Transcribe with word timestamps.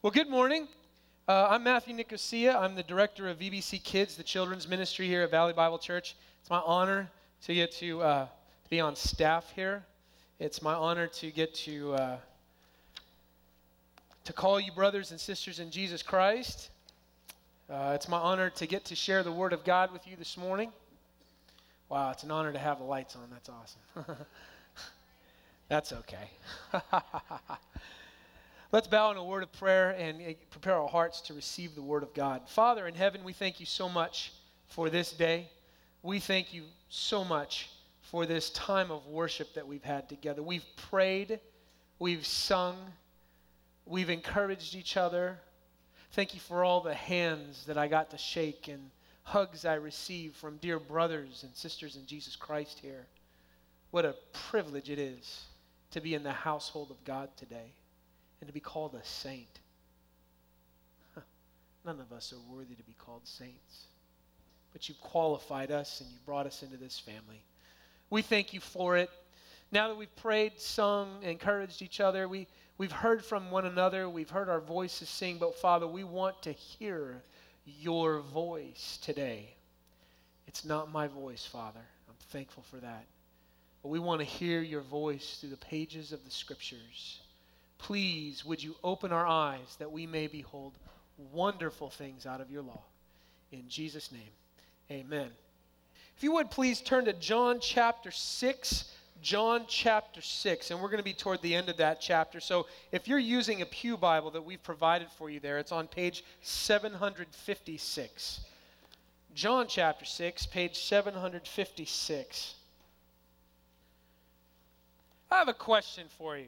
Well, 0.00 0.12
good 0.12 0.30
morning. 0.30 0.68
Uh, 1.26 1.48
I'm 1.50 1.64
Matthew 1.64 1.92
Nicosia. 1.92 2.56
I'm 2.56 2.76
the 2.76 2.84
director 2.84 3.28
of 3.28 3.40
VBC 3.40 3.82
Kids, 3.82 4.14
the 4.14 4.22
children's 4.22 4.68
ministry 4.68 5.08
here 5.08 5.22
at 5.22 5.30
Valley 5.32 5.52
Bible 5.52 5.76
Church. 5.76 6.14
It's 6.40 6.48
my 6.48 6.60
honor 6.60 7.10
to 7.46 7.52
get 7.52 7.72
to, 7.72 8.00
uh, 8.02 8.26
be 8.70 8.78
on 8.78 8.94
staff 8.94 9.52
here. 9.56 9.84
It's 10.38 10.62
my 10.62 10.72
honor 10.72 11.08
to 11.08 11.32
get 11.32 11.52
to 11.66 11.94
uh, 11.94 12.16
to 14.22 14.32
call 14.32 14.60
you 14.60 14.70
brothers 14.70 15.10
and 15.10 15.18
sisters 15.18 15.58
in 15.58 15.68
Jesus 15.68 16.00
Christ. 16.00 16.70
Uh, 17.68 17.90
it's 17.92 18.08
my 18.08 18.18
honor 18.18 18.50
to 18.50 18.68
get 18.68 18.84
to 18.84 18.94
share 18.94 19.24
the 19.24 19.32
Word 19.32 19.52
of 19.52 19.64
God 19.64 19.92
with 19.92 20.06
you 20.06 20.14
this 20.14 20.36
morning. 20.36 20.70
Wow, 21.88 22.12
it's 22.12 22.22
an 22.22 22.30
honor 22.30 22.52
to 22.52 22.58
have 22.60 22.78
the 22.78 22.84
lights 22.84 23.16
on. 23.16 23.28
That's 23.32 23.48
awesome. 23.48 24.16
That's 25.68 25.92
okay. 25.92 26.30
Let's 28.70 28.86
bow 28.86 29.10
in 29.10 29.16
a 29.16 29.24
word 29.24 29.42
of 29.42 29.52
prayer 29.52 29.96
and 29.98 30.20
uh, 30.20 30.34
prepare 30.50 30.74
our 30.74 30.88
hearts 30.88 31.22
to 31.22 31.34
receive 31.34 31.74
the 31.74 31.80
word 31.80 32.02
of 32.02 32.12
God. 32.12 32.46
Father 32.50 32.86
in 32.86 32.94
heaven, 32.94 33.24
we 33.24 33.32
thank 33.32 33.60
you 33.60 33.64
so 33.64 33.88
much 33.88 34.30
for 34.66 34.90
this 34.90 35.10
day. 35.10 35.48
We 36.02 36.18
thank 36.18 36.52
you 36.52 36.64
so 36.90 37.24
much 37.24 37.70
for 38.02 38.26
this 38.26 38.50
time 38.50 38.90
of 38.90 39.06
worship 39.06 39.54
that 39.54 39.66
we've 39.66 39.82
had 39.82 40.06
together. 40.10 40.42
We've 40.42 40.66
prayed, 40.90 41.40
we've 41.98 42.26
sung, 42.26 42.76
we've 43.86 44.10
encouraged 44.10 44.74
each 44.74 44.98
other. 44.98 45.38
Thank 46.12 46.34
you 46.34 46.40
for 46.40 46.62
all 46.62 46.82
the 46.82 46.92
hands 46.92 47.64
that 47.64 47.78
I 47.78 47.88
got 47.88 48.10
to 48.10 48.18
shake 48.18 48.68
and 48.68 48.90
hugs 49.22 49.64
I 49.64 49.76
received 49.76 50.36
from 50.36 50.58
dear 50.58 50.78
brothers 50.78 51.42
and 51.42 51.56
sisters 51.56 51.96
in 51.96 52.04
Jesus 52.04 52.36
Christ 52.36 52.80
here. 52.80 53.06
What 53.92 54.04
a 54.04 54.14
privilege 54.50 54.90
it 54.90 54.98
is 54.98 55.44
to 55.92 56.02
be 56.02 56.12
in 56.12 56.22
the 56.22 56.32
household 56.32 56.90
of 56.90 57.02
God 57.06 57.30
today 57.34 57.72
and 58.40 58.48
to 58.48 58.54
be 58.54 58.60
called 58.60 58.94
a 58.94 59.04
saint. 59.04 59.60
None 61.84 62.00
of 62.00 62.12
us 62.12 62.32
are 62.32 62.54
worthy 62.54 62.74
to 62.74 62.82
be 62.82 62.94
called 62.98 63.26
saints. 63.26 63.86
But 64.72 64.88
you've 64.88 65.00
qualified 65.00 65.70
us 65.70 66.00
and 66.00 66.10
you 66.10 66.18
brought 66.26 66.46
us 66.46 66.62
into 66.62 66.76
this 66.76 66.98
family. 66.98 67.42
We 68.10 68.22
thank 68.22 68.52
you 68.52 68.60
for 68.60 68.96
it. 68.96 69.10
Now 69.70 69.88
that 69.88 69.96
we've 69.96 70.14
prayed, 70.16 70.60
sung, 70.60 71.22
encouraged 71.22 71.82
each 71.82 72.00
other, 72.00 72.28
we, 72.28 72.46
we've 72.78 72.92
heard 72.92 73.24
from 73.24 73.50
one 73.50 73.66
another, 73.66 74.08
we've 74.08 74.30
heard 74.30 74.48
our 74.48 74.60
voices 74.60 75.08
sing, 75.08 75.38
but 75.38 75.56
Father, 75.56 75.86
we 75.86 76.04
want 76.04 76.42
to 76.42 76.52
hear 76.52 77.22
your 77.64 78.20
voice 78.20 78.98
today. 79.02 79.54
It's 80.46 80.64
not 80.64 80.90
my 80.90 81.06
voice, 81.06 81.44
Father. 81.44 81.84
I'm 82.08 82.14
thankful 82.30 82.62
for 82.62 82.76
that. 82.78 83.04
But 83.82 83.90
we 83.90 83.98
want 83.98 84.20
to 84.20 84.24
hear 84.24 84.60
your 84.62 84.80
voice 84.80 85.38
through 85.40 85.50
the 85.50 85.56
pages 85.58 86.12
of 86.12 86.24
the 86.24 86.30
scriptures. 86.30 87.20
Please, 87.78 88.44
would 88.44 88.62
you 88.62 88.74
open 88.84 89.12
our 89.12 89.26
eyes 89.26 89.76
that 89.78 89.90
we 89.90 90.06
may 90.06 90.26
behold 90.26 90.72
wonderful 91.32 91.90
things 91.90 92.26
out 92.26 92.40
of 92.40 92.50
your 92.50 92.62
law? 92.62 92.82
In 93.52 93.68
Jesus' 93.68 94.12
name, 94.12 94.20
amen. 94.90 95.30
If 96.16 96.22
you 96.22 96.32
would 96.32 96.50
please 96.50 96.80
turn 96.80 97.04
to 97.06 97.12
John 97.12 97.60
chapter 97.60 98.10
6. 98.10 98.92
John 99.20 99.64
chapter 99.66 100.20
6, 100.20 100.70
and 100.70 100.80
we're 100.80 100.90
going 100.90 100.98
to 100.98 101.04
be 101.04 101.12
toward 101.12 101.42
the 101.42 101.54
end 101.54 101.68
of 101.68 101.78
that 101.78 102.00
chapter. 102.00 102.38
So 102.38 102.66
if 102.92 103.08
you're 103.08 103.18
using 103.18 103.62
a 103.62 103.66
Pew 103.66 103.96
Bible 103.96 104.30
that 104.30 104.44
we've 104.44 104.62
provided 104.62 105.08
for 105.10 105.28
you 105.28 105.40
there, 105.40 105.58
it's 105.58 105.72
on 105.72 105.88
page 105.88 106.22
756. 106.42 108.40
John 109.34 109.66
chapter 109.68 110.04
6, 110.04 110.46
page 110.46 110.78
756. 110.78 112.54
I 115.30 115.36
have 115.36 115.48
a 115.48 115.54
question 115.54 116.06
for 116.16 116.36
you. 116.38 116.46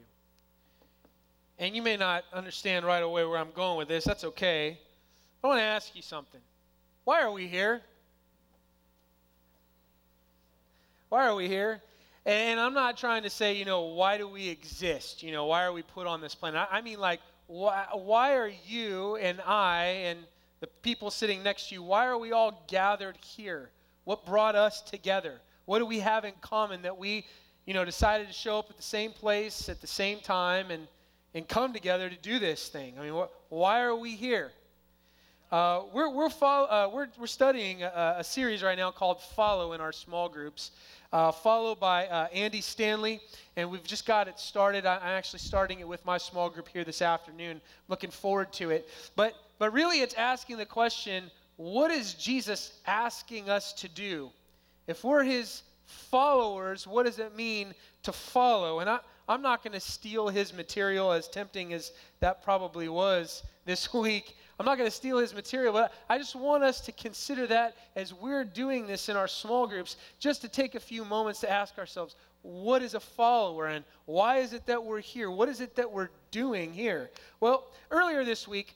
And 1.61 1.75
you 1.75 1.83
may 1.83 1.95
not 1.95 2.25
understand 2.33 2.87
right 2.87 3.03
away 3.03 3.23
where 3.23 3.37
I'm 3.37 3.51
going 3.51 3.77
with 3.77 3.87
this. 3.87 4.03
That's 4.03 4.23
okay. 4.23 4.79
I 5.43 5.47
want 5.47 5.59
to 5.59 5.63
ask 5.63 5.95
you 5.95 6.01
something. 6.01 6.41
Why 7.03 7.21
are 7.21 7.31
we 7.31 7.47
here? 7.47 7.83
Why 11.09 11.27
are 11.27 11.35
we 11.35 11.47
here? 11.47 11.79
And 12.25 12.59
I'm 12.59 12.73
not 12.73 12.97
trying 12.97 13.21
to 13.23 13.29
say, 13.29 13.53
you 13.53 13.65
know, 13.65 13.81
why 13.81 14.17
do 14.17 14.27
we 14.27 14.49
exist? 14.49 15.21
You 15.21 15.31
know, 15.33 15.45
why 15.45 15.63
are 15.63 15.71
we 15.71 15.83
put 15.83 16.07
on 16.07 16.19
this 16.19 16.33
planet? 16.33 16.67
I 16.71 16.81
mean, 16.81 16.99
like, 16.99 17.19
why, 17.45 17.85
why 17.93 18.35
are 18.37 18.51
you 18.65 19.17
and 19.17 19.39
I 19.41 19.83
and 20.05 20.19
the 20.61 20.67
people 20.81 21.11
sitting 21.11 21.43
next 21.43 21.69
to 21.69 21.75
you, 21.75 21.83
why 21.83 22.07
are 22.07 22.17
we 22.17 22.31
all 22.31 22.65
gathered 22.69 23.17
here? 23.17 23.69
What 24.05 24.25
brought 24.25 24.55
us 24.55 24.81
together? 24.81 25.39
What 25.65 25.77
do 25.77 25.85
we 25.85 25.99
have 25.99 26.25
in 26.25 26.33
common 26.41 26.81
that 26.81 26.97
we, 26.97 27.27
you 27.67 27.75
know, 27.75 27.85
decided 27.85 28.25
to 28.25 28.33
show 28.33 28.57
up 28.57 28.71
at 28.71 28.77
the 28.77 28.83
same 28.83 29.11
place 29.11 29.69
at 29.69 29.79
the 29.79 29.85
same 29.85 30.21
time 30.21 30.71
and 30.71 30.87
and 31.33 31.47
come 31.47 31.73
together 31.73 32.09
to 32.09 32.17
do 32.17 32.39
this 32.39 32.67
thing. 32.67 32.95
I 32.99 33.03
mean, 33.03 33.13
wh- 33.13 33.51
why 33.51 33.81
are 33.81 33.95
we 33.95 34.15
here? 34.15 34.51
Uh, 35.51 35.83
we're, 35.93 36.09
we're, 36.09 36.29
follow, 36.29 36.65
uh, 36.67 36.89
we're, 36.93 37.07
we're 37.19 37.27
studying 37.27 37.83
a, 37.83 38.15
a, 38.19 38.23
series 38.23 38.63
right 38.63 38.77
now 38.77 38.89
called 38.89 39.21
Follow 39.21 39.73
in 39.73 39.81
our 39.81 39.91
small 39.91 40.29
groups, 40.29 40.71
uh, 41.11 41.29
followed 41.29 41.77
by 41.77 42.07
uh, 42.07 42.27
Andy 42.27 42.61
Stanley, 42.61 43.19
and 43.57 43.69
we've 43.69 43.83
just 43.83 44.05
got 44.05 44.29
it 44.29 44.39
started. 44.39 44.85
I, 44.85 44.95
am 44.95 45.01
actually 45.03 45.39
starting 45.39 45.81
it 45.81 45.87
with 45.87 46.05
my 46.05 46.17
small 46.17 46.49
group 46.49 46.69
here 46.69 46.85
this 46.85 47.01
afternoon. 47.01 47.59
Looking 47.89 48.11
forward 48.11 48.53
to 48.53 48.69
it. 48.69 48.87
But, 49.17 49.33
but 49.59 49.73
really, 49.73 49.99
it's 49.99 50.13
asking 50.13 50.57
the 50.57 50.65
question 50.65 51.29
what 51.57 51.91
is 51.91 52.13
Jesus 52.13 52.79
asking 52.87 53.49
us 53.49 53.73
to 53.73 53.89
do? 53.89 54.31
If 54.87 55.03
we're 55.03 55.23
his 55.23 55.63
followers, 55.85 56.87
what 56.87 57.05
does 57.05 57.19
it 57.19 57.35
mean 57.35 57.75
to 58.03 58.11
follow? 58.11 58.79
And 58.79 58.89
I, 58.89 58.99
I'm 59.31 59.41
not 59.41 59.63
going 59.63 59.71
to 59.71 59.79
steal 59.79 60.27
his 60.27 60.53
material, 60.53 61.13
as 61.13 61.29
tempting 61.29 61.71
as 61.71 61.93
that 62.19 62.43
probably 62.43 62.89
was 62.89 63.43
this 63.63 63.93
week. 63.93 64.35
I'm 64.59 64.65
not 64.65 64.77
going 64.77 64.89
to 64.89 64.95
steal 64.95 65.19
his 65.19 65.33
material, 65.33 65.71
but 65.71 65.93
I 66.09 66.17
just 66.17 66.35
want 66.35 66.63
us 66.63 66.81
to 66.81 66.91
consider 66.91 67.47
that 67.47 67.77
as 67.95 68.13
we're 68.13 68.43
doing 68.43 68.85
this 68.85 69.07
in 69.07 69.15
our 69.15 69.29
small 69.29 69.67
groups, 69.67 69.95
just 70.19 70.41
to 70.41 70.49
take 70.49 70.75
a 70.75 70.81
few 70.81 71.05
moments 71.05 71.39
to 71.39 71.49
ask 71.49 71.77
ourselves, 71.77 72.15
what 72.41 72.81
is 72.81 72.93
a 72.93 72.99
follower 72.99 73.67
and 73.67 73.85
why 74.05 74.39
is 74.39 74.51
it 74.51 74.65
that 74.65 74.83
we're 74.83 74.99
here? 74.99 75.31
What 75.31 75.47
is 75.47 75.61
it 75.61 75.77
that 75.77 75.89
we're 75.89 76.09
doing 76.31 76.73
here? 76.73 77.09
Well, 77.39 77.71
earlier 77.89 78.25
this 78.25 78.49
week, 78.49 78.75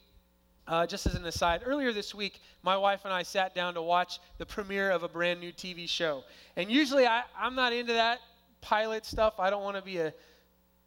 uh, 0.66 0.86
just 0.86 1.04
as 1.06 1.16
an 1.16 1.26
aside, 1.26 1.60
earlier 1.66 1.92
this 1.92 2.14
week, 2.14 2.40
my 2.62 2.78
wife 2.78 3.02
and 3.04 3.12
I 3.12 3.24
sat 3.24 3.54
down 3.54 3.74
to 3.74 3.82
watch 3.82 4.20
the 4.38 4.46
premiere 4.46 4.90
of 4.90 5.02
a 5.02 5.08
brand 5.08 5.38
new 5.38 5.52
TV 5.52 5.86
show. 5.86 6.24
And 6.56 6.70
usually 6.70 7.06
I, 7.06 7.24
I'm 7.38 7.54
not 7.54 7.74
into 7.74 7.92
that 7.92 8.20
pilot 8.62 9.04
stuff. 9.04 9.34
I 9.38 9.50
don't 9.50 9.62
want 9.62 9.76
to 9.76 9.82
be 9.82 9.98
a 9.98 10.14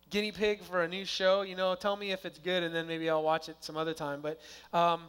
guinea 0.09 0.31
pig 0.31 0.63
for 0.63 0.83
a 0.83 0.87
new 0.87 1.05
show. 1.05 1.41
You 1.41 1.55
know, 1.55 1.75
tell 1.75 1.95
me 1.95 2.11
if 2.11 2.25
it's 2.25 2.39
good, 2.39 2.63
and 2.63 2.73
then 2.73 2.87
maybe 2.87 3.09
I'll 3.09 3.23
watch 3.23 3.49
it 3.49 3.57
some 3.59 3.77
other 3.77 3.93
time. 3.93 4.21
But 4.21 4.39
um, 4.73 5.03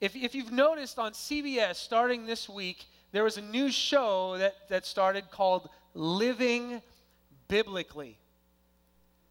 if, 0.00 0.14
if 0.14 0.34
you've 0.34 0.52
noticed 0.52 0.98
on 0.98 1.12
CBS 1.12 1.76
starting 1.76 2.26
this 2.26 2.48
week, 2.48 2.86
there 3.12 3.24
was 3.24 3.36
a 3.36 3.42
new 3.42 3.70
show 3.70 4.36
that, 4.38 4.68
that 4.68 4.86
started 4.86 5.30
called 5.30 5.68
Living 5.94 6.82
Biblically. 7.48 8.18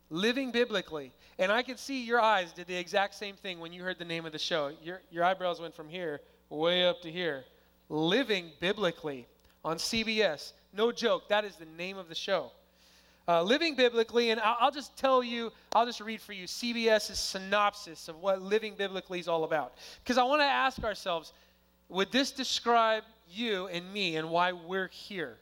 Living 0.10 0.52
Biblically. 0.52 1.14
And 1.40 1.52
I 1.52 1.62
could 1.62 1.78
see 1.78 2.04
your 2.04 2.20
eyes 2.20 2.52
did 2.52 2.68
the 2.68 2.76
exact 2.76 3.14
same 3.14 3.36
thing 3.36 3.60
when 3.60 3.72
you 3.72 3.84
heard 3.84 4.00
the 4.00 4.06
name 4.06 4.26
of 4.26 4.32
the 4.32 4.40
show. 4.40 4.72
Your, 4.82 5.02
your 5.12 5.24
eyebrows 5.24 5.62
went 5.62 5.76
from 5.76 5.88
here 5.88 6.22
way 6.50 6.88
up 6.88 7.02
to 7.02 7.12
here. 7.12 7.44
Living 7.90 8.52
Biblically 8.60 9.28
on 9.64 9.78
CBS. 9.78 10.54
No 10.74 10.92
joke, 10.92 11.30
that 11.30 11.46
is 11.46 11.56
the 11.56 11.66
name 11.66 11.98
of 11.98 12.10
the 12.10 12.16
show 12.16 12.52
uh, 13.28 13.42
living 13.44 13.76
biblically, 13.76 14.30
and 14.30 14.40
I'll, 14.40 14.58
I'll, 14.60 14.72
just 14.72 14.96
tell 14.98 15.22
you, 15.22 15.52
I'll 15.74 15.86
just 15.86 16.00
read 16.00 16.22
for 16.22 16.34
you 16.34 16.46
CBS's 16.46 17.20
synopsis 17.20 18.08
of 18.08 18.22
what 18.22 18.42
living 18.42 18.76
biblically 18.78 19.20
is 19.20 19.28
all 19.28 19.44
about. 19.44 19.74
Because 20.04 20.18
I 20.18 20.24
want 20.24 20.42
to 20.42 20.46
ask 20.46 20.84
ourselves 20.84 21.34
would 21.90 22.12
this 22.12 22.32
describe 22.32 23.04
you 23.30 23.68
and 23.68 23.94
me 23.94 24.18
and 24.18 24.30
why 24.30 24.52
we're 24.52 24.90
here? 24.90 25.38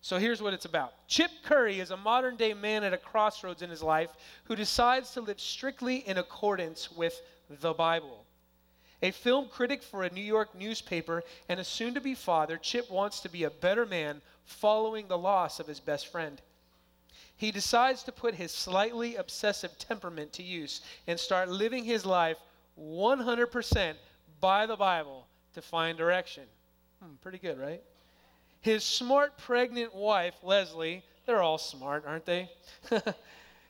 So 0.00 0.18
here's 0.18 0.40
what 0.40 0.54
it's 0.54 0.64
about 0.64 0.92
Chip 1.08 1.30
Curry 1.44 1.80
is 1.80 1.90
a 1.90 1.96
modern 1.96 2.36
day 2.36 2.54
man 2.54 2.84
at 2.84 2.92
a 2.92 2.98
crossroads 2.98 3.62
in 3.62 3.70
his 3.70 3.82
life 3.82 4.10
who 4.44 4.56
decides 4.56 5.10
to 5.12 5.20
live 5.20 5.40
strictly 5.40 5.96
in 5.96 6.18
accordance 6.18 6.90
with 6.92 7.20
the 7.48 7.72
Bible. 7.72 8.24
A 9.02 9.10
film 9.12 9.48
critic 9.48 9.82
for 9.82 10.02
a 10.02 10.10
New 10.10 10.22
York 10.22 10.54
newspaper 10.54 11.22
and 11.48 11.60
a 11.60 11.64
soon 11.64 11.94
to 11.94 12.00
be 12.00 12.14
father, 12.14 12.56
Chip 12.56 12.90
wants 12.90 13.20
to 13.20 13.28
be 13.28 13.44
a 13.44 13.50
better 13.50 13.86
man 13.86 14.20
following 14.44 15.06
the 15.08 15.18
loss 15.18 15.60
of 15.60 15.66
his 15.66 15.80
best 15.80 16.08
friend 16.08 16.40
he 17.36 17.50
decides 17.50 18.02
to 18.04 18.12
put 18.12 18.34
his 18.34 18.52
slightly 18.52 19.16
obsessive 19.16 19.78
temperament 19.78 20.32
to 20.34 20.42
use 20.42 20.80
and 21.06 21.18
start 21.18 21.48
living 21.48 21.84
his 21.84 22.04
life 22.04 22.36
100% 22.80 23.94
by 24.40 24.66
the 24.66 24.76
Bible 24.76 25.26
to 25.54 25.62
find 25.62 25.96
direction. 25.96 26.44
Hmm, 27.02 27.14
pretty 27.22 27.38
good, 27.38 27.58
right? 27.58 27.82
His 28.60 28.84
smart 28.84 29.38
pregnant 29.38 29.94
wife, 29.94 30.34
Leslie, 30.42 31.02
they're 31.26 31.42
all 31.42 31.58
smart, 31.58 32.04
aren't 32.06 32.26
they? 32.26 32.50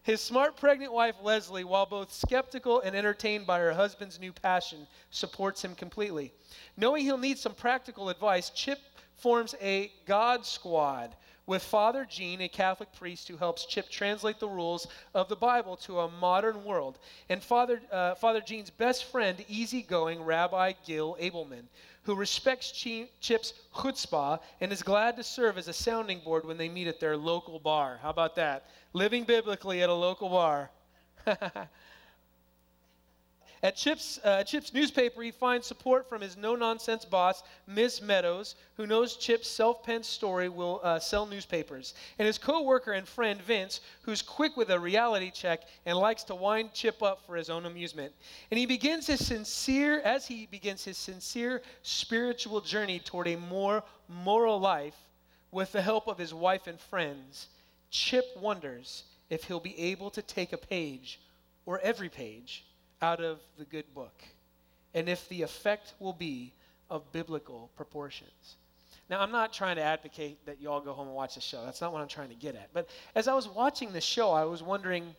His 0.03 0.23
smart 0.23 0.57
pregnant 0.57 0.91
wife, 0.91 1.17
Leslie, 1.23 1.65
while 1.65 1.85
both 1.85 2.11
skeptical 2.11 2.81
and 2.81 2.97
entertained 2.97 3.47
by 3.47 3.59
her 3.59 3.75
husband's 3.75 4.19
new 4.19 4.33
passion, 4.33 4.87
supports 5.11 5.63
him 5.63 5.75
completely. 5.75 6.33
Knowing 6.79 7.05
he'll 7.05 7.19
need 7.19 7.37
some 7.37 7.53
practical 7.53 8.09
advice, 8.09 8.49
Chip 8.49 8.79
forms 9.17 9.55
a 9.61 9.93
God 10.07 10.47
squad 10.47 11.15
with 11.49 11.63
Father 11.65 12.05
Gene, 12.05 12.43
a 12.43 12.49
Catholic 12.49 12.93
priest 12.93 13.27
who 13.27 13.39
helps 13.39 13.65
Chip 13.65 13.89
translate 13.89 14.39
the 14.39 14.47
rules 14.47 14.87
of 15.15 15.31
the 15.31 15.35
Bible 15.35 15.77
to 15.79 16.01
a 16.01 16.11
modern 16.11 16.63
world, 16.63 16.99
and 17.31 17.43
Father, 17.43 17.81
uh, 17.91 18.15
Father 18.17 18.43
Gene's 18.43 18.69
best 18.69 19.11
friend, 19.11 19.43
easygoing 19.49 20.23
Rabbi 20.23 20.75
Gil 20.85 21.17
Abelman, 21.19 21.65
who 22.03 22.15
respects 22.15 22.71
Chip's 22.71 23.55
chutzpah 23.75 24.41
and 24.61 24.71
is 24.71 24.83
glad 24.83 25.17
to 25.17 25.25
serve 25.25 25.57
as 25.57 25.69
a 25.69 25.73
sounding 25.73 26.21
board 26.21 26.45
when 26.45 26.59
they 26.59 26.69
meet 26.69 26.87
at 26.87 27.01
their 27.01 27.17
local 27.17 27.59
bar. 27.59 27.99
How 28.03 28.11
about 28.11 28.37
that? 28.37 28.67
Living 28.93 29.25
biblically 29.25 29.83
at 29.83 29.89
a 29.89 29.95
local 29.95 30.29
bar. 30.29 30.71
At 33.61 33.75
Chip's, 33.75 34.21
uh, 34.23 34.45
Chip's 34.45 34.73
newspaper, 34.73 35.21
he 35.21 35.33
finds 35.33 35.67
support 35.67 36.09
from 36.09 36.21
his 36.21 36.37
no 36.37 36.55
nonsense 36.55 37.05
boss, 37.05 37.43
Ms. 37.67 38.01
Meadows, 38.01 38.55
who 38.77 38.87
knows 38.87 39.17
Chip's 39.17 39.49
self 39.49 39.83
penned 39.83 40.07
story 40.07 40.49
will 40.49 40.81
uh, 40.85 41.01
sell 41.01 41.27
newspapers, 41.27 41.95
and 42.21 42.27
his 42.27 42.39
co 42.39 42.63
worker 42.63 42.93
and 42.93 43.09
friend, 43.09 43.43
Vince, 43.43 43.81
who's 44.03 44.23
quick 44.23 44.57
with 44.57 44.71
a 44.71 44.79
reality 44.79 45.33
check 45.33 45.63
and 45.87 45.99
likes 45.99 46.23
to 46.25 46.37
wind 46.37 46.73
Chip 46.73 47.03
up 47.03 47.27
for 47.27 47.35
his 47.35 47.51
own 47.51 47.67
amusement. 47.67 48.13
And 48.53 48.59
he 48.59 48.67
begins 48.67 49.09
his 49.09 49.27
sincere, 49.27 50.01
as 50.01 50.27
he 50.27 50.47
begins 50.47 50.85
his 50.85 50.97
sincere 50.97 51.63
spiritual 51.83 52.61
journey 52.61 53.01
toward 53.01 53.27
a 53.27 53.37
more 53.37 53.83
moral 54.09 54.61
life 54.61 54.97
with 55.51 55.73
the 55.73 55.83
help 55.83 56.07
of 56.07 56.19
his 56.19 56.33
wife 56.33 56.69
and 56.69 56.79
friends, 56.79 57.49
Chip 57.91 58.25
wonders 58.37 59.03
if 59.31 59.45
he'll 59.45 59.59
be 59.59 59.79
able 59.79 60.11
to 60.11 60.23
take 60.23 60.53
a 60.53 60.59
page 60.59 61.19
or 61.67 61.81
every 61.81 62.09
page 62.09 62.65
out 63.01 63.21
of 63.23 63.39
the 63.59 63.65
good 63.65 63.93
book, 63.95 64.23
and 64.95 65.09
if 65.09 65.29
the 65.29 65.43
effect 65.43 65.95
will 65.99 66.13
be 66.13 66.53
of 66.91 67.11
biblical 67.13 67.71
proportions. 67.77 68.57
Now, 69.11 69.21
I'm 69.21 69.33
not 69.33 69.53
trying 69.53 69.77
to 69.77 69.83
advocate 69.83 70.45
that 70.45 70.61
you 70.61 70.71
all 70.71 70.81
go 70.81 70.93
home 70.93 71.07
and 71.07 71.17
watch 71.17 71.35
the 71.35 71.41
show. 71.41 71.65
That's 71.65 71.81
not 71.81 71.93
what 71.93 72.03
I'm 72.03 72.09
trying 72.09 72.29
to 72.29 72.35
get 72.35 72.55
at. 72.55 72.69
But 72.75 72.89
as 73.15 73.27
I 73.27 73.35
was 73.35 73.49
watching 73.49 73.93
the 73.93 74.01
show, 74.01 74.33
I 74.33 74.45
was 74.45 74.63
wondering 74.63 75.15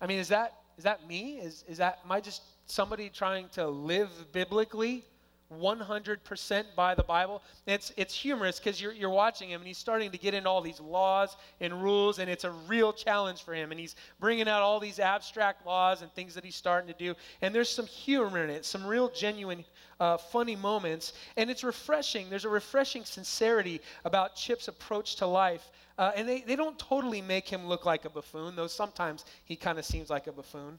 I 0.00 0.06
mean, 0.06 0.18
is 0.18 0.28
that, 0.28 0.54
is 0.76 0.84
that 0.84 1.06
me? 1.08 1.38
Is, 1.38 1.64
is 1.68 1.78
that, 1.78 2.00
am 2.04 2.12
I 2.12 2.20
just 2.20 2.42
somebody 2.66 3.08
trying 3.08 3.48
to 3.50 3.66
live 3.66 4.10
biblically? 4.32 5.04
100% 5.52 6.64
by 6.74 6.94
the 6.94 7.02
Bible. 7.02 7.42
it's, 7.66 7.92
it's 7.96 8.14
humorous 8.14 8.58
because 8.58 8.80
you're, 8.80 8.92
you're 8.92 9.10
watching 9.10 9.50
him 9.50 9.60
and 9.60 9.68
he's 9.68 9.78
starting 9.78 10.10
to 10.10 10.18
get 10.18 10.34
into 10.34 10.48
all 10.48 10.60
these 10.60 10.80
laws 10.80 11.36
and 11.60 11.82
rules, 11.82 12.18
and 12.18 12.30
it's 12.30 12.44
a 12.44 12.50
real 12.66 12.92
challenge 12.92 13.42
for 13.42 13.54
him. 13.54 13.70
And 13.70 13.78
he's 13.78 13.96
bringing 14.20 14.48
out 14.48 14.62
all 14.62 14.80
these 14.80 14.98
abstract 14.98 15.66
laws 15.66 16.02
and 16.02 16.12
things 16.12 16.34
that 16.34 16.44
he's 16.44 16.56
starting 16.56 16.92
to 16.92 16.98
do. 16.98 17.14
And 17.42 17.54
there's 17.54 17.68
some 17.68 17.86
humor 17.86 18.42
in 18.42 18.50
it, 18.50 18.64
some 18.64 18.86
real 18.86 19.08
genuine, 19.08 19.64
uh, 20.00 20.16
funny 20.16 20.56
moments. 20.56 21.12
And 21.36 21.50
it's 21.50 21.64
refreshing. 21.64 22.30
There's 22.30 22.44
a 22.44 22.50
refreshing 22.50 23.04
sincerity 23.04 23.80
about 24.04 24.36
Chip's 24.36 24.68
approach 24.68 25.16
to 25.16 25.26
life. 25.26 25.70
Uh, 25.96 26.10
and 26.16 26.28
they, 26.28 26.40
they 26.40 26.56
don't 26.56 26.78
totally 26.78 27.22
make 27.22 27.48
him 27.48 27.66
look 27.66 27.86
like 27.86 28.04
a 28.04 28.10
buffoon, 28.10 28.56
though 28.56 28.66
sometimes 28.66 29.24
he 29.44 29.54
kind 29.54 29.78
of 29.78 29.84
seems 29.84 30.10
like 30.10 30.26
a 30.26 30.32
buffoon. 30.32 30.78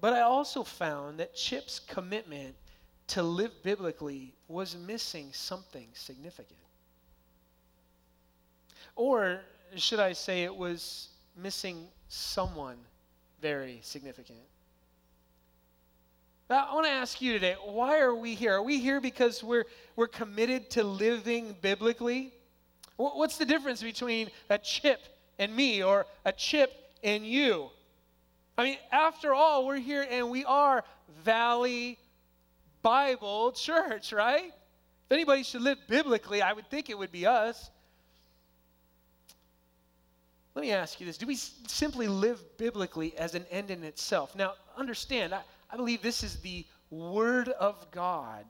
But 0.00 0.12
I 0.12 0.20
also 0.20 0.62
found 0.62 1.18
that 1.18 1.34
Chip's 1.34 1.80
commitment 1.80 2.54
to 3.08 3.22
live 3.22 3.62
biblically 3.62 4.34
was 4.48 4.76
missing 4.76 5.30
something 5.32 5.88
significant. 5.94 6.58
Or 8.96 9.40
should 9.76 10.00
I 10.00 10.12
say 10.12 10.44
it 10.44 10.54
was 10.54 11.08
missing 11.36 11.86
someone 12.08 12.76
very 13.40 13.80
significant? 13.82 14.38
Now, 16.50 16.66
I 16.70 16.74
want 16.74 16.86
to 16.86 16.92
ask 16.92 17.20
you 17.20 17.32
today 17.32 17.56
why 17.64 18.00
are 18.00 18.14
we 18.14 18.34
here? 18.34 18.54
Are 18.54 18.62
we 18.62 18.78
here 18.78 19.00
because 19.00 19.42
we're, 19.42 19.64
we're 19.96 20.08
committed 20.08 20.70
to 20.70 20.84
living 20.84 21.56
biblically? 21.60 22.32
What's 22.96 23.38
the 23.38 23.44
difference 23.46 23.82
between 23.82 24.28
a 24.50 24.58
chip 24.58 25.00
and 25.38 25.54
me 25.54 25.84
or 25.84 26.06
a 26.24 26.32
chip 26.32 26.72
and 27.04 27.24
you? 27.24 27.70
I 28.56 28.64
mean, 28.64 28.78
after 28.90 29.32
all, 29.32 29.66
we're 29.66 29.76
here 29.76 30.04
and 30.10 30.30
we 30.30 30.44
are 30.44 30.82
Valley 31.22 31.98
Bible 32.88 33.52
church, 33.52 34.14
right? 34.14 34.46
If 34.46 35.12
anybody 35.12 35.42
should 35.42 35.60
live 35.60 35.76
biblically, 35.88 36.40
I 36.40 36.54
would 36.54 36.70
think 36.70 36.88
it 36.88 36.96
would 36.96 37.12
be 37.12 37.26
us. 37.26 37.68
Let 40.54 40.62
me 40.62 40.72
ask 40.72 40.98
you 40.98 41.04
this 41.04 41.18
Do 41.18 41.26
we 41.26 41.34
simply 41.34 42.08
live 42.08 42.42
biblically 42.56 43.14
as 43.18 43.34
an 43.34 43.44
end 43.50 43.70
in 43.70 43.84
itself? 43.84 44.34
Now, 44.34 44.54
understand, 44.74 45.34
I, 45.34 45.42
I 45.70 45.76
believe 45.76 46.00
this 46.00 46.22
is 46.22 46.36
the 46.36 46.64
Word 46.88 47.50
of 47.50 47.90
God, 47.90 48.46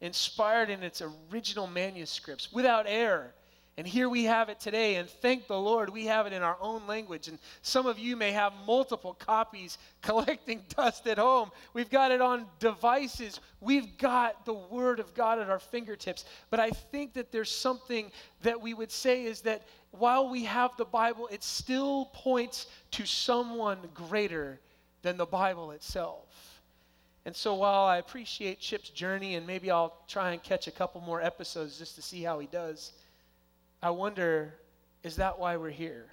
inspired 0.00 0.68
in 0.68 0.82
its 0.82 1.00
original 1.30 1.68
manuscripts, 1.68 2.52
without 2.52 2.86
error. 2.88 3.32
And 3.80 3.88
here 3.88 4.10
we 4.10 4.24
have 4.24 4.50
it 4.50 4.60
today, 4.60 4.96
and 4.96 5.08
thank 5.08 5.46
the 5.46 5.58
Lord, 5.58 5.88
we 5.88 6.04
have 6.04 6.26
it 6.26 6.34
in 6.34 6.42
our 6.42 6.58
own 6.60 6.86
language. 6.86 7.28
And 7.28 7.38
some 7.62 7.86
of 7.86 7.98
you 7.98 8.14
may 8.14 8.30
have 8.30 8.52
multiple 8.66 9.14
copies 9.14 9.78
collecting 10.02 10.62
dust 10.76 11.06
at 11.06 11.16
home. 11.16 11.50
We've 11.72 11.88
got 11.88 12.12
it 12.12 12.20
on 12.20 12.44
devices. 12.58 13.40
We've 13.58 13.96
got 13.96 14.44
the 14.44 14.52
Word 14.52 15.00
of 15.00 15.14
God 15.14 15.38
at 15.38 15.48
our 15.48 15.58
fingertips. 15.58 16.26
But 16.50 16.60
I 16.60 16.72
think 16.72 17.14
that 17.14 17.32
there's 17.32 17.50
something 17.50 18.12
that 18.42 18.60
we 18.60 18.74
would 18.74 18.90
say 18.90 19.24
is 19.24 19.40
that 19.40 19.62
while 19.92 20.28
we 20.28 20.44
have 20.44 20.76
the 20.76 20.84
Bible, 20.84 21.30
it 21.32 21.42
still 21.42 22.10
points 22.12 22.66
to 22.90 23.06
someone 23.06 23.78
greater 23.94 24.60
than 25.00 25.16
the 25.16 25.24
Bible 25.24 25.70
itself. 25.70 26.60
And 27.24 27.34
so 27.34 27.54
while 27.54 27.84
I 27.84 27.96
appreciate 27.96 28.60
Chip's 28.60 28.90
journey, 28.90 29.36
and 29.36 29.46
maybe 29.46 29.70
I'll 29.70 29.96
try 30.06 30.32
and 30.32 30.42
catch 30.42 30.66
a 30.66 30.70
couple 30.70 31.00
more 31.00 31.22
episodes 31.22 31.78
just 31.78 31.94
to 31.94 32.02
see 32.02 32.22
how 32.22 32.40
he 32.40 32.46
does. 32.46 32.92
I 33.82 33.90
wonder 33.90 34.54
is 35.02 35.16
that 35.16 35.38
why 35.38 35.56
we're 35.56 35.70
here? 35.70 36.06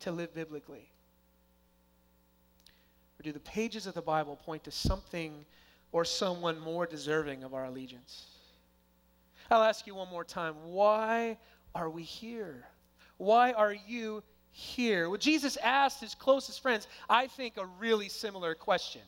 To 0.00 0.12
live 0.12 0.34
biblically? 0.34 0.90
Or 3.18 3.22
do 3.22 3.32
the 3.32 3.40
pages 3.40 3.86
of 3.86 3.94
the 3.94 4.02
Bible 4.02 4.36
point 4.36 4.64
to 4.64 4.70
something 4.70 5.44
or 5.92 6.04
someone 6.04 6.58
more 6.58 6.86
deserving 6.86 7.44
of 7.44 7.54
our 7.54 7.66
allegiance? 7.66 8.26
I'll 9.50 9.62
ask 9.62 9.86
you 9.86 9.94
one 9.94 10.08
more 10.08 10.24
time 10.24 10.54
why 10.64 11.38
are 11.74 11.90
we 11.90 12.02
here? 12.02 12.66
Why 13.18 13.52
are 13.52 13.74
you 13.74 14.22
here? 14.50 15.08
Well, 15.08 15.18
Jesus 15.18 15.56
asked 15.58 16.00
his 16.00 16.14
closest 16.14 16.62
friends, 16.62 16.88
I 17.08 17.26
think, 17.26 17.56
a 17.56 17.66
really 17.78 18.08
similar 18.08 18.54
question. 18.54 19.02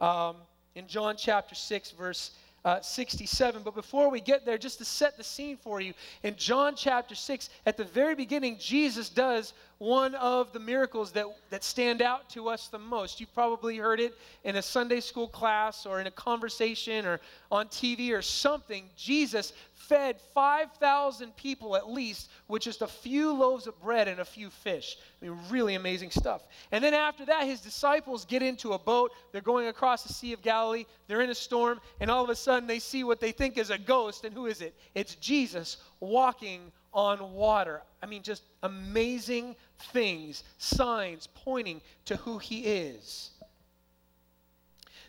Um, 0.00 0.36
in 0.74 0.86
John 0.86 1.16
chapter 1.16 1.54
6, 1.54 1.90
verse 1.92 2.32
uh, 2.64 2.80
67. 2.80 3.62
But 3.62 3.74
before 3.74 4.10
we 4.10 4.20
get 4.20 4.44
there, 4.44 4.58
just 4.58 4.78
to 4.78 4.84
set 4.84 5.16
the 5.16 5.24
scene 5.24 5.56
for 5.56 5.80
you, 5.80 5.92
in 6.22 6.36
John 6.36 6.74
chapter 6.76 7.14
6, 7.14 7.50
at 7.66 7.76
the 7.76 7.84
very 7.84 8.14
beginning, 8.14 8.56
Jesus 8.58 9.08
does 9.08 9.52
one 9.78 10.14
of 10.14 10.52
the 10.52 10.58
miracles 10.58 11.12
that, 11.12 11.26
that 11.50 11.64
stand 11.64 12.02
out 12.02 12.28
to 12.30 12.48
us 12.48 12.68
the 12.68 12.78
most. 12.78 13.20
You've 13.20 13.34
probably 13.34 13.76
heard 13.76 14.00
it 14.00 14.14
in 14.44 14.56
a 14.56 14.62
Sunday 14.62 15.00
school 15.00 15.28
class 15.28 15.86
or 15.86 16.00
in 16.00 16.06
a 16.06 16.10
conversation 16.10 17.06
or 17.06 17.20
on 17.50 17.66
TV 17.68 18.12
or 18.12 18.22
something. 18.22 18.84
Jesus 18.96 19.52
fed 19.74 20.20
5,000 20.32 21.36
people 21.36 21.76
at 21.76 21.90
least 21.90 22.30
with 22.48 22.62
just 22.62 22.82
a 22.82 22.86
few 22.86 23.32
loaves 23.32 23.66
of 23.66 23.78
bread 23.80 24.08
and 24.08 24.20
a 24.20 24.24
few 24.24 24.48
fish. 24.48 24.96
I 25.20 25.26
mean, 25.26 25.38
really 25.50 25.74
amazing 25.74 26.10
stuff. 26.10 26.42
And 26.72 26.82
then 26.82 26.94
after 26.94 27.26
that, 27.26 27.44
his 27.44 27.60
disciples 27.60 28.24
get 28.24 28.42
into 28.42 28.72
a 28.72 28.78
boat. 28.78 29.12
They're 29.32 29.40
going 29.40 29.66
across 29.66 30.02
the 30.02 30.12
Sea 30.12 30.32
of 30.32 30.42
Galilee. 30.42 30.86
They're 31.06 31.20
in 31.20 31.30
a 31.30 31.34
storm, 31.34 31.80
and 32.00 32.10
all 32.10 32.24
of 32.24 32.30
a 32.30 32.36
sudden 32.36 32.66
they 32.66 32.78
see 32.78 33.04
what 33.04 33.20
they 33.20 33.32
think 33.32 33.58
is 33.58 33.70
a 33.70 33.78
ghost. 33.78 34.24
And 34.24 34.34
who 34.34 34.46
is 34.46 34.60
it? 34.60 34.74
It's 34.94 35.14
Jesus 35.16 35.78
walking 36.00 36.72
on 36.94 37.34
water. 37.34 37.82
I 38.02 38.06
mean, 38.06 38.22
just 38.22 38.42
amazing 38.62 39.56
things, 39.92 40.44
signs 40.58 41.28
pointing 41.34 41.80
to 42.06 42.16
who 42.16 42.38
he 42.38 42.60
is. 42.60 43.30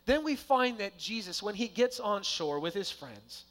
Then 0.05 0.23
we 0.23 0.35
find 0.35 0.79
that 0.79 0.97
Jesus, 0.97 1.41
when 1.41 1.55
he 1.55 1.67
gets 1.67 1.99
on 1.99 2.23
shore 2.23 2.59
with 2.59 2.73
his 2.73 2.91
friends, 2.91 3.45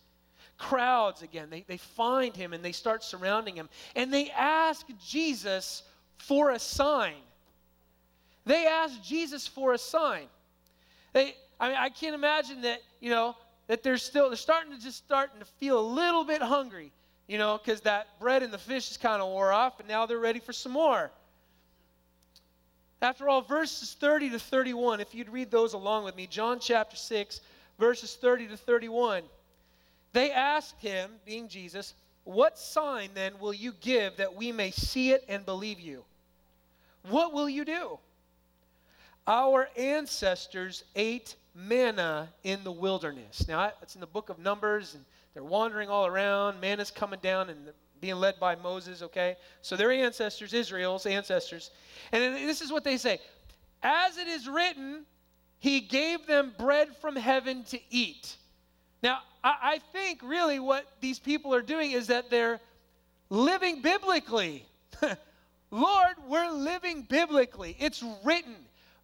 crowds 0.59 1.23
again. 1.23 1.49
They, 1.51 1.65
they 1.67 1.77
find 1.77 2.37
him 2.37 2.53
and 2.53 2.65
they 2.65 2.73
start 2.73 3.03
surrounding 3.03 3.57
him. 3.57 3.69
And 3.97 4.13
they 4.13 4.31
ask 4.31 4.87
Jesus 5.05 5.83
for 6.19 6.51
a 6.51 6.59
sign. 6.59 7.15
They 8.47 8.67
ask 8.67 9.03
Jesus 9.03 9.47
for 9.47 9.73
a 9.73 9.79
sign. 9.79 10.27
They, 11.13 11.35
I 11.59 11.69
mean, 11.69 11.77
I 11.79 11.89
can't 11.89 12.15
imagine 12.15 12.63
that, 12.63 12.81
you 13.01 13.11
know, 13.11 13.37
that 13.67 13.83
they're 13.83 13.97
still, 13.97 14.29
they're 14.29 14.37
starting 14.37 14.73
to 14.73 14.81
just 14.81 14.99
starting 14.99 15.41
to 15.41 15.47
feel 15.47 15.81
a 15.81 15.87
little 15.87 16.25
bit 16.25 16.43
hungry, 16.43 16.93
you 17.27 17.39
know, 17.39 17.59
because 17.59 17.81
that 17.83 18.19
bread 18.21 18.43
and 18.43 18.53
the 18.53 18.59
fish 18.59 18.91
is 18.91 18.97
kind 18.97 19.23
of 19.23 19.29
wore 19.29 19.53
off, 19.53 19.81
and 19.81 19.89
now 19.89 20.07
they're 20.07 20.19
ready 20.19 20.41
for 20.41 20.53
some 20.53 20.73
more. 20.73 21.11
After 23.01 23.29
all, 23.29 23.43
verses 23.43 23.97
30 23.99 24.31
to 24.31 24.39
31, 24.39 25.01
if 25.01 25.15
you'd 25.15 25.29
read 25.29 25.51
those 25.51 25.75
along 25.75 26.05
with 26.05 26.17
me, 26.17 26.27
John 26.27 26.59
chapter 26.59 26.97
6, 26.97 27.41
verses 27.79 28.17
30 28.17 28.49
to 28.49 28.57
31. 28.57 29.23
They 30.13 30.31
asked 30.31 30.81
him, 30.81 31.11
being 31.27 31.49
Jesus, 31.49 31.95
What 32.25 32.59
sign 32.59 33.11
then 33.15 33.35
will 33.41 33.53
you 33.53 33.73
give 33.81 34.17
that 34.17 34.35
we 34.35 34.53
may 34.53 34.71
see 34.71 35.11
it 35.11 35.25
and 35.29 35.45
believe 35.45 35.81
you? 35.81 36.05
What 37.09 37.33
will 37.33 37.49
you 37.49 37.65
do? 37.65 37.99
Our 39.27 39.69
ancestors 39.77 40.85
ate 40.95 41.37
manna 41.55 42.29
in 42.43 42.65
the 42.65 42.73
wilderness. 42.73 43.47
Now, 43.49 43.73
it's 43.83 43.95
in 43.95 44.01
the 44.01 44.07
book 44.07 44.29
of 44.29 44.39
Numbers, 44.39 44.95
and 44.95 45.05
they're 45.35 45.45
wandering 45.45 45.89
all 45.89 46.07
around. 46.07 46.61
Manna's 46.61 46.91
coming 46.91 47.19
down 47.21 47.51
and 47.51 47.59
being 48.01 48.17
led 48.17 48.39
by 48.39 48.55
Moses, 48.55 49.03
okay? 49.03 49.37
So 49.63 49.77
their 49.77 49.91
ancestors, 49.91 50.55
Israel's 50.55 51.07
ancestors. 51.07 51.71
And 52.13 52.35
this 52.37 52.61
is 52.61 52.73
what 52.73 52.85
they 52.85 52.97
say 52.97 53.21
As 53.83 54.17
it 54.17 54.29
is 54.29 54.49
written, 54.49 55.05
he 55.59 55.81
gave 55.81 56.27
them 56.27 56.53
bread 56.59 56.97
from 56.97 57.17
heaven 57.17 57.65
to 57.65 57.81
eat. 57.91 58.37
Now, 59.03 59.19
I, 59.43 59.55
I 59.63 59.81
think 59.93 60.21
really 60.23 60.61
what 60.61 60.87
these 61.01 61.19
people 61.19 61.55
are 61.55 61.63
doing 61.63 61.93
is 61.93 62.07
that 62.09 62.31
they're 62.31 62.61
living 63.29 63.83
biblically. 63.83 64.67
Lord, 65.71 66.15
we're 66.29 66.51
living 66.51 67.03
biblically. 67.03 67.77
It's 67.81 68.05
written. 68.25 68.55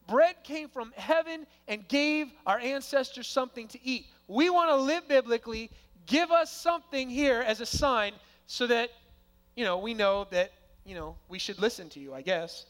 Bread 0.07 0.37
came 0.45 0.69
from 0.69 0.93
heaven 0.97 1.47
and 1.69 1.87
gave 1.89 2.29
our 2.47 2.59
ancestors 2.59 3.27
something 3.27 3.69
to 3.69 3.79
eat. 3.85 4.07
We 4.29 4.51
want 4.51 4.71
to 4.71 4.77
live 4.77 5.09
biblically. 5.09 5.71
Give 6.07 6.31
us 6.31 6.53
something 6.53 7.09
here 7.09 7.41
as 7.41 7.61
a 7.61 7.67
sign 7.67 8.13
so 8.47 8.67
that, 8.67 8.91
you 9.55 9.65
know, 9.65 9.79
we 9.79 9.95
know 9.95 10.27
that, 10.31 10.53
you 10.85 10.95
know, 10.95 11.17
we 11.29 11.39
should 11.39 11.61
listen 11.61 11.89
to 11.91 12.01
you, 12.01 12.15
I 12.15 12.23
guess. 12.23 12.67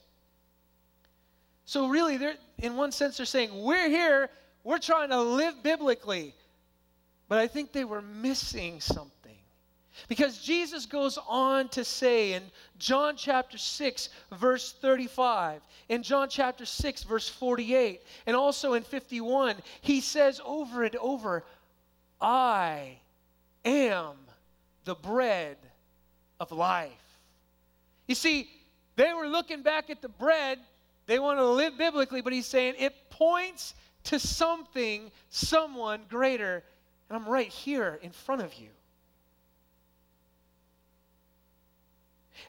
So, 1.64 1.88
really, 1.88 2.16
they're, 2.16 2.34
in 2.58 2.76
one 2.76 2.92
sense, 2.92 3.16
they're 3.16 3.26
saying, 3.26 3.50
We're 3.62 3.88
here, 3.88 4.28
we're 4.64 4.78
trying 4.78 5.10
to 5.10 5.20
live 5.20 5.62
biblically. 5.62 6.34
But 7.28 7.38
I 7.38 7.46
think 7.46 7.72
they 7.72 7.84
were 7.84 8.02
missing 8.02 8.80
something. 8.80 9.36
Because 10.08 10.38
Jesus 10.38 10.86
goes 10.86 11.18
on 11.28 11.68
to 11.70 11.84
say 11.84 12.32
in 12.32 12.42
John 12.78 13.16
chapter 13.16 13.58
6, 13.58 14.08
verse 14.32 14.72
35, 14.72 15.62
in 15.88 16.02
John 16.02 16.28
chapter 16.28 16.64
6, 16.64 17.04
verse 17.04 17.28
48, 17.28 18.02
and 18.26 18.36
also 18.36 18.74
in 18.74 18.82
51, 18.82 19.56
he 19.80 20.00
says 20.00 20.40
over 20.44 20.84
and 20.84 20.96
over, 20.96 21.44
I 22.20 22.98
am 23.64 24.16
the 24.84 24.94
bread 24.94 25.56
of 26.38 26.52
life. 26.52 26.90
You 28.06 28.14
see, 28.14 28.50
they 28.96 29.12
were 29.12 29.28
looking 29.28 29.62
back 29.62 29.90
at 29.90 30.02
the 30.02 30.08
bread, 30.08 30.58
they 31.06 31.18
want 31.18 31.38
to 31.38 31.46
live 31.46 31.76
biblically, 31.78 32.20
but 32.20 32.32
he's 32.32 32.46
saying 32.46 32.74
it 32.78 32.94
points 33.10 33.74
to 34.04 34.18
something, 34.18 35.10
someone 35.28 36.00
greater, 36.08 36.62
and 37.08 37.16
I'm 37.16 37.28
right 37.28 37.48
here 37.48 37.98
in 38.02 38.10
front 38.10 38.42
of 38.42 38.54
you. 38.54 38.68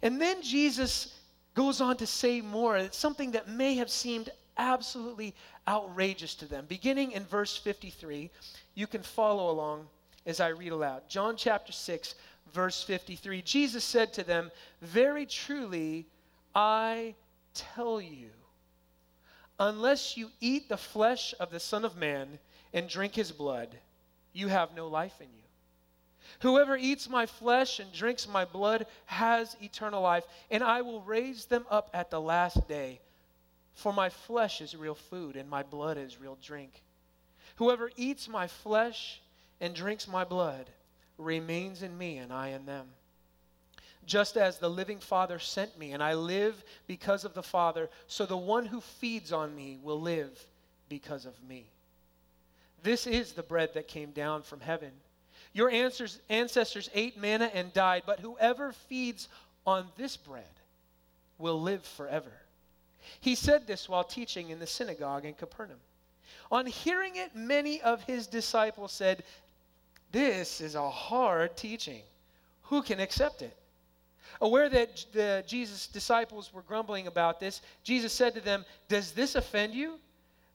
And 0.02 0.20
then 0.20 0.42
Jesus 0.42 1.16
goes 1.54 1.82
on 1.82 1.98
to 1.98 2.08
say 2.08 2.42
more. 2.42 2.78
It's 2.78 2.98
something 2.98 3.32
that 3.32 3.50
may 3.50 3.76
have 3.76 3.90
seemed 3.90 4.30
absolutely 4.58 5.36
outrageous 5.68 6.36
to 6.36 6.46
them. 6.46 6.66
Beginning 6.68 7.12
in 7.12 7.24
verse 7.26 7.58
53, 7.58 8.30
you 8.76 8.88
can 8.88 9.04
follow 9.04 9.52
along 9.52 9.88
as 10.26 10.40
I 10.40 10.50
read 10.50 10.72
aloud. 10.72 11.04
John 11.10 11.36
chapter 11.36 11.72
6, 11.72 12.16
verse 12.54 12.84
53. 12.84 13.42
Jesus 13.42 13.84
said 13.84 14.14
to 14.14 14.24
them, 14.24 14.52
Very 14.82 15.26
truly, 15.26 16.06
I 16.54 17.16
tell 17.54 18.00
you, 18.02 18.30
unless 19.60 20.18
you 20.18 20.30
eat 20.40 20.70
the 20.70 20.78
flesh 20.78 21.34
of 21.40 21.52
the 21.52 21.60
Son 21.60 21.86
of 21.86 21.98
Man 21.98 22.40
and 22.74 22.88
drink 22.88 23.16
his 23.16 23.32
blood, 23.32 23.70
you 24.34 24.48
have 24.48 24.76
no 24.76 24.88
life 24.88 25.20
in 25.20 25.28
you. 25.28 25.42
Whoever 26.40 26.78
eats 26.78 27.10
my 27.10 27.26
flesh 27.26 27.80
and 27.80 27.92
drinks 27.92 28.28
my 28.28 28.46
blood 28.46 28.86
has 29.06 29.56
eternal 29.62 30.02
life, 30.02 30.26
and 30.50 30.64
I 30.64 30.82
will 30.82 31.02
raise 31.02 31.46
them 31.46 31.66
up 31.70 31.90
at 31.94 32.10
the 32.10 32.22
last 32.22 32.68
day. 32.68 33.00
For 33.74 33.94
my 33.94 34.10
flesh 34.10 34.62
is 34.62 34.76
real 34.76 34.96
food, 34.96 35.36
and 35.36 35.50
my 35.50 35.64
blood 35.64 35.98
is 35.98 36.20
real 36.20 36.38
drink. 36.42 36.84
Whoever 37.58 37.92
eats 37.96 38.28
my 38.28 38.48
flesh 38.48 39.22
and 39.62 39.74
drinks 39.74 40.08
my 40.08 40.26
blood 40.26 40.70
remains 41.18 41.84
in 41.84 41.98
me, 41.98 42.18
and 42.18 42.34
I 42.34 42.50
in 42.50 42.66
them. 42.66 42.88
Just 44.06 44.36
as 44.36 44.58
the 44.58 44.70
living 44.70 45.00
Father 45.00 45.38
sent 45.38 45.78
me, 45.78 45.92
and 45.92 46.04
I 46.04 46.16
live 46.16 46.62
because 46.88 47.24
of 47.24 47.36
the 47.36 47.44
Father, 47.44 47.88
so 48.08 48.26
the 48.26 48.36
one 48.36 48.66
who 48.66 48.82
feeds 48.82 49.32
on 49.32 49.56
me 49.56 49.78
will 49.82 50.02
live 50.02 50.44
because 50.90 51.26
of 51.26 51.42
me. 51.48 51.68
This 52.84 53.06
is 53.06 53.34
the 53.34 53.44
bread 53.44 53.76
that 53.76 53.88
came 53.88 54.10
down 54.10 54.42
from 54.42 54.60
heaven. 54.60 54.92
Your 55.54 55.70
ancestors 55.70 56.90
ate 56.96 57.18
manna 57.18 57.52
and 57.54 57.72
died, 57.74 58.04
but 58.06 58.20
whoever 58.20 58.72
feeds 58.72 59.28
on 59.68 59.86
this 59.98 60.18
bread 60.18 60.44
will 61.38 61.62
live 61.62 61.84
forever. 61.84 62.32
He 63.20 63.36
said 63.36 63.68
this 63.68 63.88
while 63.88 64.04
teaching 64.04 64.50
in 64.50 64.60
the 64.60 64.66
synagogue 64.66 65.26
in 65.26 65.36
Capernaum. 65.36 65.80
On 66.52 66.66
hearing 66.66 67.18
it, 67.18 67.36
many 67.36 67.82
of 67.82 68.04
his 68.04 68.28
disciples 68.28 68.92
said, 68.92 69.24
This 70.12 70.62
is 70.62 70.76
a 70.76 70.90
hard 70.90 71.56
teaching. 71.56 72.02
Who 72.64 72.82
can 72.82 73.00
accept 73.00 73.42
it? 73.42 73.56
Aware 74.40 74.70
that 74.70 75.06
the 75.12 75.44
Jesus' 75.46 75.88
disciples 75.88 76.52
were 76.54 76.64
grumbling 76.64 77.08
about 77.08 77.40
this, 77.40 77.62
Jesus 77.84 78.12
said 78.12 78.34
to 78.36 78.42
them, 78.42 78.66
Does 78.88 79.12
this 79.12 79.36
offend 79.36 79.74
you? 79.74 80.00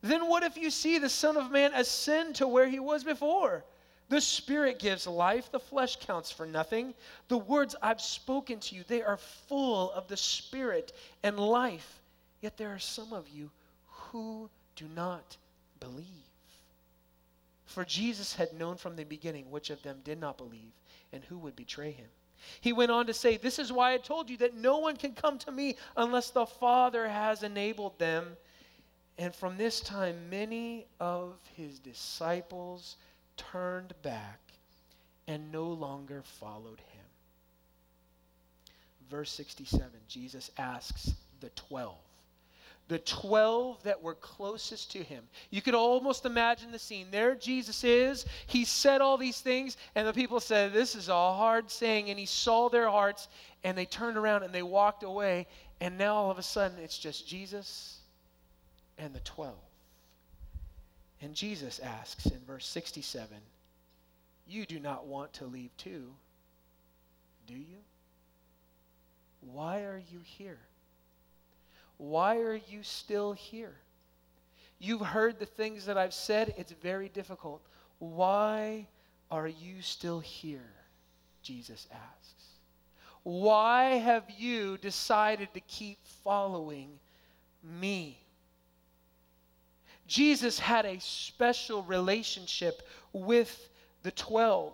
Then 0.02 0.28
what 0.28 0.42
if 0.42 0.56
you 0.56 0.70
see 0.70 0.98
the 0.98 1.08
Son 1.08 1.36
of 1.36 1.50
Man 1.50 1.72
ascend 1.74 2.36
to 2.36 2.48
where 2.48 2.68
he 2.68 2.78
was 2.78 3.04
before? 3.04 3.64
The 4.08 4.20
Spirit 4.20 4.78
gives 4.78 5.06
life, 5.06 5.50
the 5.50 5.58
flesh 5.58 5.96
counts 5.96 6.30
for 6.30 6.46
nothing. 6.46 6.94
The 7.28 7.38
words 7.38 7.74
I've 7.82 8.00
spoken 8.00 8.60
to 8.60 8.74
you, 8.74 8.84
they 8.86 9.02
are 9.02 9.16
full 9.16 9.90
of 9.92 10.06
the 10.06 10.16
Spirit 10.16 10.92
and 11.22 11.38
life. 11.38 12.00
Yet 12.40 12.56
there 12.56 12.72
are 12.72 12.78
some 12.78 13.12
of 13.12 13.28
you 13.28 13.50
who 13.86 14.48
do 14.76 14.86
not 14.94 15.36
believe. 15.80 16.25
For 17.76 17.84
Jesus 17.84 18.36
had 18.36 18.54
known 18.54 18.78
from 18.78 18.96
the 18.96 19.04
beginning 19.04 19.50
which 19.50 19.68
of 19.68 19.82
them 19.82 20.00
did 20.02 20.18
not 20.18 20.38
believe 20.38 20.72
and 21.12 21.22
who 21.22 21.36
would 21.36 21.54
betray 21.54 21.90
him. 21.90 22.08
He 22.62 22.72
went 22.72 22.90
on 22.90 23.06
to 23.06 23.12
say, 23.12 23.36
This 23.36 23.58
is 23.58 23.70
why 23.70 23.92
I 23.92 23.98
told 23.98 24.30
you 24.30 24.38
that 24.38 24.56
no 24.56 24.78
one 24.78 24.96
can 24.96 25.12
come 25.12 25.36
to 25.40 25.52
me 25.52 25.76
unless 25.94 26.30
the 26.30 26.46
Father 26.46 27.06
has 27.06 27.42
enabled 27.42 27.98
them. 27.98 28.38
And 29.18 29.34
from 29.34 29.58
this 29.58 29.80
time, 29.80 30.30
many 30.30 30.86
of 31.00 31.34
his 31.54 31.78
disciples 31.78 32.96
turned 33.36 33.92
back 34.00 34.40
and 35.28 35.52
no 35.52 35.66
longer 35.66 36.22
followed 36.22 36.80
him. 36.80 37.04
Verse 39.10 39.30
67, 39.32 39.90
Jesus 40.08 40.50
asks 40.56 41.12
the 41.40 41.50
12. 41.50 41.94
The 42.88 42.98
12 43.00 43.82
that 43.82 44.00
were 44.00 44.14
closest 44.14 44.92
to 44.92 45.02
him. 45.02 45.24
You 45.50 45.60
could 45.60 45.74
almost 45.74 46.24
imagine 46.24 46.70
the 46.70 46.78
scene. 46.78 47.08
There 47.10 47.34
Jesus 47.34 47.82
is. 47.82 48.26
He 48.46 48.64
said 48.64 49.00
all 49.00 49.18
these 49.18 49.40
things, 49.40 49.76
and 49.96 50.06
the 50.06 50.12
people 50.12 50.38
said, 50.38 50.72
This 50.72 50.94
is 50.94 51.08
a 51.08 51.12
hard 51.12 51.70
saying. 51.70 52.10
And 52.10 52.18
he 52.18 52.26
saw 52.26 52.68
their 52.68 52.88
hearts, 52.88 53.28
and 53.64 53.76
they 53.76 53.86
turned 53.86 54.16
around 54.16 54.44
and 54.44 54.54
they 54.54 54.62
walked 54.62 55.02
away. 55.02 55.48
And 55.80 55.98
now 55.98 56.14
all 56.14 56.30
of 56.30 56.38
a 56.38 56.42
sudden, 56.42 56.78
it's 56.78 56.98
just 56.98 57.26
Jesus 57.26 57.98
and 58.98 59.14
the 59.14 59.20
12. 59.20 59.54
And 61.22 61.34
Jesus 61.34 61.78
asks 61.80 62.26
in 62.26 62.40
verse 62.46 62.66
67 62.66 63.36
You 64.46 64.66
do 64.66 64.78
not 64.78 65.06
want 65.06 65.32
to 65.34 65.46
leave 65.46 65.76
too, 65.76 66.12
do 67.46 67.54
you? 67.54 67.78
Why 69.40 69.82
are 69.82 70.02
you 70.10 70.20
here? 70.22 70.58
Why 71.98 72.38
are 72.38 72.60
you 72.68 72.82
still 72.82 73.32
here? 73.32 73.76
You've 74.78 75.00
heard 75.00 75.38
the 75.38 75.46
things 75.46 75.86
that 75.86 75.96
I've 75.96 76.14
said. 76.14 76.54
It's 76.58 76.72
very 76.72 77.08
difficult. 77.08 77.62
Why 77.98 78.86
are 79.30 79.48
you 79.48 79.80
still 79.80 80.20
here? 80.20 80.72
Jesus 81.42 81.88
asks. 81.92 82.44
Why 83.22 83.94
have 83.94 84.24
you 84.38 84.78
decided 84.78 85.48
to 85.54 85.60
keep 85.60 85.98
following 86.22 86.90
me? 87.62 88.20
Jesus 90.06 90.58
had 90.58 90.86
a 90.86 91.00
special 91.00 91.82
relationship 91.82 92.82
with 93.12 93.68
the 94.02 94.12
12. 94.12 94.72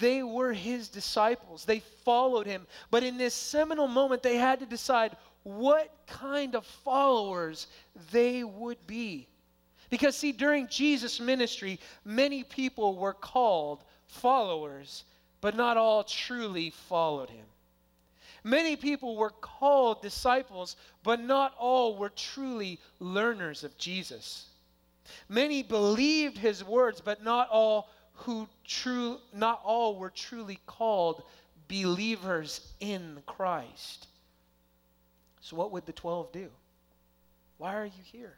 They 0.00 0.22
were 0.22 0.52
his 0.52 0.88
disciples. 0.88 1.64
They 1.64 1.80
followed 1.80 2.46
him. 2.46 2.66
But 2.90 3.02
in 3.02 3.16
this 3.16 3.34
seminal 3.34 3.88
moment, 3.88 4.22
they 4.22 4.36
had 4.36 4.60
to 4.60 4.66
decide 4.66 5.16
what 5.46 5.92
kind 6.08 6.56
of 6.56 6.66
followers 6.66 7.68
they 8.10 8.42
would 8.42 8.84
be. 8.84 9.28
Because, 9.90 10.16
see, 10.16 10.32
during 10.32 10.66
Jesus' 10.66 11.20
ministry, 11.20 11.78
many 12.04 12.42
people 12.42 12.96
were 12.96 13.12
called 13.12 13.84
followers, 14.08 15.04
but 15.40 15.54
not 15.54 15.76
all 15.76 16.02
truly 16.02 16.70
followed 16.70 17.30
him. 17.30 17.46
Many 18.42 18.74
people 18.74 19.14
were 19.14 19.30
called 19.30 20.02
disciples, 20.02 20.74
but 21.04 21.20
not 21.20 21.54
all 21.56 21.96
were 21.96 22.08
truly 22.08 22.80
learners 22.98 23.62
of 23.62 23.78
Jesus. 23.78 24.46
Many 25.28 25.62
believed 25.62 26.38
his 26.38 26.64
words, 26.64 27.00
but 27.00 27.22
not 27.22 27.48
all 27.50 27.88
who 28.14 28.48
true 28.64 29.18
not 29.32 29.60
all 29.62 29.94
were 29.96 30.10
truly 30.10 30.58
called 30.66 31.22
believers 31.68 32.72
in 32.80 33.22
Christ. 33.26 34.08
So 35.46 35.54
what 35.54 35.70
would 35.70 35.86
the 35.86 35.92
12 35.92 36.32
do? 36.32 36.48
Why 37.58 37.76
are 37.76 37.84
you 37.84 38.02
here? 38.02 38.34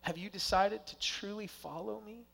Have 0.00 0.18
you 0.18 0.28
decided 0.28 0.84
to 0.84 0.98
truly 0.98 1.46
follow 1.46 2.02
me? 2.04 2.24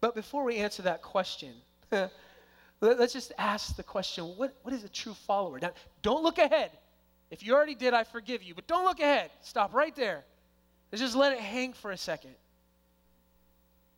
But 0.00 0.14
before 0.14 0.42
we 0.42 0.56
answer 0.56 0.84
that 0.84 1.02
question, 1.02 1.52
let's 2.80 3.12
just 3.12 3.32
ask 3.36 3.76
the 3.76 3.82
question 3.82 4.24
what, 4.38 4.56
what 4.62 4.72
is 4.72 4.84
a 4.84 4.88
true 4.88 5.12
follower? 5.26 5.58
Now, 5.60 5.72
don't 6.00 6.22
look 6.22 6.38
ahead. 6.38 6.70
If 7.30 7.44
you 7.44 7.54
already 7.54 7.74
did, 7.74 7.92
I 7.92 8.04
forgive 8.04 8.42
you. 8.42 8.54
But 8.54 8.66
don't 8.66 8.86
look 8.86 9.00
ahead. 9.00 9.30
Stop 9.42 9.74
right 9.74 9.94
there. 9.94 10.24
Let's 10.90 11.02
just 11.02 11.14
let 11.14 11.34
it 11.34 11.40
hang 11.40 11.74
for 11.74 11.90
a 11.90 11.98
second. 11.98 12.36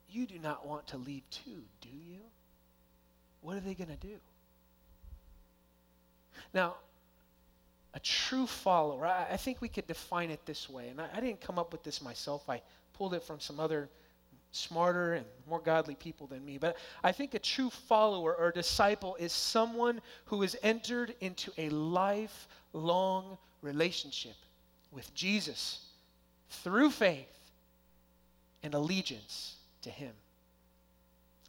You 0.09 0.27
do 0.27 0.37
not 0.37 0.67
want 0.67 0.87
to 0.87 0.97
leave 0.97 1.23
too, 1.29 1.63
do 1.79 1.87
you? 1.87 2.19
What 3.39 3.55
are 3.55 3.61
they 3.61 3.73
going 3.73 3.87
to 3.87 3.95
do? 3.95 4.17
Now, 6.53 6.75
a 7.93 7.99
true 7.99 8.47
follower, 8.47 9.05
I, 9.05 9.27
I, 9.31 9.37
think 9.37 9.61
we 9.61 9.67
could 9.67 9.87
define 9.87 10.31
it 10.31 10.45
this 10.45 10.69
way. 10.69 10.89
And 10.89 11.01
I, 11.01 11.09
I 11.13 11.19
didn't 11.19 11.41
come 11.41 11.59
up 11.59 11.71
with 11.71 11.83
this 11.83 12.01
myself, 12.01 12.49
I 12.49 12.61
pulled 12.93 13.13
it 13.13 13.23
from 13.23 13.39
some 13.39 13.59
other 13.59 13.89
smarter 14.51 15.13
and 15.13 15.25
more 15.47 15.59
godly 15.59 15.95
people 15.95 16.27
than 16.27 16.45
me. 16.45 16.57
But 16.57 16.77
I 17.03 17.11
think 17.11 17.33
a 17.33 17.39
true 17.39 17.69
follower 17.69 18.35
or 18.35 18.51
disciple 18.51 19.15
is 19.19 19.31
someone 19.31 20.01
who 20.25 20.41
has 20.41 20.55
entered 20.61 21.15
into 21.21 21.51
a 21.57 21.69
lifelong 21.69 23.37
relationship 23.61 24.35
with 24.91 25.13
Jesus 25.13 25.85
through 26.49 26.91
faith 26.91 27.27
and 28.63 28.73
allegiance 28.73 29.55
to 29.83 29.89
Him. 29.89 30.13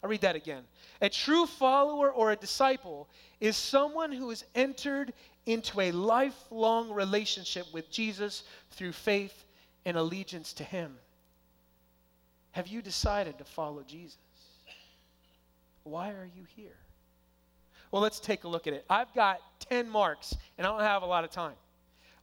I'll 0.03 0.11
read 0.11 0.23
that 0.23 0.37
again. 0.37 0.65
A 1.01 1.09
true 1.09 1.47
follower 1.47 2.11
or 2.11 2.33
a 2.33 2.37
disciple 2.37 3.09
is 3.41 3.57
someone 3.57 4.11
who 4.11 4.31
has 4.31 4.45
entered 4.55 5.13
into 5.47 5.81
a 5.81 5.91
lifelong 5.93 6.93
relationship 6.93 7.67
with 7.73 7.91
Jesus 7.91 8.45
through 8.71 8.93
faith 8.93 9.47
and 9.85 9.97
allegiance 9.97 10.53
to 10.55 10.65
Him. 10.65 10.97
Have 12.53 12.69
you 12.69 12.83
decided 12.83 13.39
to 13.39 13.45
follow 13.45 13.83
Jesus? 13.83 14.19
Why 15.85 16.11
are 16.11 16.29
you 16.37 16.45
here? 16.55 16.77
Well, 17.91 18.03
let's 18.03 18.21
take 18.21 18.45
a 18.45 18.49
look 18.49 18.67
at 18.67 18.73
it. 18.73 18.85
I've 18.89 19.13
got 19.15 19.41
10 19.69 19.89
marks, 19.89 20.35
and 20.57 20.67
I 20.67 20.71
don't 20.71 20.81
have 20.81 21.03
a 21.03 21.07
lot 21.07 21.25
of 21.25 21.31
time. 21.31 21.55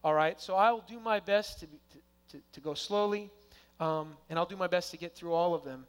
All 0.02 0.14
right, 0.14 0.40
so 0.40 0.56
I 0.56 0.72
will 0.72 0.84
do 0.88 0.98
my 0.98 1.20
best 1.20 1.60
to, 1.60 1.66
to, 1.66 1.98
to, 2.30 2.42
to, 2.52 2.60
go 2.60 2.74
slowly, 2.74 3.30
um, 3.78 4.16
and 4.30 4.38
I'll 4.38 4.46
do 4.46 4.56
my 4.56 4.66
best 4.66 4.90
to 4.92 4.96
get 4.96 5.14
through 5.14 5.34
all 5.34 5.54
of 5.54 5.62
them. 5.62 5.84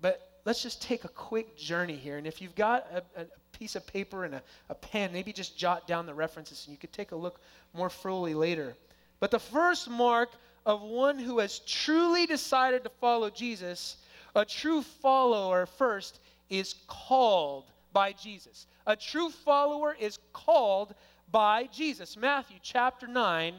But 0.00 0.20
let's 0.44 0.62
just 0.62 0.82
take 0.82 1.04
a 1.04 1.08
quick 1.08 1.56
journey 1.56 1.96
here. 1.96 2.18
And 2.18 2.26
if 2.26 2.42
you've 2.42 2.54
got 2.54 2.86
a, 2.92 3.22
a 3.22 3.26
piece 3.58 3.76
of 3.76 3.86
paper 3.86 4.24
and 4.24 4.34
a, 4.34 4.42
a 4.68 4.74
pen, 4.74 5.12
maybe 5.12 5.32
just 5.32 5.56
jot 5.56 5.86
down 5.86 6.06
the 6.06 6.14
references, 6.14 6.64
and 6.66 6.72
you 6.72 6.78
could 6.78 6.92
take 6.92 7.12
a 7.12 7.16
look 7.16 7.40
more 7.72 7.90
fully 7.90 8.34
later. 8.34 8.76
But 9.20 9.30
the 9.30 9.38
first 9.38 9.88
mark 9.88 10.30
of 10.66 10.82
one 10.82 11.18
who 11.18 11.38
has 11.38 11.60
truly 11.60 12.26
decided 12.26 12.84
to 12.84 12.90
follow 13.00 13.30
Jesus, 13.30 13.96
a 14.34 14.44
true 14.44 14.82
follower 14.82 15.66
first 15.66 16.20
is 16.50 16.74
called 16.86 17.64
by 17.92 18.12
Jesus. 18.12 18.66
A 18.86 18.96
true 18.96 19.30
follower 19.30 19.96
is 19.98 20.18
called 20.32 20.94
by 21.30 21.68
Jesus. 21.72 22.16
Matthew 22.16 22.58
chapter 22.62 23.06
9, 23.06 23.54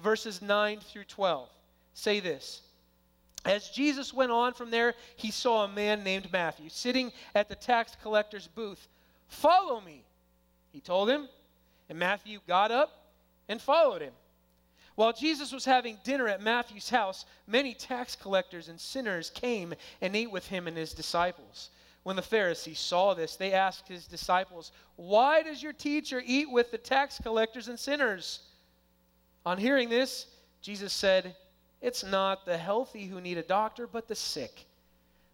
verses 0.00 0.42
9 0.42 0.80
through 0.80 1.04
12 1.04 1.48
say 1.94 2.20
this. 2.20 2.62
As 3.44 3.70
Jesus 3.70 4.12
went 4.12 4.32
on 4.32 4.52
from 4.52 4.70
there, 4.70 4.94
he 5.16 5.30
saw 5.30 5.64
a 5.64 5.68
man 5.68 6.04
named 6.04 6.30
Matthew 6.32 6.68
sitting 6.68 7.12
at 7.34 7.48
the 7.48 7.54
tax 7.54 7.96
collector's 8.02 8.46
booth. 8.46 8.88
Follow 9.30 9.80
me, 9.80 10.02
he 10.72 10.80
told 10.80 11.08
him. 11.08 11.28
And 11.88 11.98
Matthew 11.98 12.38
got 12.46 12.70
up 12.70 12.90
and 13.48 13.60
followed 13.60 14.02
him. 14.02 14.12
While 14.94 15.12
Jesus 15.12 15.50
was 15.50 15.64
having 15.64 15.98
dinner 16.04 16.28
at 16.28 16.42
Matthew's 16.42 16.90
house, 16.90 17.24
many 17.46 17.74
tax 17.74 18.14
collectors 18.14 18.68
and 18.68 18.78
sinners 18.78 19.30
came 19.30 19.74
and 20.00 20.14
ate 20.14 20.30
with 20.30 20.46
him 20.46 20.68
and 20.68 20.76
his 20.76 20.92
disciples. 20.92 21.70
When 22.02 22.16
the 22.16 22.22
Pharisees 22.22 22.78
saw 22.78 23.14
this, 23.14 23.36
they 23.36 23.52
asked 23.52 23.88
his 23.88 24.06
disciples, 24.06 24.72
Why 24.96 25.42
does 25.42 25.62
your 25.62 25.72
teacher 25.72 26.22
eat 26.24 26.50
with 26.50 26.70
the 26.70 26.78
tax 26.78 27.18
collectors 27.20 27.68
and 27.68 27.78
sinners? 27.78 28.40
On 29.46 29.58
hearing 29.58 29.88
this, 29.88 30.26
Jesus 30.60 30.92
said, 30.92 31.34
It's 31.80 32.04
not 32.04 32.46
the 32.46 32.58
healthy 32.58 33.06
who 33.06 33.20
need 33.20 33.38
a 33.38 33.42
doctor, 33.42 33.86
but 33.86 34.06
the 34.06 34.14
sick. 34.14 34.66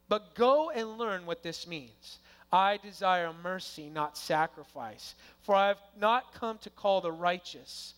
But 0.08 0.34
go 0.34 0.70
and 0.70 0.98
learn 0.98 1.26
what 1.26 1.42
this 1.42 1.66
means. 1.66 2.18
I 2.56 2.78
desire 2.78 3.34
mercy, 3.42 3.90
not 3.90 4.16
sacrifice, 4.16 5.14
for 5.42 5.54
I 5.54 5.68
have 5.68 5.80
not 6.00 6.32
come 6.32 6.56
to 6.58 6.70
call 6.70 7.02
the 7.02 7.12
righteous 7.12 7.92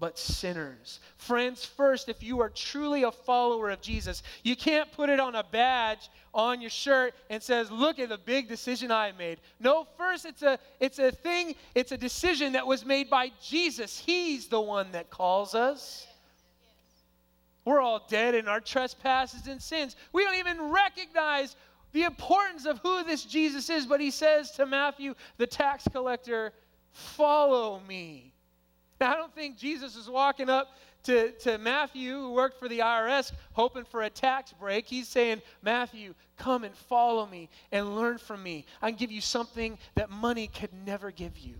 but 0.00 0.18
sinners. 0.18 0.98
Friends, 1.16 1.64
first, 1.64 2.08
if 2.08 2.20
you 2.22 2.40
are 2.40 2.48
truly 2.48 3.04
a 3.04 3.12
follower 3.12 3.70
of 3.70 3.80
Jesus, 3.80 4.24
you 4.42 4.56
can't 4.56 4.90
put 4.90 5.10
it 5.10 5.20
on 5.20 5.36
a 5.36 5.44
badge 5.44 6.08
on 6.34 6.60
your 6.60 6.70
shirt 6.70 7.14
and 7.28 7.40
says, 7.40 7.70
"Look 7.70 8.00
at 8.00 8.08
the 8.08 8.18
big 8.18 8.48
decision 8.48 8.90
I 8.90 9.12
made." 9.12 9.40
No, 9.60 9.86
first 9.96 10.24
it's 10.24 10.42
a 10.42 10.58
it's 10.80 10.98
a 10.98 11.12
thing, 11.12 11.54
it's 11.76 11.92
a 11.92 11.98
decision 11.98 12.52
that 12.52 12.66
was 12.66 12.84
made 12.84 13.10
by 13.10 13.30
Jesus. 13.40 13.98
He's 13.98 14.48
the 14.48 14.60
one 14.60 14.90
that 14.92 15.10
calls 15.10 15.54
us. 15.54 16.06
We're 17.64 17.80
all 17.80 18.06
dead 18.08 18.34
in 18.34 18.48
our 18.48 18.60
trespasses 18.60 19.46
and 19.46 19.62
sins. 19.62 19.94
We 20.12 20.24
don't 20.24 20.36
even 20.36 20.70
recognize 20.70 21.54
the 21.92 22.04
importance 22.04 22.66
of 22.66 22.78
who 22.78 23.02
this 23.04 23.24
Jesus 23.24 23.70
is, 23.70 23.86
but 23.86 24.00
he 24.00 24.10
says 24.10 24.52
to 24.52 24.66
Matthew, 24.66 25.14
the 25.36 25.46
tax 25.46 25.86
collector, 25.90 26.52
"Follow 26.92 27.80
me." 27.80 28.32
Now, 29.00 29.12
I 29.12 29.16
don't 29.16 29.34
think 29.34 29.56
Jesus 29.56 29.96
is 29.96 30.08
walking 30.10 30.50
up 30.50 30.76
to, 31.04 31.32
to 31.32 31.58
Matthew, 31.58 32.12
who 32.12 32.32
worked 32.32 32.58
for 32.58 32.68
the 32.68 32.80
IRS, 32.80 33.32
hoping 33.52 33.84
for 33.84 34.02
a 34.02 34.10
tax 34.10 34.52
break. 34.52 34.86
He's 34.86 35.08
saying, 35.08 35.40
Matthew, 35.62 36.14
come 36.36 36.64
and 36.64 36.74
follow 36.74 37.26
me 37.26 37.48
and 37.72 37.96
learn 37.96 38.18
from 38.18 38.42
me. 38.42 38.66
I 38.82 38.90
can 38.90 38.98
give 38.98 39.10
you 39.10 39.22
something 39.22 39.78
that 39.94 40.10
money 40.10 40.48
could 40.48 40.72
never 40.84 41.10
give 41.10 41.38
you. 41.38 41.54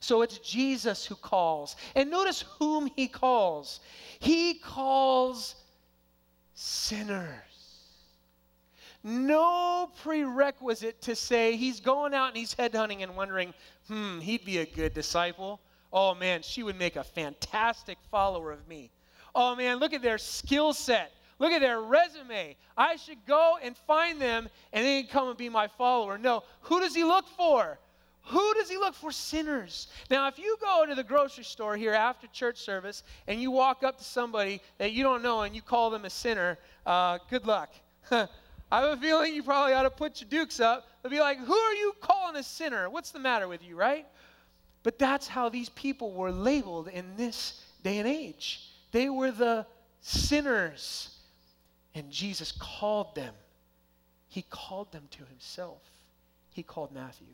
So 0.00 0.22
it's 0.22 0.38
Jesus 0.38 1.06
who 1.06 1.14
calls. 1.14 1.76
And 1.94 2.10
notice 2.10 2.44
whom 2.58 2.90
he 2.96 3.06
calls. 3.06 3.78
He 4.18 4.54
calls 4.54 5.54
sinners. 6.54 7.51
No 9.04 9.90
prerequisite 10.02 11.02
to 11.02 11.16
say 11.16 11.56
he's 11.56 11.80
going 11.80 12.14
out 12.14 12.28
and 12.28 12.36
he's 12.36 12.54
headhunting 12.54 13.02
and 13.02 13.16
wondering, 13.16 13.52
hmm, 13.88 14.20
he'd 14.20 14.44
be 14.44 14.58
a 14.58 14.66
good 14.66 14.94
disciple. 14.94 15.60
Oh 15.92 16.14
man, 16.14 16.42
she 16.42 16.62
would 16.62 16.78
make 16.78 16.96
a 16.96 17.04
fantastic 17.04 17.98
follower 18.10 18.52
of 18.52 18.66
me. 18.68 18.90
Oh 19.34 19.56
man, 19.56 19.78
look 19.78 19.92
at 19.92 20.02
their 20.02 20.18
skill 20.18 20.72
set. 20.72 21.12
Look 21.38 21.50
at 21.50 21.60
their 21.60 21.80
resume. 21.80 22.56
I 22.76 22.96
should 22.96 23.26
go 23.26 23.58
and 23.60 23.76
find 23.76 24.20
them 24.20 24.48
and 24.72 24.86
then 24.86 25.06
come 25.08 25.28
and 25.28 25.36
be 25.36 25.48
my 25.48 25.66
follower. 25.66 26.16
No, 26.16 26.44
who 26.60 26.78
does 26.78 26.94
he 26.94 27.02
look 27.02 27.26
for? 27.36 27.78
Who 28.26 28.54
does 28.54 28.70
he 28.70 28.76
look 28.76 28.94
for? 28.94 29.10
Sinners. 29.10 29.88
Now, 30.08 30.28
if 30.28 30.38
you 30.38 30.56
go 30.60 30.86
to 30.86 30.94
the 30.94 31.02
grocery 31.02 31.42
store 31.42 31.76
here 31.76 31.92
after 31.92 32.28
church 32.28 32.58
service 32.58 33.02
and 33.26 33.42
you 33.42 33.50
walk 33.50 33.82
up 33.82 33.98
to 33.98 34.04
somebody 34.04 34.62
that 34.78 34.92
you 34.92 35.02
don't 35.02 35.22
know 35.22 35.40
and 35.40 35.56
you 35.56 35.62
call 35.62 35.90
them 35.90 36.04
a 36.04 36.10
sinner, 36.10 36.58
uh, 36.86 37.18
good 37.28 37.46
luck. 37.46 37.70
I 38.72 38.80
have 38.80 38.98
a 38.98 39.02
feeling 39.02 39.34
you 39.34 39.42
probably 39.42 39.74
ought 39.74 39.82
to 39.82 39.90
put 39.90 40.22
your 40.22 40.30
dukes 40.30 40.58
up 40.58 40.86
and 41.04 41.10
be 41.10 41.20
like, 41.20 41.38
Who 41.38 41.52
are 41.52 41.74
you 41.74 41.92
calling 42.00 42.36
a 42.36 42.42
sinner? 42.42 42.88
What's 42.88 43.10
the 43.10 43.18
matter 43.18 43.46
with 43.46 43.62
you, 43.62 43.76
right? 43.76 44.06
But 44.82 44.98
that's 44.98 45.28
how 45.28 45.50
these 45.50 45.68
people 45.68 46.14
were 46.14 46.32
labeled 46.32 46.88
in 46.88 47.04
this 47.18 47.62
day 47.84 47.98
and 47.98 48.08
age. 48.08 48.70
They 48.90 49.10
were 49.10 49.30
the 49.30 49.66
sinners. 50.00 51.10
And 51.94 52.10
Jesus 52.10 52.50
called 52.50 53.14
them. 53.14 53.34
He 54.28 54.40
called 54.48 54.90
them 54.90 55.06
to 55.10 55.24
himself. 55.26 55.82
He 56.50 56.62
called 56.62 56.92
Matthew. 56.92 57.26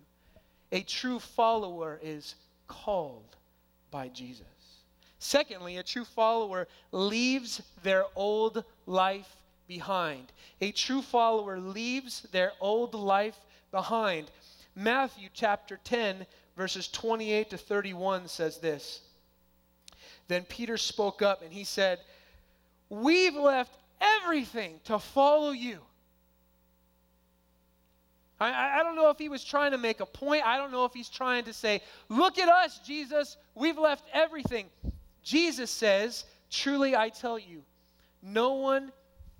A 0.72 0.82
true 0.82 1.20
follower 1.20 2.00
is 2.02 2.34
called 2.66 3.36
by 3.92 4.08
Jesus. 4.08 4.44
Secondly, 5.20 5.76
a 5.76 5.84
true 5.84 6.04
follower 6.04 6.66
leaves 6.90 7.62
their 7.84 8.06
old 8.16 8.64
life 8.86 9.37
behind. 9.68 10.32
A 10.60 10.72
true 10.72 11.02
follower 11.02 11.60
leaves 11.60 12.22
their 12.32 12.52
old 12.60 12.94
life 12.94 13.38
behind. 13.70 14.30
Matthew 14.74 15.28
chapter 15.32 15.78
10, 15.84 16.26
verses 16.56 16.88
28 16.88 17.50
to 17.50 17.58
31 17.58 18.28
says 18.28 18.58
this. 18.58 19.02
Then 20.26 20.44
Peter 20.44 20.76
spoke 20.76 21.22
up 21.22 21.42
and 21.42 21.52
he 21.52 21.64
said, 21.64 22.00
We've 22.88 23.34
left 23.34 23.76
everything 24.00 24.80
to 24.84 24.98
follow 24.98 25.50
you. 25.50 25.78
I, 28.40 28.80
I, 28.80 28.82
don't 28.82 28.94
know 28.94 29.10
if 29.10 29.18
he 29.18 29.28
was 29.28 29.42
trying 29.42 29.72
to 29.72 29.78
make 29.78 30.00
a 30.00 30.06
point. 30.06 30.46
I 30.46 30.58
don't 30.58 30.70
know 30.70 30.84
if 30.84 30.94
he's 30.94 31.08
trying 31.08 31.44
to 31.44 31.52
say, 31.52 31.82
Look 32.08 32.38
at 32.38 32.48
us, 32.48 32.78
Jesus. 32.78 33.36
We've 33.54 33.78
left 33.78 34.04
everything. 34.12 34.66
Jesus 35.22 35.70
says, 35.70 36.24
Truly 36.50 36.94
I 36.94 37.08
tell 37.08 37.38
you, 37.38 37.62
no 38.22 38.54
one 38.54 38.92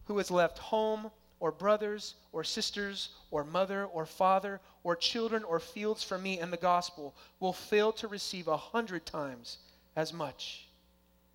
who 0.09 0.19
has 0.19 0.31
left 0.31 0.59
home 0.59 1.11
or 1.39 1.53
brothers 1.53 2.17
or 2.33 2.43
sisters 2.43 3.11
or 3.31 3.45
mother 3.45 3.85
or 3.85 4.05
father 4.05 4.61
or 4.83 4.97
children 4.97 5.45
or 5.45 5.61
fields 5.61 6.03
for 6.03 6.19
me 6.19 6.41
and 6.41 6.53
the 6.53 6.57
gospel 6.57 7.15
will 7.39 7.53
fail 7.53 7.93
to 7.93 8.09
receive 8.09 8.49
a 8.49 8.57
hundred 8.57 9.07
times 9.07 9.59
as 9.95 10.13
much 10.13 10.67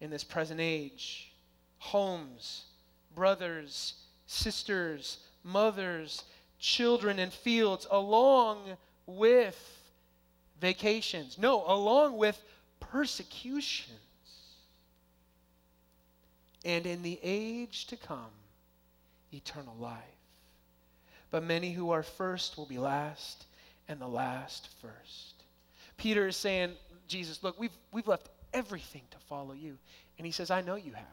in 0.01 0.09
this 0.09 0.23
present 0.23 0.59
age 0.59 1.31
homes, 1.77 2.63
brothers, 3.13 3.93
sisters, 4.25 5.19
mothers, 5.43 6.23
children, 6.59 7.19
and 7.19 7.33
fields, 7.33 7.85
along 7.91 8.77
with 9.05 9.91
vacations. 10.61 11.37
No, 11.37 11.63
along 11.67 12.17
with 12.17 12.41
persecutions. 12.79 13.99
And 16.63 16.85
in 16.85 17.03
the 17.03 17.19
age 17.21 17.87
to 17.87 17.97
come, 17.97 18.31
eternal 19.33 19.75
life. 19.79 19.99
But 21.31 21.43
many 21.43 21.71
who 21.71 21.91
are 21.91 22.03
first 22.03 22.57
will 22.57 22.65
be 22.65 22.77
last, 22.77 23.45
and 23.87 23.99
the 23.99 24.07
last 24.07 24.69
first. 24.81 25.43
Peter 25.97 26.27
is 26.27 26.35
saying, 26.35 26.73
Jesus, 27.07 27.43
look, 27.43 27.59
we've, 27.59 27.75
we've 27.91 28.07
left 28.07 28.29
everything 28.53 29.01
to 29.11 29.17
follow 29.17 29.53
you. 29.53 29.77
And 30.17 30.25
he 30.25 30.31
says, 30.31 30.51
I 30.51 30.61
know 30.61 30.75
you 30.75 30.93
have. 30.93 31.05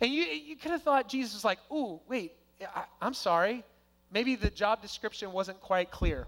And 0.00 0.12
you, 0.12 0.24
you 0.24 0.56
could 0.56 0.70
have 0.70 0.82
thought 0.82 1.08
Jesus 1.08 1.34
was 1.34 1.44
like, 1.44 1.58
ooh, 1.70 2.00
wait, 2.08 2.32
I, 2.74 2.84
I'm 3.00 3.14
sorry. 3.14 3.64
Maybe 4.12 4.36
the 4.36 4.50
job 4.50 4.82
description 4.82 5.32
wasn't 5.32 5.60
quite 5.60 5.90
clear. 5.90 6.26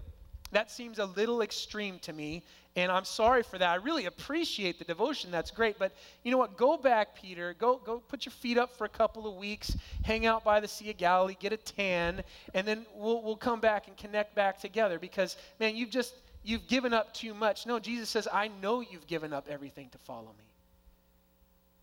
That 0.51 0.71
seems 0.71 0.99
a 0.99 1.05
little 1.05 1.41
extreme 1.41 1.99
to 1.99 2.13
me, 2.13 2.43
and 2.75 2.91
I'm 2.91 3.03
sorry 3.03 3.43
for 3.43 3.57
that. 3.57 3.69
I 3.69 3.75
really 3.75 4.05
appreciate 4.05 4.79
the 4.79 4.85
devotion. 4.85 5.29
That's 5.29 5.51
great. 5.51 5.77
But 5.77 5.93
you 6.23 6.31
know 6.31 6.37
what? 6.37 6.55
Go 6.55 6.77
back, 6.77 7.15
Peter. 7.15 7.55
Go, 7.59 7.81
go 7.83 7.99
put 7.99 8.25
your 8.25 8.31
feet 8.31 8.57
up 8.57 8.75
for 8.75 8.85
a 8.85 8.89
couple 8.89 9.27
of 9.27 9.35
weeks, 9.35 9.75
hang 10.03 10.25
out 10.25 10.43
by 10.43 10.59
the 10.59 10.67
Sea 10.67 10.91
of 10.91 10.97
Galilee, 10.97 11.35
get 11.39 11.51
a 11.51 11.57
tan, 11.57 12.23
and 12.53 12.65
then 12.65 12.85
we'll, 12.95 13.21
we'll 13.21 13.35
come 13.35 13.59
back 13.59 13.87
and 13.87 13.97
connect 13.97 14.35
back 14.35 14.59
together 14.59 14.99
because, 14.99 15.35
man, 15.59 15.75
you've 15.75 15.89
just, 15.89 16.13
you've 16.43 16.67
given 16.67 16.93
up 16.93 17.13
too 17.13 17.33
much. 17.33 17.65
No, 17.65 17.77
Jesus 17.77 18.09
says, 18.09 18.27
I 18.31 18.49
know 18.61 18.79
you've 18.79 19.07
given 19.07 19.33
up 19.33 19.47
everything 19.49 19.89
to 19.89 19.97
follow 19.97 20.33
me. 20.37 20.45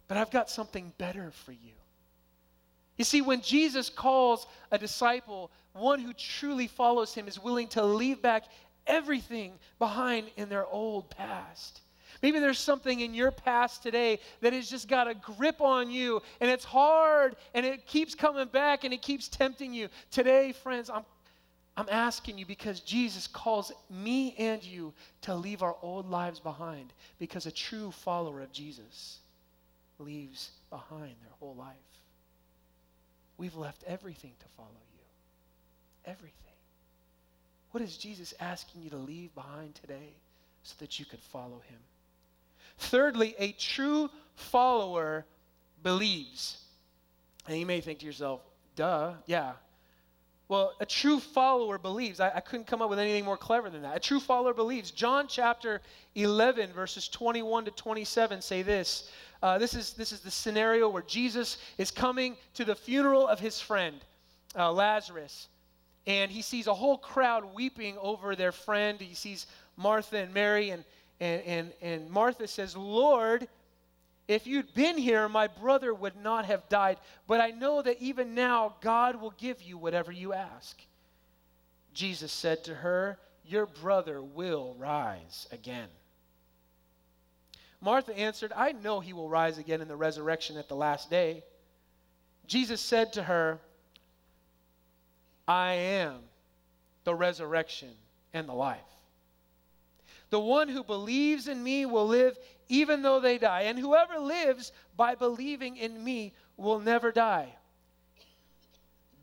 But 0.08 0.16
I've 0.16 0.30
got 0.30 0.48
something 0.48 0.92
better 0.96 1.30
for 1.44 1.52
you. 1.52 1.72
You 2.96 3.04
see, 3.04 3.22
when 3.22 3.40
Jesus 3.40 3.90
calls 3.90 4.46
a 4.70 4.78
disciple, 4.78 5.50
one 5.74 6.00
who 6.00 6.12
truly 6.12 6.66
follows 6.66 7.14
him 7.14 7.28
is 7.28 7.38
willing 7.38 7.68
to 7.68 7.84
leave 7.84 8.22
back 8.22 8.44
everything 8.86 9.52
behind 9.78 10.30
in 10.36 10.48
their 10.48 10.66
old 10.66 11.10
past. 11.10 11.80
Maybe 12.22 12.38
there's 12.38 12.58
something 12.58 13.00
in 13.00 13.12
your 13.12 13.30
past 13.30 13.82
today 13.82 14.18
that 14.40 14.52
has 14.52 14.70
just 14.70 14.88
got 14.88 15.08
a 15.08 15.14
grip 15.14 15.60
on 15.60 15.90
you 15.90 16.22
and 16.40 16.50
it's 16.50 16.64
hard 16.64 17.36
and 17.52 17.66
it 17.66 17.86
keeps 17.86 18.14
coming 18.14 18.46
back 18.46 18.84
and 18.84 18.94
it 18.94 19.02
keeps 19.02 19.28
tempting 19.28 19.74
you. 19.74 19.88
Today, 20.10 20.52
friends, 20.52 20.88
I'm, 20.88 21.04
I'm 21.76 21.88
asking 21.90 22.38
you 22.38 22.46
because 22.46 22.80
Jesus 22.80 23.26
calls 23.26 23.72
me 23.90 24.34
and 24.38 24.62
you 24.62 24.94
to 25.22 25.34
leave 25.34 25.62
our 25.62 25.76
old 25.82 26.08
lives 26.08 26.40
behind 26.40 26.92
because 27.18 27.46
a 27.46 27.52
true 27.52 27.90
follower 27.90 28.40
of 28.40 28.52
Jesus 28.52 29.18
leaves 29.98 30.50
behind 30.70 31.16
their 31.20 31.32
whole 31.40 31.56
life. 31.56 31.76
We've 33.36 33.56
left 33.56 33.82
everything 33.86 34.32
to 34.38 34.46
follow 34.56 34.68
you. 34.70 35.03
Everything. 36.06 36.34
What 37.70 37.82
is 37.82 37.96
Jesus 37.96 38.34
asking 38.40 38.82
you 38.82 38.90
to 38.90 38.96
leave 38.96 39.34
behind 39.34 39.74
today 39.74 40.14
so 40.62 40.74
that 40.78 40.98
you 40.98 41.04
could 41.04 41.20
follow 41.20 41.62
him? 41.68 41.78
Thirdly, 42.78 43.34
a 43.38 43.52
true 43.52 44.10
follower 44.34 45.24
believes. 45.82 46.58
And 47.48 47.58
you 47.58 47.66
may 47.66 47.80
think 47.80 48.00
to 48.00 48.06
yourself, 48.06 48.40
duh, 48.76 49.14
yeah. 49.26 49.52
Well, 50.48 50.74
a 50.78 50.86
true 50.86 51.20
follower 51.20 51.78
believes. 51.78 52.20
I, 52.20 52.30
I, 52.34 52.40
couldn't 52.40 52.66
come 52.66 52.82
up 52.82 52.90
with 52.90 52.98
anything 52.98 53.24
more 53.24 53.36
clever 53.36 53.70
than 53.70 53.82
that. 53.82 53.96
A 53.96 54.00
true 54.00 54.20
follower 54.20 54.52
believes. 54.52 54.90
John 54.90 55.26
chapter 55.26 55.80
11, 56.14 56.72
verses 56.72 57.08
21 57.08 57.64
to 57.64 57.70
27 57.70 58.42
say 58.42 58.62
this 58.62 59.10
uh, 59.42 59.58
this, 59.58 59.74
is, 59.74 59.92
this 59.92 60.10
is 60.10 60.20
the 60.20 60.30
scenario 60.30 60.88
where 60.88 61.02
Jesus 61.02 61.58
is 61.76 61.90
coming 61.90 62.36
to 62.54 62.64
the 62.64 62.74
funeral 62.74 63.28
of 63.28 63.38
his 63.38 63.60
friend, 63.60 63.96
uh, 64.56 64.72
Lazarus. 64.72 65.48
And 66.06 66.30
he 66.30 66.42
sees 66.42 66.66
a 66.66 66.74
whole 66.74 66.98
crowd 66.98 67.54
weeping 67.54 67.96
over 67.98 68.36
their 68.36 68.52
friend. 68.52 69.00
He 69.00 69.14
sees 69.14 69.46
Martha 69.76 70.18
and 70.18 70.34
Mary, 70.34 70.70
and, 70.70 70.84
and, 71.20 71.42
and, 71.42 71.72
and 71.80 72.10
Martha 72.10 72.46
says, 72.46 72.76
Lord, 72.76 73.48
if 74.28 74.46
you'd 74.46 74.72
been 74.74 74.98
here, 74.98 75.28
my 75.28 75.48
brother 75.48 75.92
would 75.92 76.16
not 76.16 76.44
have 76.46 76.68
died. 76.68 76.98
But 77.26 77.40
I 77.40 77.50
know 77.50 77.82
that 77.82 78.00
even 78.00 78.34
now, 78.34 78.74
God 78.80 79.20
will 79.20 79.34
give 79.38 79.62
you 79.62 79.78
whatever 79.78 80.12
you 80.12 80.32
ask. 80.32 80.80
Jesus 81.92 82.32
said 82.32 82.64
to 82.64 82.74
her, 82.74 83.18
Your 83.46 83.66
brother 83.66 84.22
will 84.22 84.74
rise 84.78 85.46
again. 85.52 85.88
Martha 87.80 88.16
answered, 88.16 88.52
I 88.56 88.72
know 88.72 89.00
he 89.00 89.12
will 89.12 89.28
rise 89.28 89.58
again 89.58 89.82
in 89.82 89.88
the 89.88 89.96
resurrection 89.96 90.56
at 90.56 90.68
the 90.68 90.76
last 90.76 91.10
day. 91.10 91.44
Jesus 92.46 92.80
said 92.80 93.12
to 93.12 93.22
her, 93.22 93.60
I 95.46 95.72
am 95.74 96.16
the 97.04 97.14
resurrection 97.14 97.90
and 98.32 98.48
the 98.48 98.54
life. 98.54 98.80
The 100.30 100.40
one 100.40 100.68
who 100.68 100.82
believes 100.82 101.48
in 101.48 101.62
me 101.62 101.86
will 101.86 102.06
live 102.06 102.36
even 102.68 103.02
though 103.02 103.20
they 103.20 103.38
die, 103.38 103.62
and 103.62 103.78
whoever 103.78 104.18
lives 104.18 104.72
by 104.96 105.14
believing 105.14 105.76
in 105.76 106.02
me 106.02 106.32
will 106.56 106.80
never 106.80 107.12
die. 107.12 107.54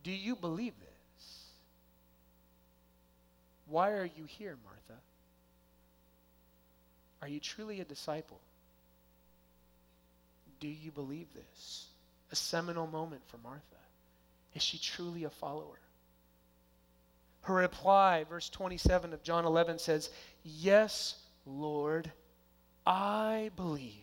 Do 0.03 0.11
you 0.11 0.35
believe 0.35 0.73
this? 0.79 1.45
Why 3.67 3.91
are 3.91 4.09
you 4.15 4.25
here, 4.25 4.55
Martha? 4.63 5.01
Are 7.21 7.27
you 7.27 7.39
truly 7.39 7.81
a 7.81 7.85
disciple? 7.85 8.39
Do 10.59 10.67
you 10.67 10.91
believe 10.91 11.27
this? 11.33 11.85
A 12.31 12.35
seminal 12.35 12.87
moment 12.87 13.21
for 13.27 13.37
Martha. 13.37 13.61
Is 14.53 14.61
she 14.61 14.77
truly 14.77 15.23
a 15.23 15.29
follower? 15.29 15.79
Her 17.41 17.55
reply, 17.55 18.23
verse 18.23 18.49
27 18.49 19.13
of 19.13 19.23
John 19.23 19.45
11 19.45 19.79
says, 19.79 20.09
Yes, 20.43 21.17
Lord, 21.45 22.11
I 22.85 23.51
believe 23.55 23.93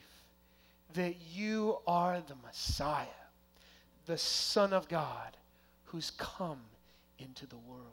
that 0.94 1.16
you 1.32 1.78
are 1.86 2.20
the 2.20 2.34
Messiah, 2.44 3.06
the 4.06 4.18
Son 4.18 4.72
of 4.72 4.88
God, 4.88 5.36
who's 5.84 6.10
come 6.10 6.60
into 7.18 7.46
the 7.46 7.58
world. 7.58 7.84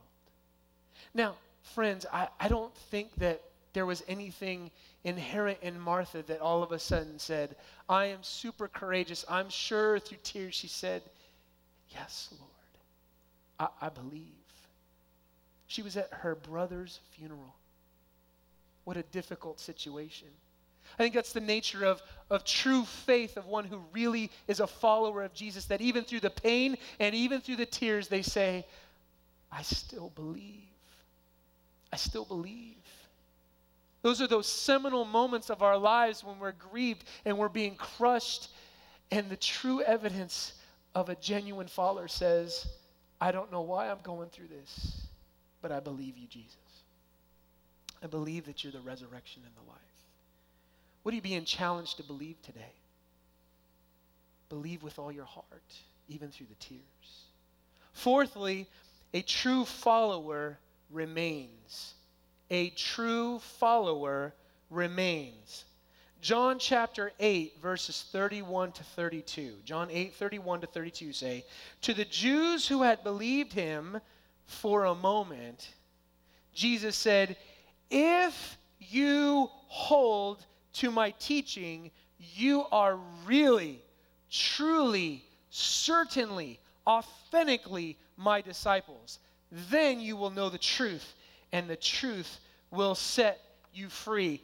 Now, 1.14 1.36
friends, 1.62 2.06
I, 2.12 2.28
I 2.40 2.48
don't 2.48 2.76
think 2.76 3.14
that 3.18 3.42
there 3.74 3.86
was 3.86 4.04
anything 4.08 4.72
inherent 5.04 5.60
in 5.62 5.80
Martha 5.80 6.24
that 6.24 6.40
all 6.40 6.64
of 6.64 6.72
a 6.72 6.80
sudden 6.80 7.20
said, 7.20 7.56
I 7.90 8.06
am 8.06 8.24
super 8.24 8.68
courageous. 8.68 9.26
I'm 9.30 9.50
sure 9.50 10.00
through 10.00 10.20
tears 10.24 10.56
she 10.56 10.68
said, 10.68 11.04
Yes, 11.90 12.30
Lord, 12.40 13.72
I, 13.82 13.86
I 13.86 13.90
believe. 13.90 14.45
She 15.68 15.82
was 15.82 15.98
at 15.98 16.10
her 16.12 16.36
brother's 16.36 17.00
funeral. 17.12 17.56
What 18.84 18.98
a 18.98 19.04
difficult 19.04 19.60
situation. 19.60 20.28
I 20.98 21.04
think 21.04 21.16
that's 21.16 21.34
the 21.34 21.42
nature 21.42 21.84
of, 21.84 22.02
of 22.30 22.46
true 22.46 22.86
faith 22.86 23.38
of 23.38 23.48
one 23.48 23.66
who 23.66 23.82
really 23.92 24.32
is 24.48 24.60
a 24.60 24.68
follower 24.68 25.24
of 25.24 25.34
Jesus, 25.34 25.66
that 25.66 25.82
even 25.82 26.04
through 26.04 26.20
the 26.20 26.30
pain 26.30 26.78
and 27.00 27.16
even 27.16 27.42
through 27.42 27.58
the 27.58 27.66
tears, 27.66 28.08
they 28.08 28.22
say, 28.22 28.66
I 29.52 29.64
still 29.64 30.12
believe. 30.16 30.62
I 31.92 31.98
still 31.98 32.26
believe. 32.26 32.76
Those 34.04 34.22
are 34.22 34.28
those 34.28 34.48
seminal 34.48 35.04
moments 35.04 35.50
of 35.50 35.64
our 35.64 35.78
lives 35.78 36.24
when 36.24 36.40
we're 36.40 36.52
grieved 36.52 37.06
and 37.26 37.38
we're 37.38 37.50
being 37.50 37.76
crushed. 37.76 38.50
And 39.12 39.30
the 39.30 39.38
true 39.38 39.82
evidence 39.82 40.54
of 40.94 41.10
a 41.10 41.16
genuine 41.16 41.68
follower 41.68 42.08
says, 42.08 42.68
I 43.20 43.32
don't 43.32 43.52
know 43.52 43.62
why 43.62 43.90
I'm 43.90 44.02
going 44.04 44.30
through 44.30 44.48
this, 44.48 45.05
but 45.66 45.72
I 45.72 45.80
believe 45.80 46.16
you, 46.16 46.28
Jesus. 46.28 46.56
I 48.04 48.06
believe 48.06 48.46
that 48.46 48.64
you're 48.64 48.72
the 48.72 48.82
resurrection 48.82 49.42
and 49.44 49.56
the 49.56 49.68
life. 49.68 49.80
What 51.02 51.12
are 51.12 51.16
you 51.16 51.24
being 51.24 51.44
challenged 51.44 51.98
to 51.98 52.04
believe 52.04 52.40
today? 52.44 52.74
Believe 54.50 54.84
with 54.84 55.00
all 55.00 55.12
your 55.12 55.26
heart, 55.26 55.74
even 56.08 56.30
through 56.30 56.46
the 56.50 56.56
tears. 56.56 57.24
Fourthly, 57.94 58.68
a 59.16 59.24
true 59.24 59.66
follower 59.66 60.60
remains 60.92 61.96
a 62.50 62.70
true 62.70 63.40
follower 63.40 64.34
remains. 64.70 65.66
John 66.22 66.58
chapter 66.60 67.12
8, 67.20 67.60
verses 67.60 68.06
31 68.12 68.72
to 68.74 68.84
32. 68.84 69.56
John 69.64 69.90
8, 69.92 70.14
31 70.14 70.62
to 70.62 70.68
32 70.68 71.14
say, 71.14 71.46
To 71.82 71.94
the 71.94 72.06
Jews 72.06 72.68
who 72.68 72.84
had 72.84 73.04
believed 73.04 73.54
him 73.54 74.00
for 74.46 74.86
a 74.86 74.96
moment, 74.96 75.70
Jesus 76.54 76.96
said, 76.96 77.38
If 77.90 78.58
you 78.80 79.50
hold 79.68 80.46
to 80.74 80.92
my 80.92 81.12
teaching, 81.12 81.92
you 82.18 82.66
are 82.72 83.00
really, 83.26 83.82
truly, 84.30 85.24
certainly, 85.50 86.60
authentically 86.88 87.98
my 88.18 88.42
disciples. 88.42 89.20
Then 89.70 90.00
you 90.00 90.18
will 90.18 90.32
know 90.32 90.50
the 90.50 90.58
truth 90.58 91.14
and 91.52 91.70
the 91.70 91.76
truth 91.76 92.40
will 92.72 92.96
set 92.96 93.40
you 93.74 93.90
free. 93.90 94.42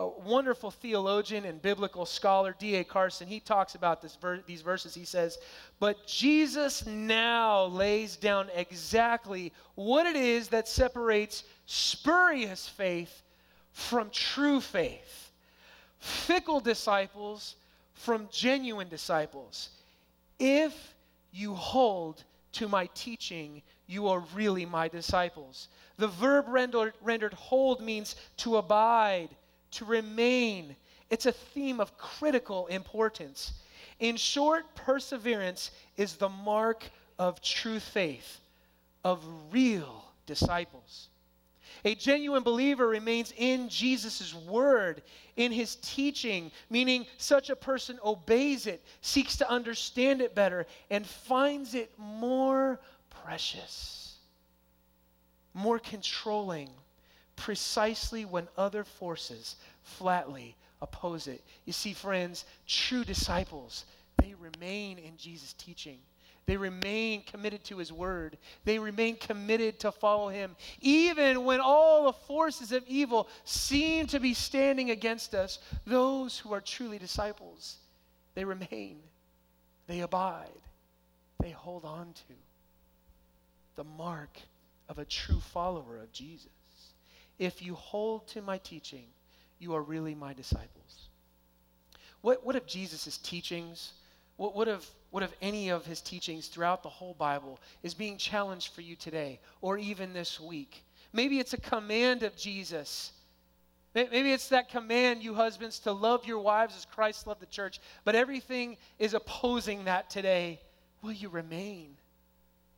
A 0.00 0.08
wonderful 0.08 0.70
theologian 0.70 1.44
and 1.44 1.60
biblical 1.60 2.06
scholar, 2.06 2.56
D.A. 2.58 2.84
Carson, 2.84 3.28
he 3.28 3.38
talks 3.38 3.74
about 3.74 4.00
this 4.00 4.16
ver- 4.16 4.42
these 4.46 4.62
verses. 4.62 4.94
He 4.94 5.04
says, 5.04 5.38
But 5.78 6.06
Jesus 6.06 6.86
now 6.86 7.66
lays 7.66 8.16
down 8.16 8.48
exactly 8.56 9.52
what 9.74 10.06
it 10.06 10.16
is 10.16 10.48
that 10.48 10.66
separates 10.66 11.44
spurious 11.66 12.66
faith 12.66 13.22
from 13.72 14.08
true 14.08 14.62
faith, 14.62 15.32
fickle 15.98 16.60
disciples 16.60 17.56
from 17.92 18.26
genuine 18.32 18.88
disciples. 18.88 19.68
If 20.38 20.94
you 21.30 21.54
hold 21.54 22.24
to 22.52 22.68
my 22.68 22.88
teaching, 22.94 23.60
you 23.86 24.08
are 24.08 24.24
really 24.34 24.64
my 24.64 24.88
disciples. 24.88 25.68
The 25.98 26.08
verb 26.08 26.46
rendered, 26.48 26.94
rendered 27.02 27.34
hold 27.34 27.82
means 27.82 28.16
to 28.38 28.56
abide, 28.56 29.28
to 29.72 29.84
remain. 29.84 30.76
It's 31.08 31.26
a 31.26 31.32
theme 31.32 31.80
of 31.80 31.96
critical 31.98 32.66
importance. 32.68 33.52
In 33.98 34.16
short, 34.16 34.74
perseverance 34.74 35.70
is 35.96 36.16
the 36.16 36.28
mark 36.28 36.84
of 37.18 37.42
true 37.42 37.80
faith, 37.80 38.40
of 39.04 39.22
real 39.52 40.04
disciples. 40.26 41.08
A 41.84 41.94
genuine 41.94 42.42
believer 42.42 42.86
remains 42.86 43.32
in 43.36 43.68
Jesus' 43.68 44.34
word, 44.34 45.02
in 45.36 45.52
his 45.52 45.76
teaching, 45.76 46.50
meaning 46.68 47.06
such 47.16 47.48
a 47.50 47.56
person 47.56 47.98
obeys 48.04 48.66
it, 48.66 48.84
seeks 49.00 49.36
to 49.36 49.50
understand 49.50 50.20
it 50.20 50.34
better, 50.34 50.66
and 50.90 51.06
finds 51.06 51.74
it 51.74 51.92
more 51.96 52.80
precious, 53.24 54.16
more 55.54 55.78
controlling, 55.78 56.70
precisely 57.40 58.26
when 58.26 58.46
other 58.58 58.84
forces 58.84 59.56
flatly 59.82 60.54
oppose 60.82 61.26
it. 61.26 61.42
You 61.64 61.72
see, 61.72 61.94
friends, 61.94 62.44
true 62.66 63.02
disciples, 63.02 63.86
they 64.18 64.34
remain 64.34 64.98
in 64.98 65.16
Jesus' 65.16 65.54
teaching. 65.54 65.98
They 66.44 66.58
remain 66.58 67.22
committed 67.22 67.64
to 67.64 67.78
his 67.78 67.92
word. 67.92 68.36
They 68.64 68.78
remain 68.78 69.16
committed 69.16 69.78
to 69.80 69.92
follow 69.92 70.28
him. 70.28 70.54
Even 70.80 71.44
when 71.44 71.60
all 71.60 72.04
the 72.04 72.12
forces 72.12 72.72
of 72.72 72.84
evil 72.86 73.28
seem 73.44 74.06
to 74.08 74.20
be 74.20 74.34
standing 74.34 74.90
against 74.90 75.34
us, 75.34 75.60
those 75.86 76.38
who 76.38 76.52
are 76.52 76.60
truly 76.60 76.98
disciples, 76.98 77.78
they 78.34 78.44
remain, 78.44 78.98
they 79.86 80.00
abide, 80.00 80.48
they 81.40 81.50
hold 81.50 81.84
on 81.84 82.12
to 82.12 82.34
the 83.76 83.84
mark 83.84 84.38
of 84.88 84.98
a 84.98 85.04
true 85.06 85.40
follower 85.40 85.96
of 85.98 86.12
Jesus. 86.12 86.50
If 87.40 87.62
you 87.62 87.74
hold 87.74 88.28
to 88.28 88.42
my 88.42 88.58
teaching, 88.58 89.06
you 89.58 89.74
are 89.74 89.82
really 89.82 90.14
my 90.14 90.34
disciples. 90.34 91.08
What, 92.20 92.44
what 92.44 92.54
if 92.54 92.66
Jesus' 92.66 93.16
teachings, 93.16 93.94
what, 94.36 94.54
what 94.54 94.68
if 94.68 94.88
what 95.10 95.24
if 95.24 95.32
any 95.42 95.70
of 95.70 95.84
his 95.84 96.00
teachings 96.00 96.46
throughout 96.46 96.84
the 96.84 96.88
whole 96.88 97.14
Bible 97.14 97.58
is 97.82 97.94
being 97.94 98.16
challenged 98.16 98.72
for 98.72 98.80
you 98.80 98.94
today 98.94 99.40
or 99.60 99.76
even 99.76 100.12
this 100.12 100.38
week? 100.38 100.84
Maybe 101.12 101.40
it's 101.40 101.52
a 101.52 101.60
command 101.60 102.22
of 102.22 102.36
Jesus. 102.36 103.10
Maybe 103.92 104.32
it's 104.32 104.50
that 104.50 104.68
command, 104.68 105.24
you 105.24 105.34
husbands, 105.34 105.80
to 105.80 105.92
love 105.92 106.26
your 106.26 106.38
wives 106.38 106.76
as 106.76 106.84
Christ 106.84 107.26
loved 107.26 107.40
the 107.40 107.46
church, 107.46 107.80
but 108.04 108.14
everything 108.14 108.76
is 109.00 109.14
opposing 109.14 109.86
that 109.86 110.10
today. 110.10 110.60
Will 111.02 111.10
you 111.10 111.28
remain? 111.28 111.96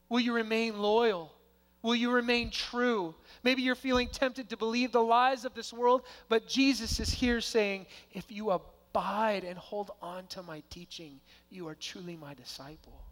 Will 0.08 0.20
you 0.20 0.32
remain 0.32 0.78
loyal? 0.78 1.34
Will 1.82 1.94
you 1.96 2.10
remain 2.10 2.50
true? 2.50 3.14
Maybe 3.42 3.62
you're 3.62 3.74
feeling 3.74 4.08
tempted 4.08 4.48
to 4.50 4.56
believe 4.56 4.92
the 4.92 5.02
lies 5.02 5.44
of 5.44 5.54
this 5.54 5.72
world, 5.72 6.02
but 6.28 6.46
Jesus 6.46 7.00
is 7.00 7.10
here 7.10 7.40
saying, 7.40 7.86
if 8.12 8.30
you 8.30 8.50
abide 8.50 9.44
and 9.44 9.58
hold 9.58 9.90
on 10.00 10.26
to 10.28 10.42
my 10.42 10.62
teaching, 10.70 11.20
you 11.50 11.66
are 11.66 11.74
truly 11.74 12.16
my 12.16 12.34
disciple. 12.34 13.02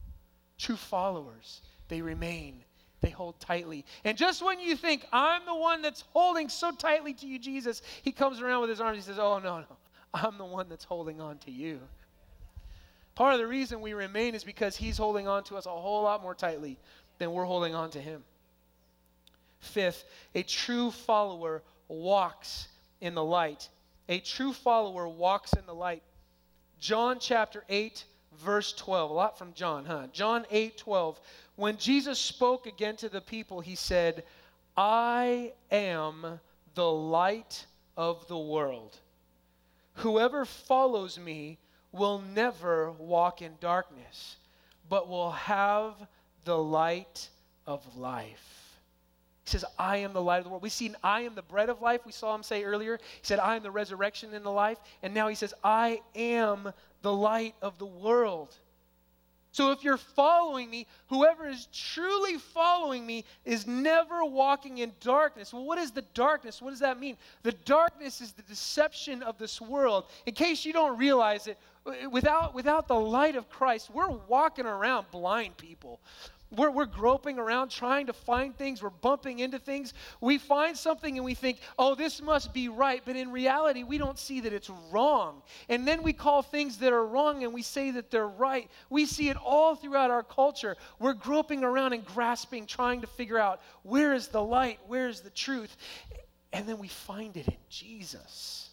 True 0.57 0.77
followers, 0.77 1.63
they 1.89 2.01
remain, 2.01 2.63
they 3.01 3.11
hold 3.11 3.41
tightly. 3.41 3.85
And 4.05 4.17
just 4.17 4.45
when 4.45 4.61
you 4.61 4.77
think, 4.77 5.05
I'm 5.13 5.45
the 5.47 5.55
one 5.55 5.83
that's 5.83 6.05
holding 6.13 6.49
so 6.49 6.71
tightly 6.71 7.13
to 7.15 7.27
you, 7.27 7.39
Jesus, 7.39 7.83
he 8.03 8.13
comes 8.13 8.41
around 8.41 8.61
with 8.61 8.71
his 8.71 8.81
arms. 8.81 8.99
He 8.99 9.03
says, 9.03 9.19
Oh, 9.19 9.39
no, 9.39 9.61
no, 9.61 9.77
I'm 10.15 10.39
the 10.39 10.45
one 10.45 10.69
that's 10.69 10.85
holding 10.85 11.21
on 11.21 11.39
to 11.39 11.51
you. 11.51 11.81
Part 13.15 13.35
of 13.35 13.41
the 13.41 13.47
reason 13.47 13.81
we 13.81 13.95
remain 13.95 14.35
is 14.35 14.45
because 14.45 14.77
he's 14.77 14.97
holding 14.97 15.27
on 15.27 15.45
to 15.45 15.57
us 15.57 15.67
a 15.67 15.71
whole 15.71 16.03
lot 16.03 16.23
more 16.23 16.35
tightly 16.35 16.79
than 17.19 17.33
we're 17.33 17.45
holding 17.45 17.75
on 17.75 17.91
to 17.91 18.01
him. 18.01 18.23
Fifth, 19.61 20.05
a 20.35 20.43
true 20.43 20.91
follower 20.91 21.63
walks 21.89 22.69
in 23.01 23.15
the 23.15 23.25
light 23.25 23.69
a 24.11 24.19
true 24.19 24.53
follower 24.53 25.07
walks 25.07 25.53
in 25.53 25.65
the 25.67 25.75
light. 25.75 26.03
John 26.81 27.19
chapter 27.21 27.63
8, 27.69 28.05
verse 28.43 28.73
12. 28.73 29.09
A 29.09 29.15
lot 29.15 29.39
from 29.39 29.55
John, 29.55 29.85
huh? 29.85 30.09
John 30.13 30.45
8, 30.51 30.77
12. 30.77 31.21
When 31.55 31.77
Jesus 31.77 32.19
spoke 32.19 32.67
again 32.67 32.97
to 32.97 33.09
the 33.09 33.21
people, 33.21 33.61
he 33.61 33.77
said, 33.77 34.25
I 34.77 35.53
am 35.71 36.41
the 36.75 36.91
light 36.91 37.65
of 37.97 38.27
the 38.27 38.37
world. 38.37 38.99
Whoever 39.95 40.45
follows 40.45 41.17
me 41.17 41.59
will 41.93 42.21
never 42.35 42.91
walk 42.91 43.43
in 43.43 43.53
darkness, 43.61 44.39
but 44.89 45.09
will 45.09 45.31
have 45.31 45.95
the 46.45 46.59
light 46.59 47.29
of 47.65 47.97
life. 47.97 48.60
He 49.51 49.59
says, 49.59 49.65
I 49.79 49.97
am 49.97 50.13
the 50.13 50.23
light 50.23 50.39
of 50.39 50.45
the 50.45 50.51
world. 50.51 50.63
We 50.63 50.69
see, 50.69 50.95
I 51.03 51.23
am 51.23 51.35
the 51.35 51.43
bread 51.43 51.71
of 51.71 51.83
life. 51.83 52.07
We 52.07 52.13
saw 52.13 52.33
him 52.35 52.45
say 52.45 52.63
earlier. 52.63 52.99
He 52.99 53.21
said, 53.23 53.41
I 53.41 53.57
am 53.57 53.65
the 53.65 53.71
resurrection 53.71 54.33
and 54.33 54.45
the 54.45 54.51
life. 54.51 54.79
And 55.03 55.13
now 55.13 55.27
he 55.27 55.35
says, 55.35 55.53
I 55.65 56.03
am 56.15 56.73
the 57.03 57.13
light 57.13 57.57
of 57.61 57.77
the 57.79 57.87
world. 57.87 58.55
So 59.51 59.73
if 59.73 59.83
you're 59.83 59.97
following 59.97 60.71
me, 60.71 60.87
whoever 61.09 61.49
is 61.49 61.67
truly 61.73 62.39
following 62.39 63.05
me 63.05 63.25
is 63.45 63.67
never 63.67 64.25
walking 64.25 64.79
in 64.79 64.93
darkness. 65.01 65.53
Well, 65.53 65.65
what 65.65 65.79
is 65.79 65.91
the 65.91 66.05
darkness? 66.15 66.63
What 66.63 66.71
does 66.71 66.79
that 66.79 67.01
mean? 67.01 67.17
The 67.43 67.51
darkness 67.51 68.21
is 68.21 68.31
the 68.31 68.43
deception 68.43 69.25
of 69.25 69.37
this 69.37 69.61
world. 69.61 70.05
In 70.27 70.35
case 70.35 70.65
you 70.65 70.73
don't 70.73 70.97
realize 70.97 71.49
it, 71.49 71.59
without, 72.13 72.55
without 72.55 72.87
the 72.87 72.95
light 72.95 73.35
of 73.35 73.51
Christ, 73.51 73.91
we're 73.93 74.11
walking 74.29 74.67
around 74.67 75.11
blind 75.11 75.57
people. 75.57 75.99
We're, 76.53 76.71
we're 76.71 76.87
groping 76.87 77.39
around 77.39 77.71
trying 77.71 78.07
to 78.07 78.13
find 78.13 78.57
things. 78.57 78.83
We're 78.83 78.91
bumping 78.91 79.39
into 79.39 79.59
things. 79.59 79.95
We 80.21 80.39
find 80.39 80.77
something 80.77 81.17
and 81.17 81.25
we 81.25 81.35
think, 81.35 81.59
oh, 81.79 81.95
this 81.95 82.21
must 82.21 82.53
be 82.53 82.69
right. 82.69 83.03
But 83.05 83.15
in 83.15 83.31
reality, 83.31 83.85
we 83.85 83.99
don't 83.99 84.19
see 84.19 84.41
that 84.41 84.53
it's 84.53 84.71
wrong. 84.91 85.43
And 85.69 85.87
then 85.87 86.03
we 86.03 86.13
call 86.13 86.43
things 86.43 86.79
that 86.79 86.93
are 86.93 87.07
wrong 87.07 87.45
and 87.45 87.55
we 87.55 87.63
say 87.63 87.93
that 87.93 88.11
they're 88.11 88.27
right. 88.27 88.69
We 88.89 89.07
see 89.07 89.29
it 89.29 89.37
all 89.37 89.77
throughout 89.77 90.11
our 90.11 90.25
culture. 90.25 90.77
We're 90.99 91.15
groping 91.15 91.63
around 91.63 91.93
and 91.93 92.05
grasping, 92.05 92.67
trying 92.67 93.01
to 93.03 93.07
figure 93.07 93.39
out 93.39 93.61
where 93.85 94.13
is 94.13 94.29
the 94.29 94.43
light? 94.43 94.81
Where 94.89 95.09
is 95.09 95.21
the 95.21 95.31
truth? 95.31 95.77
And 96.53 96.69
then 96.69 96.79
we 96.79 96.89
find 96.89 97.37
it 97.37 97.47
in 97.47 97.59
Jesus. 97.69 98.71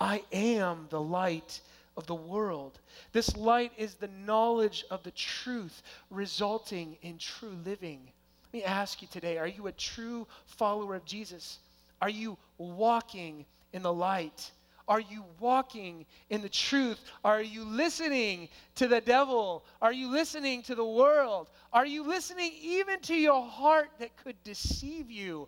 I 0.00 0.24
am 0.32 0.86
the 0.90 1.00
light 1.00 1.60
of 1.96 2.06
the 2.06 2.14
world. 2.14 2.80
This 3.12 3.36
light 3.36 3.72
is 3.76 3.94
the 3.94 4.08
knowledge 4.08 4.84
of 4.90 5.02
the 5.02 5.10
truth, 5.12 5.82
resulting 6.10 6.96
in 7.02 7.18
true 7.18 7.56
living. 7.64 8.00
Let 8.44 8.52
me 8.52 8.64
ask 8.64 9.02
you 9.02 9.08
today 9.08 9.38
are 9.38 9.46
you 9.46 9.66
a 9.66 9.72
true 9.72 10.26
follower 10.46 10.94
of 10.94 11.04
Jesus? 11.04 11.58
Are 12.00 12.08
you 12.08 12.38
walking 12.58 13.44
in 13.72 13.82
the 13.82 13.92
light? 13.92 14.50
Are 14.88 15.00
you 15.00 15.24
walking 15.38 16.04
in 16.30 16.42
the 16.42 16.48
truth? 16.48 16.98
Are 17.24 17.40
you 17.40 17.64
listening 17.64 18.48
to 18.74 18.88
the 18.88 19.00
devil? 19.00 19.64
Are 19.80 19.92
you 19.92 20.10
listening 20.10 20.62
to 20.62 20.74
the 20.74 20.84
world? 20.84 21.48
Are 21.72 21.86
you 21.86 22.02
listening 22.02 22.50
even 22.60 22.98
to 23.02 23.14
your 23.14 23.44
heart 23.46 23.90
that 24.00 24.16
could 24.16 24.42
deceive 24.42 25.08
you? 25.08 25.46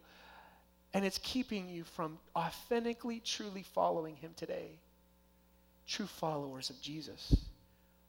And 0.94 1.04
it's 1.04 1.18
keeping 1.18 1.68
you 1.68 1.82
from 1.82 2.18
authentically, 2.36 3.20
truly 3.24 3.64
following 3.64 4.14
him 4.14 4.30
today 4.36 4.78
true 5.86 6.06
followers 6.06 6.70
of 6.70 6.80
Jesus 6.80 7.36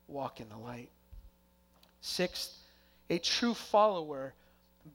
walk 0.08 0.40
in 0.40 0.50
the 0.50 0.58
light. 0.58 0.90
Sixth, 2.02 2.58
a 3.10 3.18
true 3.18 3.54
follower 3.54 4.34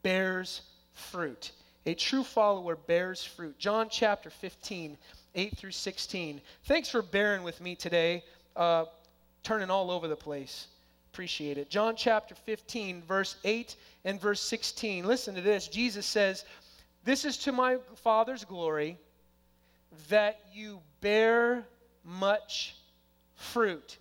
bears 0.03 0.63
fruit. 0.93 1.53
A 1.87 1.95
true 1.95 2.23
follower 2.23 2.77
bears 2.77 3.25
fruit. 3.25 3.59
John 3.59 3.89
chapter 3.91 4.31
15, 4.31 4.99
8 5.35 5.57
through 5.57 5.71
16. 5.71 6.41
Thanks 6.65 6.89
for 6.89 7.03
bearing 7.03 7.43
with 7.43 7.61
me 7.61 7.75
today, 7.75 8.25
uh, 8.57 8.85
turning 9.43 9.71
all 9.71 9.91
over 9.91 10.09
the 10.09 10.17
place. 10.17 10.67
Appreciate 11.13 11.57
it. 11.59 11.71
John 11.71 11.97
chapter 11.97 12.35
15, 12.35 13.03
verse 13.03 13.37
8 13.45 13.77
and 14.05 14.21
verse 14.21 14.41
16. 14.41 15.07
Listen 15.07 15.35
to 15.35 15.41
this. 15.41 15.67
Jesus 15.69 16.07
says, 16.07 16.45
This 17.05 17.25
is 17.25 17.39
to 17.39 17.53
my 17.53 17.79
Father's 17.97 18.45
glory 18.45 18.99
that 20.11 20.41
you 20.53 20.81
bear 21.01 21.67
much 22.09 22.75
fruit, 23.35 23.99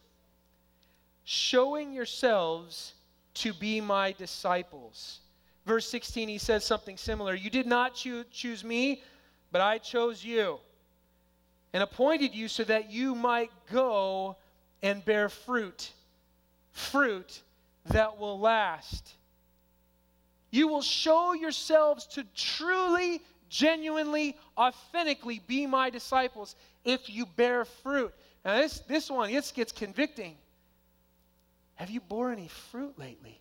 showing 1.24 1.94
yourselves 1.94 2.94
to 3.36 3.54
be 3.54 3.82
my 3.82 4.14
disciples. 4.14 5.20
Verse 5.66 5.88
16, 5.90 6.30
he 6.30 6.38
says 6.38 6.64
something 6.64 6.98
similar. 6.98 7.36
You 7.36 7.50
did 7.50 7.68
not 7.68 7.94
choo- 7.94 8.24
choose 8.32 8.64
me, 8.64 9.04
but 9.52 9.62
I 9.62 9.78
chose 9.78 10.24
you 10.24 10.60
and 11.74 11.84
appointed 11.84 12.34
you 12.34 12.48
so 12.48 12.64
that 12.64 12.90
you 12.90 13.14
might 13.14 13.52
go 13.72 14.38
and 14.82 15.04
bear 15.04 15.28
fruit, 15.30 15.92
fruit 16.72 17.42
that 17.88 18.18
will 18.18 18.40
last. 18.40 19.14
You 20.50 20.68
will 20.68 20.82
show 20.82 21.34
yourselves 21.34 22.08
to 22.08 22.24
truly, 22.34 23.22
genuinely, 23.50 24.38
authentically 24.58 25.42
be 25.48 25.66
my 25.66 25.90
disciples 25.90 26.56
if 26.84 27.10
you 27.10 27.26
bear 27.26 27.66
fruit. 27.66 28.14
Now, 28.44 28.58
this, 28.58 28.80
this 28.80 29.10
one, 29.10 29.32
this 29.32 29.52
gets 29.52 29.72
convicting. 29.72 30.36
Have 31.76 31.90
you 31.90 32.02
bore 32.02 32.32
any 32.32 32.48
fruit 32.48 32.98
lately? 32.98 33.40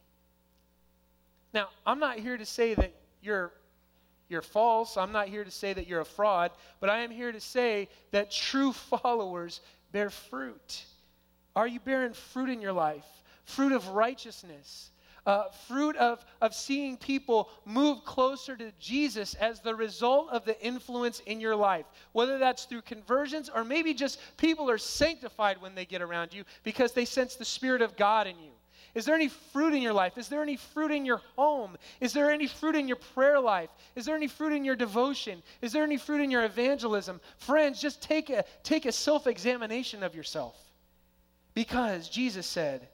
Now, 1.55 1.69
I'm 1.87 1.99
not 1.99 2.19
here 2.19 2.37
to 2.37 2.45
say 2.45 2.75
that 2.75 2.92
you're 3.23 3.53
you're 4.29 4.42
false. 4.42 4.97
I'm 4.97 5.12
not 5.12 5.29
here 5.29 5.45
to 5.45 5.51
say 5.51 5.73
that 5.73 5.87
you're 5.87 6.01
a 6.01 6.05
fraud, 6.05 6.51
but 6.81 6.90
I 6.90 6.99
am 6.99 7.11
here 7.11 7.31
to 7.31 7.40
say 7.40 7.88
that 8.11 8.31
true 8.31 8.73
followers 9.03 9.61
bear 9.92 10.11
fruit. 10.11 10.85
Are 11.55 11.66
you 11.66 11.81
bearing 11.81 12.12
fruit 12.12 12.51
in 12.51 12.61
your 12.61 12.73
life? 12.73 13.07
Fruit 13.45 13.73
of 13.73 13.88
righteousness, 13.88 14.90
uh, 15.26 15.50
fruit 15.66 15.96
of, 15.96 16.24
of 16.40 16.54
seeing 16.54 16.96
people 16.96 17.50
move 17.64 18.04
closer 18.04 18.56
to 18.56 18.72
Jesus 18.78 19.34
as 19.34 19.60
the 19.60 19.74
result 19.74 20.30
of 20.30 20.44
the 20.44 20.58
influence 20.64 21.20
in 21.26 21.40
your 21.40 21.56
life. 21.56 21.86
Whether 22.12 22.38
that's 22.38 22.64
through 22.64 22.82
conversions 22.82 23.50
or 23.52 23.64
maybe 23.64 23.92
just 23.92 24.20
people 24.36 24.70
are 24.70 24.78
sanctified 24.78 25.60
when 25.60 25.74
they 25.74 25.84
get 25.84 26.00
around 26.00 26.32
you 26.32 26.44
because 26.62 26.92
they 26.92 27.04
sense 27.04 27.34
the 27.34 27.44
Spirit 27.44 27.82
of 27.82 27.96
God 27.96 28.26
in 28.26 28.38
you. 28.38 28.52
Is 28.94 29.04
there 29.04 29.14
any 29.14 29.28
fruit 29.28 29.74
in 29.74 29.82
your 29.82 29.92
life? 29.92 30.16
Is 30.16 30.28
there 30.28 30.42
any 30.42 30.56
fruit 30.56 30.90
in 30.90 31.04
your 31.04 31.20
home? 31.36 31.76
Is 32.00 32.14
there 32.14 32.30
any 32.30 32.46
fruit 32.46 32.74
in 32.74 32.88
your 32.88 32.96
prayer 32.96 33.38
life? 33.38 33.68
Is 33.94 34.06
there 34.06 34.16
any 34.16 34.26
fruit 34.26 34.54
in 34.54 34.64
your 34.64 34.74
devotion? 34.74 35.42
Is 35.60 35.72
there 35.72 35.84
any 35.84 35.98
fruit 35.98 36.22
in 36.22 36.30
your 36.30 36.44
evangelism? 36.44 37.20
Friends, 37.36 37.78
just 37.78 38.00
take 38.00 38.30
a, 38.30 38.42
take 38.62 38.86
a 38.86 38.92
self 38.92 39.26
examination 39.26 40.02
of 40.02 40.14
yourself. 40.14 40.56
Because 41.52 42.08
Jesus 42.08 42.46
said, 42.46 42.88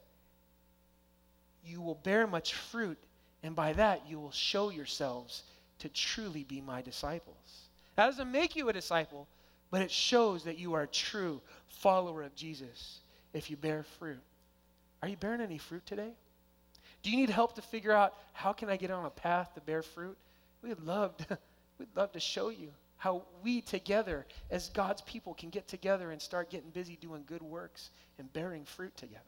you 1.64 1.80
will 1.80 1.94
bear 1.94 2.26
much 2.26 2.54
fruit, 2.54 2.98
and 3.42 3.54
by 3.54 3.72
that 3.74 4.08
you 4.08 4.18
will 4.18 4.30
show 4.30 4.70
yourselves 4.70 5.42
to 5.80 5.88
truly 5.88 6.44
be 6.44 6.60
my 6.60 6.82
disciples. 6.82 7.68
That 7.96 8.06
doesn't 8.06 8.30
make 8.30 8.56
you 8.56 8.68
a 8.68 8.72
disciple, 8.72 9.28
but 9.70 9.82
it 9.82 9.90
shows 9.90 10.44
that 10.44 10.58
you 10.58 10.74
are 10.74 10.82
a 10.82 10.86
true 10.88 11.40
follower 11.68 12.22
of 12.22 12.34
Jesus 12.34 13.00
if 13.32 13.50
you 13.50 13.56
bear 13.56 13.84
fruit. 13.98 14.22
Are 15.02 15.08
you 15.08 15.16
bearing 15.16 15.40
any 15.40 15.58
fruit 15.58 15.84
today? 15.86 16.12
Do 17.02 17.10
you 17.10 17.16
need 17.16 17.30
help 17.30 17.56
to 17.56 17.62
figure 17.62 17.92
out 17.92 18.14
how 18.32 18.52
can 18.52 18.70
I 18.70 18.76
get 18.76 18.90
on 18.90 19.04
a 19.04 19.10
path 19.10 19.54
to 19.54 19.60
bear 19.60 19.82
fruit? 19.82 20.16
We'd 20.62 20.80
love 20.80 21.16
to, 21.28 21.38
we'd 21.78 21.88
love 21.96 22.12
to 22.12 22.20
show 22.20 22.48
you 22.48 22.68
how 22.96 23.22
we 23.42 23.60
together 23.60 24.24
as 24.50 24.68
God's 24.68 25.02
people 25.02 25.34
can 25.34 25.50
get 25.50 25.66
together 25.66 26.12
and 26.12 26.22
start 26.22 26.50
getting 26.50 26.70
busy 26.70 26.96
doing 27.00 27.24
good 27.26 27.42
works 27.42 27.90
and 28.18 28.32
bearing 28.32 28.64
fruit 28.64 28.96
together 28.96 29.22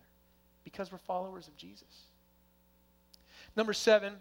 because 0.63 0.93
we're 0.93 0.99
followers 0.99 1.49
of 1.49 1.57
Jesus. 1.57 2.07
Number 3.57 3.73
seven, 3.73 4.15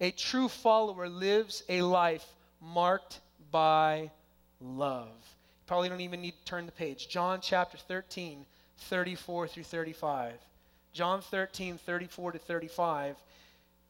a 0.00 0.10
true 0.10 0.48
follower 0.48 1.08
lives 1.08 1.62
a 1.68 1.82
life 1.82 2.26
marked 2.60 3.20
by 3.50 4.10
love. 4.60 5.08
You 5.08 5.66
probably 5.66 5.88
don't 5.88 6.00
even 6.00 6.22
need 6.22 6.34
to 6.38 6.44
turn 6.44 6.66
the 6.66 6.72
page. 6.72 7.08
John 7.08 7.40
chapter 7.42 7.76
13, 7.76 8.46
34 8.78 9.48
through 9.48 9.62
35. 9.64 10.34
John 10.92 11.20
13, 11.20 11.78
34 11.78 12.32
to 12.32 12.38
35, 12.38 13.16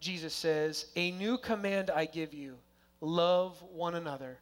Jesus 0.01 0.35
says, 0.35 0.87
A 0.97 1.11
new 1.13 1.39
command 1.39 1.91
I 1.91 2.05
give 2.05 2.35
you 2.35 2.57
love 3.01 3.63
one 3.73 3.95
another. 3.95 4.39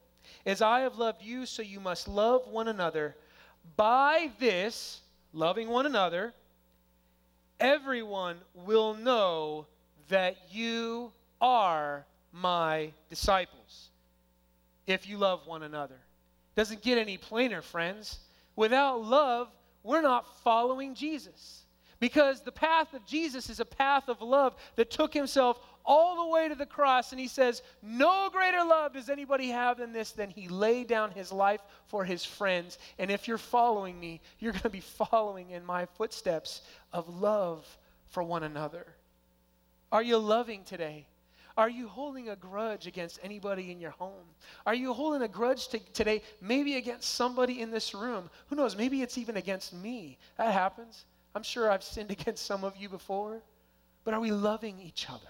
As 0.47 0.63
I 0.63 0.81
have 0.81 0.97
loved 0.97 1.23
you, 1.23 1.47
so 1.47 1.63
you 1.63 1.81
must 1.81 2.09
love 2.09 2.47
one 2.49 2.69
another. 2.69 3.17
By 3.77 4.31
this, 4.39 5.01
loving 5.33 5.69
one 5.69 5.87
another, 5.87 6.35
everyone 7.59 8.37
will 8.55 8.95
know 8.95 9.67
that 10.11 10.37
you 10.51 11.11
are 11.41 12.05
my 12.33 12.93
disciples 13.09 13.89
if 14.87 15.09
you 15.09 15.17
love 15.19 15.47
one 15.47 15.63
another. 15.63 15.99
Doesn't 16.55 16.83
get 16.83 16.99
any 16.99 17.17
plainer, 17.17 17.63
friends. 17.63 18.19
Without 18.57 19.03
love, 19.03 19.49
we're 19.83 20.03
not 20.03 20.27
following 20.43 20.95
Jesus. 20.95 21.65
Because 22.01 22.41
the 22.41 22.53
path 22.53 22.95
of 22.95 23.05
Jesus 23.07 23.51
is 23.51 23.61
a 23.61 23.65
path 23.65 24.09
of 24.09 24.23
love 24.23 24.57
that 24.77 24.91
took 24.91 25.13
himself 25.13 25.61
all 25.85 26.25
the 26.25 26.33
way 26.33 26.49
to 26.49 26.55
the 26.55 26.67
cross. 26.67 27.13
And 27.13 27.21
he 27.21 27.29
says, 27.29 27.63
No 27.83 28.31
greater 28.33 28.65
love 28.65 28.95
does 28.95 29.11
anybody 29.11 29.49
have 29.49 29.79
than 29.79 29.93
this, 29.93 30.13
than 30.13 30.31
he 30.31 30.49
laid 30.49 30.89
down 30.89 31.11
his 31.11 31.31
life 31.31 31.61
for 31.89 32.05
his 32.05 32.25
friends. 32.25 32.79
And 32.99 33.11
if 33.11 33.29
you're 33.29 33.39
following 33.39 34.01
me, 34.01 34.21
you're 34.39 34.53
going 34.53 34.63
to 34.63 34.71
be 34.71 34.81
following 35.11 35.51
in 35.51 35.65
my 35.65 35.85
footsteps 35.85 36.63
of 36.93 37.21
love 37.21 37.67
for 38.09 38.23
one 38.23 38.45
another. 38.45 38.87
Are 39.93 40.03
you 40.03 40.19
loving 40.19 40.65
today? 40.65 41.07
Are 41.57 41.69
you 41.69 41.89
holding 41.89 42.29
a 42.29 42.37
grudge 42.37 42.87
against 42.87 43.19
anybody 43.23 43.71
in 43.73 43.81
your 43.81 43.91
home? 43.91 44.25
Are 44.65 44.75
you 44.75 44.93
holding 44.93 45.23
a 45.23 45.29
grudge 45.29 45.69
to, 45.69 45.79
today, 45.93 46.23
maybe 46.41 46.77
against 46.77 47.15
somebody 47.15 47.61
in 47.61 47.71
this 47.71 47.93
room? 47.93 48.31
Who 48.49 48.57
knows? 48.57 48.77
Maybe 48.77 49.03
it's 49.03 49.19
even 49.19 49.37
against 49.37 49.75
me. 49.75 50.17
That 50.39 50.53
happens. 50.53 51.05
I'm 51.35 51.43
sure 51.43 51.71
I've 51.71 51.83
sinned 51.83 52.11
against 52.19 52.47
some 52.47 52.65
of 52.65 52.77
you 52.77 52.89
before. 52.89 53.43
But 54.05 54.15
are 54.15 54.21
we 54.21 54.31
loving 54.31 54.81
each 54.81 55.11
other? 55.11 55.21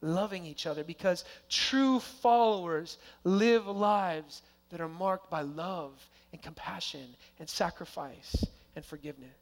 Loving 0.00 0.46
each 0.46 0.66
other 0.66 0.84
because 0.84 1.24
true 1.48 1.98
followers 1.98 2.98
live 3.24 3.66
lives 3.66 4.42
that 4.70 4.80
are 4.80 4.88
marked 4.88 5.28
by 5.28 5.42
love 5.42 6.08
and 6.32 6.40
compassion 6.40 7.16
and 7.40 7.48
sacrifice 7.48 8.44
and 8.76 8.84
forgiveness. 8.84 9.34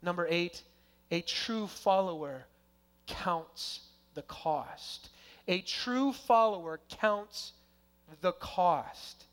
Number 0.00 0.26
eight, 0.30 0.62
a 1.10 1.20
true 1.20 1.66
follower 1.66 2.46
counts 3.06 3.80
the 4.14 4.22
cost. 4.22 5.10
A 5.48 5.60
true 5.60 6.12
follower 6.12 6.80
counts 6.88 7.52
the 8.20 8.32
cost. 8.32 9.24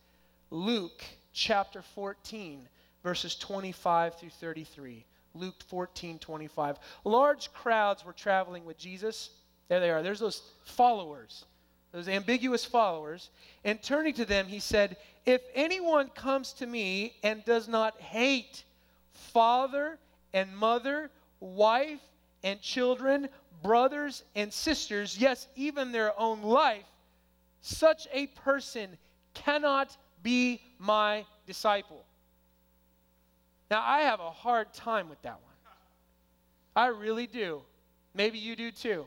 Luke 0.51 1.03
chapter 1.33 1.81
14, 1.81 2.67
verses 3.03 3.35
25 3.35 4.15
through 4.15 4.29
33. 4.29 5.05
Luke 5.35 5.63
14, 5.67 6.19
25. 6.19 6.77
Large 7.03 7.51
crowds 7.53 8.05
were 8.05 8.13
traveling 8.13 8.65
with 8.65 8.77
Jesus. 8.77 9.31
There 9.67 9.79
they 9.79 9.89
are. 9.89 10.03
There's 10.03 10.19
those 10.19 10.43
followers, 10.63 11.45
those 11.91 12.07
ambiguous 12.07 12.65
followers. 12.65 13.29
And 13.63 13.81
turning 13.81 14.13
to 14.15 14.25
them, 14.25 14.45
he 14.47 14.59
said, 14.59 14.97
If 15.25 15.41
anyone 15.55 16.09
comes 16.09 16.53
to 16.53 16.67
me 16.67 17.15
and 17.23 17.43
does 17.45 17.67
not 17.67 17.99
hate 17.99 18.63
father 19.13 19.97
and 20.33 20.55
mother, 20.55 21.09
wife 21.39 22.01
and 22.43 22.61
children, 22.61 23.29
brothers 23.63 24.23
and 24.35 24.53
sisters, 24.53 25.17
yes, 25.17 25.47
even 25.55 25.91
their 25.91 26.19
own 26.19 26.43
life, 26.43 26.85
such 27.61 28.07
a 28.11 28.27
person 28.27 28.97
cannot 29.33 29.97
be 30.21 30.61
my 30.77 31.25
disciple. 31.47 32.03
Now, 33.71 33.81
I 33.83 34.01
have 34.01 34.19
a 34.19 34.29
hard 34.29 34.73
time 34.73 35.09
with 35.09 35.21
that 35.23 35.39
one. 35.41 35.53
I 36.75 36.87
really 36.87 37.25
do. 37.25 37.61
Maybe 38.13 38.37
you 38.37 38.55
do 38.55 38.69
too. 38.69 39.05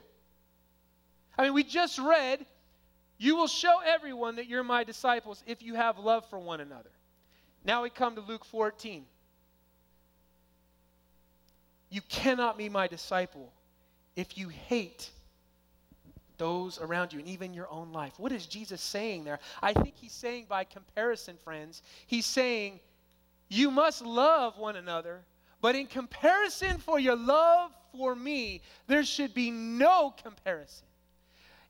I 1.39 1.45
mean, 1.45 1.55
we 1.55 1.63
just 1.63 1.99
read, 1.99 2.45
You 3.19 3.37
will 3.37 3.47
show 3.47 3.81
everyone 3.85 4.37
that 4.37 4.49
you're 4.49 4.65
my 4.65 4.85
disciples 4.85 5.45
if 5.47 5.63
you 5.63 5.75
have 5.75 5.99
love 5.99 6.29
for 6.31 6.39
one 6.39 6.61
another. 6.61 6.91
Now 7.65 7.83
we 7.83 7.91
come 7.91 8.15
to 8.15 8.21
Luke 8.21 8.45
14. 8.45 9.05
You 11.91 12.01
cannot 12.09 12.59
be 12.59 12.69
my 12.69 12.89
disciple 12.89 13.53
if 14.17 14.37
you 14.37 14.49
hate 14.49 15.11
those 16.39 16.79
around 16.81 17.13
you 17.13 17.19
and 17.19 17.29
even 17.29 17.55
your 17.55 17.71
own 17.71 17.93
life. 17.93 18.15
What 18.19 18.33
is 18.33 18.47
Jesus 18.47 18.81
saying 18.81 19.25
there? 19.25 19.39
I 19.63 19.73
think 19.73 19.95
he's 19.97 20.13
saying 20.13 20.47
by 20.49 20.65
comparison, 20.65 21.37
friends, 21.43 21.83
he's 22.07 22.27
saying 22.27 22.81
you 23.49 23.71
must 23.71 24.03
love 24.03 24.59
one 24.59 24.77
another, 24.77 25.25
but 25.61 25.75
in 25.75 25.87
comparison 25.87 26.79
for 26.79 26.99
your 26.99 27.17
love 27.17 27.71
for 27.97 28.15
me, 28.15 28.63
there 28.87 29.05
should 29.05 29.33
be 29.35 29.51
no 29.51 30.15
comparison. 30.23 30.87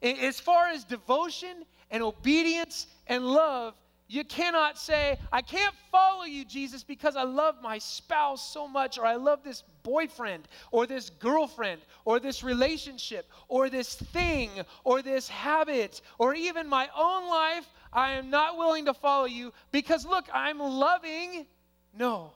As 0.01 0.39
far 0.39 0.67
as 0.67 0.83
devotion 0.83 1.65
and 1.89 2.03
obedience 2.03 2.87
and 3.07 3.25
love, 3.25 3.73
you 4.07 4.23
cannot 4.23 4.77
say, 4.77 5.19
I 5.31 5.41
can't 5.41 5.75
follow 5.91 6.23
you, 6.23 6.45
Jesus, 6.45 6.83
because 6.83 7.17
I 7.17 7.23
love 7.23 7.55
my 7.61 7.77
spouse 7.77 8.53
so 8.53 8.67
much, 8.67 8.97
or 8.97 9.05
I 9.05 9.15
love 9.15 9.43
this 9.43 9.63
boyfriend, 9.83 10.47
or 10.71 10.87
this 10.87 11.09
girlfriend, 11.09 11.81
or 12.05 12.19
this 12.19 12.41
relationship, 12.41 13.29
or 13.49 13.69
this 13.69 13.95
thing, 13.95 14.49
or 14.85 15.01
this 15.01 15.27
habit, 15.27 16.01
or 16.19 16.33
even 16.33 16.67
my 16.67 16.87
own 16.97 17.29
life. 17.29 17.67
I 17.91 18.13
am 18.13 18.29
not 18.29 18.57
willing 18.57 18.85
to 18.85 18.93
follow 18.93 19.25
you 19.25 19.51
because, 19.71 20.05
look, 20.05 20.25
I'm 20.33 20.59
loving. 20.59 21.45
No, 21.93 22.31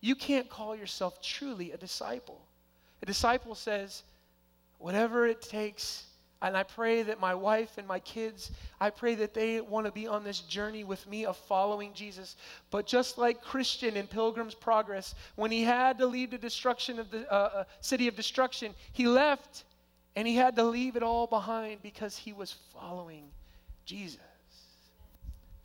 you 0.00 0.14
can't 0.14 0.48
call 0.48 0.74
yourself 0.74 1.20
truly 1.20 1.72
a 1.72 1.76
disciple. 1.76 2.40
A 3.02 3.06
disciple 3.06 3.54
says, 3.54 4.04
whatever 4.78 5.26
it 5.26 5.42
takes, 5.42 6.06
And 6.44 6.58
I 6.58 6.62
pray 6.62 7.02
that 7.02 7.18
my 7.18 7.34
wife 7.34 7.78
and 7.78 7.88
my 7.88 8.00
kids, 8.00 8.50
I 8.78 8.90
pray 8.90 9.14
that 9.14 9.32
they 9.32 9.62
want 9.62 9.86
to 9.86 9.92
be 9.92 10.06
on 10.06 10.24
this 10.24 10.40
journey 10.40 10.84
with 10.84 11.08
me 11.08 11.24
of 11.24 11.38
following 11.38 11.94
Jesus. 11.94 12.36
But 12.70 12.86
just 12.86 13.16
like 13.16 13.40
Christian 13.40 13.96
in 13.96 14.06
Pilgrim's 14.06 14.54
Progress, 14.54 15.14
when 15.36 15.50
he 15.50 15.62
had 15.62 15.96
to 15.98 16.06
leave 16.06 16.30
the 16.30 16.38
destruction 16.38 16.98
of 16.98 17.10
the 17.10 17.32
uh, 17.32 17.34
uh, 17.34 17.64
city 17.80 18.08
of 18.08 18.14
destruction, 18.14 18.74
he 18.92 19.08
left 19.08 19.64
and 20.16 20.28
he 20.28 20.36
had 20.36 20.54
to 20.56 20.64
leave 20.64 20.96
it 20.96 21.02
all 21.02 21.26
behind 21.26 21.82
because 21.82 22.14
he 22.14 22.34
was 22.34 22.54
following 22.74 23.24
Jesus. 23.86 24.20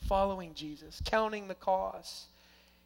Following 0.08 0.54
Jesus, 0.54 1.02
counting 1.04 1.50
the 1.50 1.56
cost. 1.56 2.28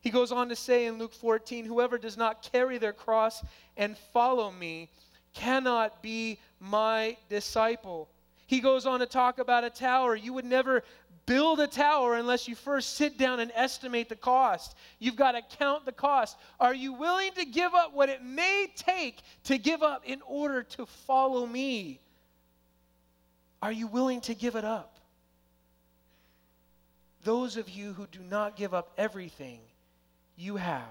He 0.02 0.10
goes 0.10 0.32
on 0.32 0.50
to 0.50 0.56
say 0.56 0.88
in 0.88 0.98
Luke 0.98 1.14
14, 1.14 1.64
Whoever 1.64 2.00
does 2.00 2.18
not 2.18 2.50
carry 2.52 2.80
their 2.80 2.92
cross 2.92 3.44
and 3.78 3.96
follow 4.12 4.52
me 4.52 4.90
cannot 5.34 6.02
be 6.02 6.40
my 6.60 7.18
disciple. 7.30 8.10
He 8.48 8.60
goes 8.60 8.86
on 8.86 9.00
to 9.00 9.06
talk 9.06 9.40
about 9.40 9.64
a 9.64 9.70
tower. 9.70 10.16
You 10.16 10.34
would 10.34 10.46
never 10.46 10.84
build 11.26 11.60
a 11.60 11.68
tower 11.68 12.16
unless 12.16 12.48
you 12.48 12.56
first 12.56 12.96
sit 12.96 13.18
down 13.18 13.40
and 13.40 13.52
estimate 13.56 14.10
the 14.10 14.16
cost. 14.16 14.76
You've 15.00 15.16
got 15.16 15.32
to 15.34 15.42
count 15.58 15.86
the 15.86 15.92
cost. 15.92 16.38
Are 16.60 16.74
you 16.74 16.94
willing 16.94 17.32
to 17.34 17.46
give 17.46 17.74
up 17.74 17.94
what 17.94 18.10
it 18.10 18.24
may 18.24 18.68
take 18.76 19.22
to 19.46 19.58
give 19.58 19.82
up 19.82 20.04
in 20.06 20.22
order 20.28 20.64
to 20.64 20.86
follow 20.86 21.46
me? 21.46 22.00
Are 23.62 23.72
you 23.72 23.88
willing 23.88 24.22
to 24.22 24.36
give 24.36 24.56
it 24.56 24.66
up? 24.66 25.00
Those 27.24 27.56
of 27.56 27.70
you 27.70 27.94
who 27.94 28.06
do 28.08 28.20
not 28.20 28.58
give 28.58 28.74
up 28.74 28.92
everything 28.98 29.62
you 30.36 30.58
have 30.58 30.82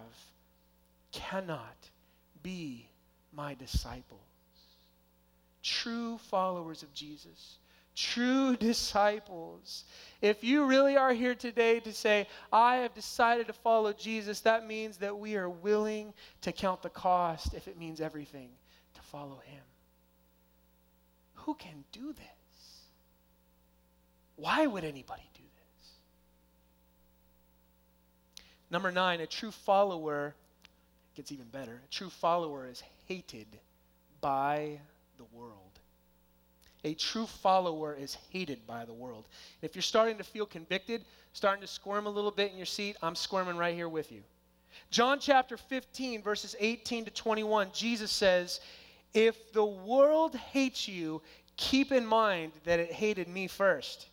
cannot 1.12 1.76
be 2.42 2.88
my 3.34 3.54
disciples. 3.54 4.31
True 5.62 6.18
followers 6.18 6.82
of 6.82 6.92
Jesus, 6.92 7.58
true 7.94 8.56
disciples. 8.60 9.84
If 10.20 10.42
you 10.42 10.64
really 10.66 10.96
are 10.96 11.12
here 11.12 11.34
today 11.34 11.80
to 11.80 11.92
say, 11.92 12.26
I 12.52 12.76
have 12.76 12.94
decided 12.94 13.46
to 13.46 13.52
follow 13.52 13.92
Jesus, 13.92 14.40
that 14.40 14.66
means 14.66 14.96
that 14.98 15.16
we 15.16 15.36
are 15.36 15.48
willing 15.48 16.12
to 16.42 16.52
count 16.52 16.82
the 16.82 16.90
cost 16.90 17.54
if 17.54 17.68
it 17.68 17.78
means 17.78 18.00
everything 18.00 18.50
to 18.94 19.00
follow 19.02 19.40
him. 19.44 19.62
Who 21.34 21.54
can 21.54 21.84
do 21.92 22.12
this? 22.12 22.26
Why 24.36 24.66
would 24.66 24.84
anybody 24.84 25.28
do 25.34 25.42
this? 25.42 25.90
Number 28.70 28.90
nine, 28.90 29.20
a 29.20 29.26
true 29.26 29.50
follower 29.50 30.34
gets 31.14 31.30
even 31.30 31.46
better. 31.46 31.82
A 31.84 31.90
true 31.90 32.10
follower 32.10 32.66
is 32.66 32.82
hated 33.06 33.46
by 34.20 34.80
the 35.18 35.24
world. 35.32 35.78
A 36.84 36.94
true 36.94 37.26
follower 37.26 37.94
is 37.94 38.16
hated 38.30 38.66
by 38.66 38.84
the 38.84 38.92
world. 38.92 39.28
If 39.60 39.76
you're 39.76 39.82
starting 39.82 40.18
to 40.18 40.24
feel 40.24 40.46
convicted, 40.46 41.04
starting 41.32 41.60
to 41.60 41.68
squirm 41.68 42.06
a 42.06 42.10
little 42.10 42.30
bit 42.30 42.50
in 42.50 42.56
your 42.56 42.66
seat, 42.66 42.96
I'm 43.02 43.14
squirming 43.14 43.56
right 43.56 43.74
here 43.74 43.88
with 43.88 44.10
you. 44.10 44.22
John 44.90 45.20
chapter 45.20 45.56
15, 45.56 46.22
verses 46.22 46.56
18 46.58 47.04
to 47.04 47.10
21, 47.10 47.68
Jesus 47.72 48.10
says, 48.10 48.60
If 49.14 49.52
the 49.52 49.64
world 49.64 50.34
hates 50.34 50.88
you, 50.88 51.22
keep 51.56 51.92
in 51.92 52.04
mind 52.04 52.52
that 52.64 52.80
it 52.80 52.90
hated 52.90 53.28
me 53.28 53.46
first. 53.46 54.08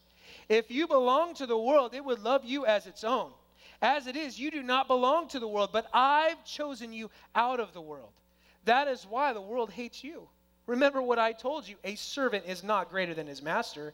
If 0.48 0.70
you 0.70 0.88
belong 0.88 1.34
to 1.36 1.46
the 1.46 1.58
world, 1.58 1.94
it 1.94 2.04
would 2.04 2.20
love 2.20 2.46
you 2.46 2.66
as 2.66 2.88
its 2.88 3.04
own. 3.04 3.32
As 3.82 4.08
it 4.08 4.16
is, 4.16 4.40
you 4.40 4.52
do 4.52 4.62
not 4.62 4.88
belong 4.88 5.28
to 5.30 5.40
the 5.40 5.48
world, 5.48 5.70
but 5.72 5.88
I've 5.94 6.44
chosen 6.44 6.92
you 6.92 7.10
out 7.34 7.60
of 7.60 7.74
the 7.74 7.82
world. 7.82 8.12
That 8.66 8.88
is 8.88 9.08
why 9.10 9.32
the 9.34 9.42
world 9.42 9.72
hates 9.72 10.04
you. 10.04 10.28
Remember 10.70 11.02
what 11.02 11.18
I 11.18 11.32
told 11.32 11.68
you 11.68 11.78
a 11.84 11.96
servant 11.96 12.46
is 12.46 12.64
not 12.64 12.92
greater 12.92 13.16
than 13.16 13.26
his 13.26 13.42
master. 13.42 13.92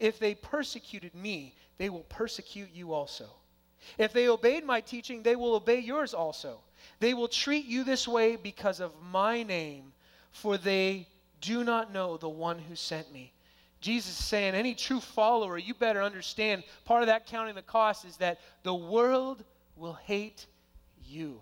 If 0.00 0.18
they 0.18 0.34
persecuted 0.34 1.14
me, 1.14 1.54
they 1.78 1.88
will 1.88 2.06
persecute 2.08 2.70
you 2.74 2.92
also. 2.92 3.26
If 3.96 4.12
they 4.12 4.28
obeyed 4.28 4.64
my 4.64 4.80
teaching, 4.80 5.22
they 5.22 5.36
will 5.36 5.54
obey 5.54 5.78
yours 5.78 6.12
also. 6.12 6.58
They 6.98 7.14
will 7.14 7.28
treat 7.28 7.66
you 7.66 7.84
this 7.84 8.08
way 8.08 8.34
because 8.34 8.80
of 8.80 8.90
my 9.12 9.44
name, 9.44 9.92
for 10.32 10.58
they 10.58 11.06
do 11.40 11.62
not 11.62 11.92
know 11.92 12.16
the 12.16 12.28
one 12.28 12.58
who 12.58 12.74
sent 12.74 13.12
me. 13.12 13.32
Jesus 13.80 14.18
is 14.18 14.24
saying, 14.24 14.54
any 14.54 14.74
true 14.74 15.00
follower, 15.00 15.56
you 15.56 15.74
better 15.74 16.02
understand 16.02 16.64
part 16.84 17.04
of 17.04 17.06
that 17.06 17.26
counting 17.26 17.54
the 17.54 17.62
cost 17.62 18.04
is 18.04 18.16
that 18.16 18.40
the 18.64 18.74
world 18.74 19.44
will 19.76 19.94
hate 19.94 20.46
you. 21.06 21.40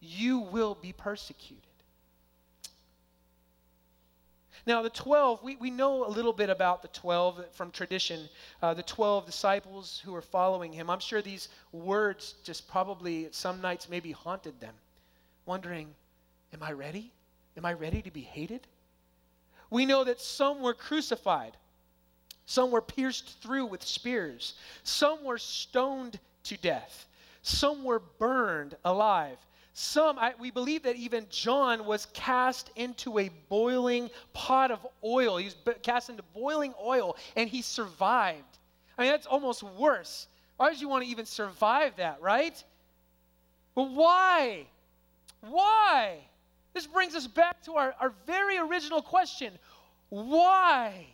You 0.00 0.40
will 0.40 0.74
be 0.74 0.92
persecuted. 0.92 1.69
Now, 4.66 4.82
the 4.82 4.90
12, 4.90 5.42
we, 5.42 5.56
we 5.56 5.70
know 5.70 6.06
a 6.06 6.08
little 6.08 6.32
bit 6.32 6.50
about 6.50 6.82
the 6.82 6.88
12 6.88 7.46
from 7.52 7.70
tradition, 7.70 8.28
uh, 8.62 8.74
the 8.74 8.82
12 8.82 9.26
disciples 9.26 10.02
who 10.04 10.14
are 10.14 10.22
following 10.22 10.72
him. 10.72 10.90
I'm 10.90 11.00
sure 11.00 11.22
these 11.22 11.48
words 11.72 12.34
just 12.44 12.68
probably 12.68 13.28
some 13.30 13.60
nights 13.60 13.88
maybe 13.88 14.12
haunted 14.12 14.60
them, 14.60 14.74
wondering, 15.46 15.94
Am 16.52 16.62
I 16.62 16.72
ready? 16.72 17.12
Am 17.56 17.64
I 17.64 17.72
ready 17.72 18.02
to 18.02 18.10
be 18.10 18.22
hated? 18.22 18.66
We 19.70 19.86
know 19.86 20.04
that 20.04 20.20
some 20.20 20.62
were 20.62 20.74
crucified, 20.74 21.56
some 22.44 22.70
were 22.70 22.82
pierced 22.82 23.40
through 23.40 23.66
with 23.66 23.84
spears, 23.84 24.54
some 24.82 25.24
were 25.24 25.38
stoned 25.38 26.18
to 26.44 26.56
death, 26.56 27.06
some 27.42 27.84
were 27.84 28.00
burned 28.00 28.76
alive. 28.84 29.38
Some, 29.72 30.18
I, 30.18 30.34
we 30.38 30.50
believe 30.50 30.82
that 30.82 30.96
even 30.96 31.26
John 31.30 31.86
was 31.86 32.06
cast 32.12 32.70
into 32.76 33.18
a 33.18 33.30
boiling 33.48 34.10
pot 34.32 34.70
of 34.70 34.84
oil. 35.04 35.36
He 35.36 35.44
was 35.44 35.56
cast 35.82 36.10
into 36.10 36.22
boiling 36.34 36.74
oil 36.82 37.16
and 37.36 37.48
he 37.48 37.62
survived. 37.62 38.58
I 38.98 39.02
mean, 39.02 39.12
that's 39.12 39.26
almost 39.26 39.62
worse. 39.62 40.26
Why 40.56 40.68
would 40.68 40.80
you 40.80 40.88
want 40.88 41.04
to 41.04 41.10
even 41.10 41.24
survive 41.24 41.96
that, 41.96 42.20
right? 42.20 42.62
But 43.74 43.90
why? 43.90 44.66
Why? 45.40 46.18
This 46.74 46.86
brings 46.86 47.14
us 47.14 47.26
back 47.26 47.62
to 47.64 47.74
our, 47.74 47.94
our 48.00 48.12
very 48.26 48.58
original 48.58 49.02
question 49.02 49.52
why? 50.10 51.06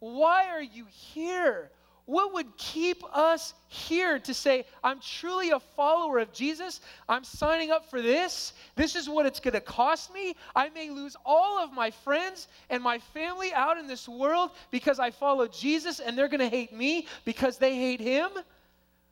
Why 0.00 0.48
are 0.48 0.62
you 0.62 0.86
here? 0.90 1.70
What 2.10 2.34
would 2.34 2.56
keep 2.56 3.04
us 3.16 3.54
here 3.68 4.18
to 4.18 4.34
say, 4.34 4.66
I'm 4.82 4.98
truly 4.98 5.50
a 5.50 5.60
follower 5.60 6.18
of 6.18 6.32
Jesus? 6.32 6.80
I'm 7.08 7.22
signing 7.22 7.70
up 7.70 7.88
for 7.88 8.02
this. 8.02 8.52
This 8.74 8.96
is 8.96 9.08
what 9.08 9.26
it's 9.26 9.38
going 9.38 9.54
to 9.54 9.60
cost 9.60 10.12
me. 10.12 10.34
I 10.56 10.70
may 10.70 10.90
lose 10.90 11.14
all 11.24 11.62
of 11.62 11.72
my 11.72 11.92
friends 11.92 12.48
and 12.68 12.82
my 12.82 12.98
family 12.98 13.52
out 13.52 13.78
in 13.78 13.86
this 13.86 14.08
world 14.08 14.50
because 14.72 14.98
I 14.98 15.12
follow 15.12 15.46
Jesus 15.46 16.00
and 16.00 16.18
they're 16.18 16.26
going 16.26 16.40
to 16.40 16.48
hate 16.48 16.72
me 16.72 17.06
because 17.24 17.58
they 17.58 17.76
hate 17.76 18.00
him. 18.00 18.30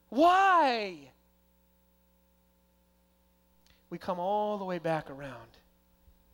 Why? 0.08 0.96
We 3.90 3.98
come 3.98 4.18
all 4.18 4.58
the 4.58 4.64
way 4.64 4.80
back 4.80 5.08
around 5.08 5.50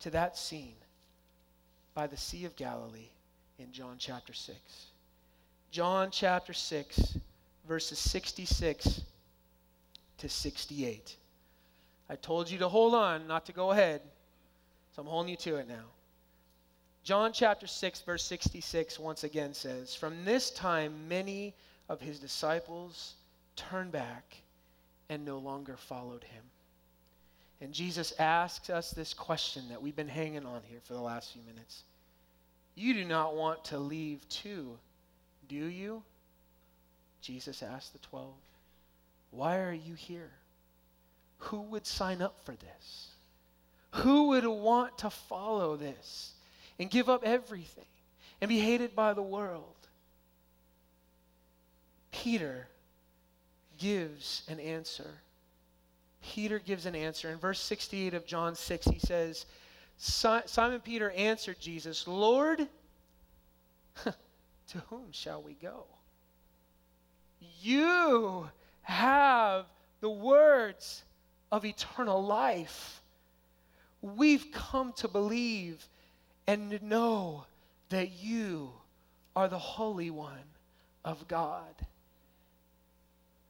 to 0.01 0.09
that 0.13 0.39
scene 0.39 0.77
by 1.93 2.07
the 2.07 2.17
Sea 2.17 2.47
of 2.47 2.57
Galilee 2.57 3.11
in 3.59 3.71
John 3.71 3.97
chapter 3.99 4.33
6. 4.33 4.87
John 5.75 6.13
chapter 6.13 6.53
6, 6.53 7.19
verses 7.67 7.99
66 7.99 9.03
to 10.19 10.29
68. 10.29 11.17
I 12.09 12.15
told 12.15 12.49
you 12.49 12.59
to 12.59 12.69
hold 12.69 12.95
on, 12.95 13.27
not 13.27 13.47
to 13.47 13.53
go 13.53 13.73
ahead. 13.73 14.01
So 14.95 15.03
I'm 15.03 15.09
holding 15.09 15.31
you 15.31 15.37
to 15.39 15.57
it 15.57 15.67
now. 15.67 15.87
John 17.03 17.33
chapter 17.33 17.67
6, 17.67 18.03
verse 18.03 18.23
66 18.23 19.01
once 19.01 19.25
again 19.25 19.53
says, 19.53 19.97
From 19.97 20.25
this 20.25 20.53
time, 20.53 21.09
many 21.09 21.55
of 21.89 22.01
his 22.01 22.21
disciples 22.21 23.15
turned 23.57 23.91
back 23.91 24.37
and 25.09 25.25
no 25.25 25.39
longer 25.39 25.77
followed 25.77 26.23
him. 26.23 26.45
And 27.61 27.73
Jesus 27.73 28.13
asks 28.21 28.71
us 28.71 28.93
this 28.93 29.13
question 29.13 29.65
that 29.71 29.83
we've 29.83 29.97
been 29.97 30.07
hanging 30.07 30.47
on 30.47 30.61
here 30.69 30.79
for 30.85 30.93
the 30.93 31.01
last 31.01 31.33
few 31.33 31.43
minutes. 31.43 31.83
You 32.77 32.95
do 32.95 33.05
not 33.05 33.35
want 33.35 33.65
to 33.65 33.79
leave 33.81 34.21
too, 34.29 34.79
do 35.49 35.67
you? 35.67 36.03
Jesus 37.21 37.63
asked 37.63 37.93
the 37.93 37.99
twelve. 38.01 38.35
Why 39.31 39.59
are 39.59 39.73
you 39.73 39.95
here? 39.95 40.31
Who 41.39 41.63
would 41.63 41.87
sign 41.87 42.23
up 42.23 42.41
for 42.45 42.53
this? 42.53 43.09
Who 43.93 44.29
would 44.29 44.47
want 44.47 44.99
to 44.99 45.11
follow 45.11 45.77
this 45.77 46.33
and 46.79 46.91
give 46.91 47.09
up 47.09 47.23
everything 47.25 47.85
and 48.41 48.49
be 48.49 48.59
hated 48.59 48.95
by 48.95 49.13
the 49.13 49.23
world? 49.23 49.65
Peter 52.11 52.69
gives 53.79 54.43
an 54.49 54.61
answer. 54.61 55.11
Peter 56.23 56.59
gives 56.59 56.87
an 56.87 56.95
answer. 56.95 57.31
In 57.31 57.39
verse 57.39 57.61
68 57.61 58.15
of 58.15 58.27
John 58.27 58.55
6, 58.55 58.87
he 58.87 58.99
says, 58.99 59.47
Simon 59.99 60.81
Peter 60.81 61.11
answered 61.11 61.59
Jesus, 61.61 62.09
Lord, 62.09 62.67
to 64.69 64.79
whom 64.91 65.13
shall 65.13 65.43
we 65.43 65.55
go? 65.55 65.85
You 67.61 68.49
have 68.83 69.67
the 70.01 70.11
words 70.11 71.03
of 71.51 71.65
eternal 71.65 72.25
life. 72.25 73.01
We've 74.03 74.51
come 74.53 74.93
to 74.95 75.09
believe 75.09 75.87
and 76.47 76.83
know 76.83 77.47
that 77.89 78.13
you 78.23 78.71
are 79.35 79.49
the 79.49 79.59
Holy 79.59 80.11
One 80.11 80.51
of 81.05 81.27
God. 81.29 81.75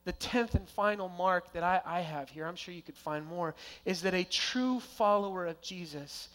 The 0.05 0.13
tenth 0.13 0.55
and 0.55 0.69
final 0.69 1.09
mark 1.09 1.51
that 1.53 1.63
I, 1.63 1.81
I 1.85 2.01
have 2.01 2.29
here, 2.29 2.45
I'm 2.45 2.55
sure 2.55 2.73
you 2.73 2.81
could 2.81 2.97
find 2.97 3.25
more, 3.25 3.55
is 3.85 4.03
that 4.03 4.13
a 4.13 4.23
true 4.23 4.79
follower 4.79 5.47
of 5.47 5.61
Jesus 5.61 6.29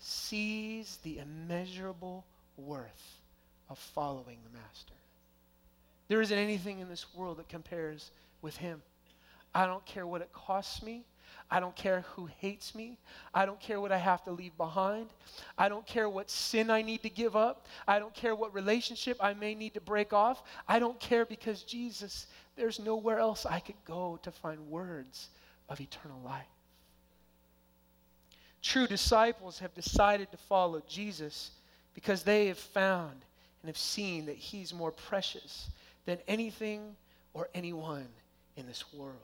sees 0.00 0.98
the 1.04 1.18
immeasurable 1.18 2.24
worth 2.56 3.21
of 3.72 3.78
following 3.78 4.38
the 4.44 4.58
Master. 4.58 4.94
There 6.08 6.20
isn't 6.20 6.38
anything 6.38 6.80
in 6.80 6.88
this 6.88 7.06
world 7.14 7.38
that 7.38 7.48
compares 7.48 8.10
with 8.42 8.56
Him. 8.56 8.82
I 9.54 9.66
don't 9.66 9.84
care 9.86 10.06
what 10.06 10.20
it 10.20 10.32
costs 10.32 10.82
me. 10.82 11.06
I 11.50 11.58
don't 11.58 11.74
care 11.74 12.02
who 12.14 12.26
hates 12.38 12.74
me. 12.74 12.98
I 13.34 13.46
don't 13.46 13.60
care 13.60 13.80
what 13.80 13.92
I 13.92 13.98
have 13.98 14.22
to 14.24 14.30
leave 14.30 14.56
behind. 14.56 15.08
I 15.56 15.68
don't 15.68 15.86
care 15.86 16.08
what 16.08 16.30
sin 16.30 16.70
I 16.70 16.82
need 16.82 17.02
to 17.02 17.10
give 17.10 17.34
up. 17.34 17.66
I 17.88 17.98
don't 17.98 18.14
care 18.14 18.34
what 18.34 18.54
relationship 18.54 19.16
I 19.20 19.34
may 19.34 19.54
need 19.54 19.74
to 19.74 19.80
break 19.80 20.12
off. 20.12 20.42
I 20.68 20.78
don't 20.78 21.00
care 21.00 21.24
because 21.24 21.62
Jesus, 21.62 22.26
there's 22.56 22.78
nowhere 22.78 23.18
else 23.18 23.46
I 23.46 23.60
could 23.60 23.82
go 23.86 24.18
to 24.22 24.30
find 24.30 24.68
words 24.68 25.30
of 25.68 25.80
eternal 25.80 26.20
life. 26.22 26.46
True 28.60 28.86
disciples 28.86 29.58
have 29.58 29.74
decided 29.74 30.30
to 30.30 30.36
follow 30.36 30.82
Jesus 30.86 31.50
because 31.94 32.22
they 32.22 32.46
have 32.46 32.58
found 32.58 33.24
and 33.62 33.68
have 33.68 33.78
seen 33.78 34.26
that 34.26 34.36
he's 34.36 34.74
more 34.74 34.90
precious 34.90 35.70
than 36.04 36.18
anything 36.26 36.96
or 37.34 37.48
anyone 37.54 38.08
in 38.56 38.66
this 38.66 38.92
world. 38.92 39.16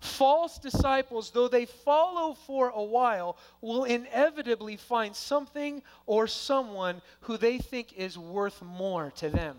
False 0.00 0.58
disciples, 0.58 1.30
though 1.30 1.46
they 1.46 1.64
follow 1.64 2.34
for 2.34 2.70
a 2.70 2.82
while, 2.82 3.36
will 3.60 3.84
inevitably 3.84 4.76
find 4.76 5.14
something 5.14 5.80
or 6.06 6.26
someone 6.26 7.00
who 7.20 7.36
they 7.36 7.58
think 7.58 7.92
is 7.92 8.18
worth 8.18 8.60
more 8.62 9.12
to 9.16 9.30
them. 9.30 9.56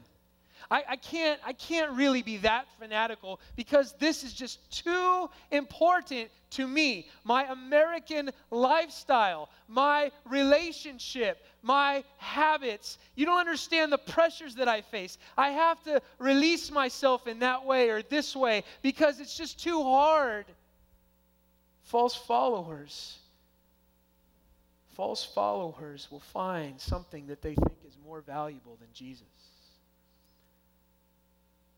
I, 0.69 0.83
I, 0.89 0.95
can't, 0.97 1.39
I 1.45 1.53
can't 1.53 1.91
really 1.91 2.21
be 2.21 2.37
that 2.37 2.65
fanatical 2.79 3.39
because 3.55 3.93
this 3.99 4.23
is 4.23 4.33
just 4.33 4.83
too 4.83 5.29
important 5.51 6.29
to 6.51 6.67
me. 6.67 7.07
My 7.23 7.45
American 7.51 8.29
lifestyle, 8.51 9.49
my 9.67 10.11
relationship, 10.25 11.45
my 11.63 12.03
habits. 12.17 12.97
You 13.15 13.25
don't 13.25 13.39
understand 13.39 13.91
the 13.91 13.97
pressures 13.97 14.55
that 14.55 14.67
I 14.67 14.81
face. 14.81 15.17
I 15.37 15.49
have 15.51 15.81
to 15.85 16.01
release 16.19 16.69
myself 16.69 17.25
in 17.25 17.39
that 17.39 17.65
way 17.65 17.89
or 17.89 18.03
this 18.03 18.35
way 18.35 18.63
because 18.81 19.19
it's 19.19 19.35
just 19.35 19.63
too 19.63 19.81
hard. 19.81 20.45
False 21.83 22.15
followers. 22.15 23.17
False 24.95 25.23
followers 25.23 26.07
will 26.11 26.19
find 26.19 26.79
something 26.79 27.27
that 27.27 27.41
they 27.41 27.55
think 27.55 27.77
is 27.87 27.97
more 28.05 28.21
valuable 28.21 28.77
than 28.79 28.89
Jesus. 28.93 29.23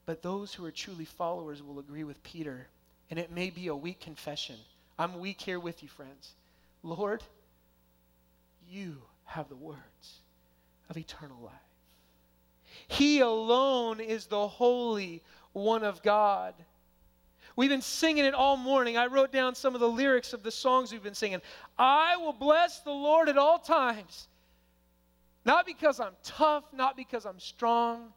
But 0.06 0.22
those 0.22 0.54
who 0.54 0.66
are 0.66 0.72
truly 0.72 1.06
followers 1.06 1.64
will 1.64 1.80
agree 1.80 2.04
with 2.04 2.22
Peter, 2.24 2.68
and 3.10 3.18
it 3.18 3.32
may 3.32 3.50
be 3.50 3.68
a 3.68 3.76
weak 3.76 4.00
confession. 4.02 4.58
I'm 5.00 5.20
weak 5.20 5.42
here 5.42 5.60
with 5.60 5.82
you, 5.82 5.90
friends. 5.90 6.34
Lord, 6.84 7.24
you 8.70 8.98
have 9.26 9.50
the 9.50 9.56
words 9.56 10.22
of 10.90 10.98
eternal 10.98 11.38
life. 11.42 11.54
He 12.88 13.20
alone 13.20 14.00
is 14.00 14.28
the 14.28 14.48
Holy 14.48 15.22
One 15.54 15.84
of 15.84 16.02
God. 16.02 16.54
We've 17.56 17.70
been 17.70 17.82
singing 17.82 18.26
it 18.26 18.34
all 18.34 18.58
morning. 18.58 18.98
I 18.98 19.06
wrote 19.06 19.32
down 19.32 19.56
some 19.56 19.76
of 19.76 19.82
the 19.82 19.90
lyrics 19.90 20.34
of 20.34 20.44
the 20.44 20.52
songs 20.52 20.92
we've 20.92 21.02
been 21.02 21.14
singing. 21.14 21.42
I 21.78 22.18
will 22.18 22.34
bless 22.34 22.80
the 22.80 22.92
Lord 22.92 23.30
at 23.30 23.38
all 23.38 23.60
times. 23.60 24.28
Not 25.46 25.66
because 25.66 26.00
I'm 26.00 26.16
tough, 26.24 26.66
not 26.74 26.98
because 26.98 27.26
I'm 27.26 27.40
strong, 27.40 28.12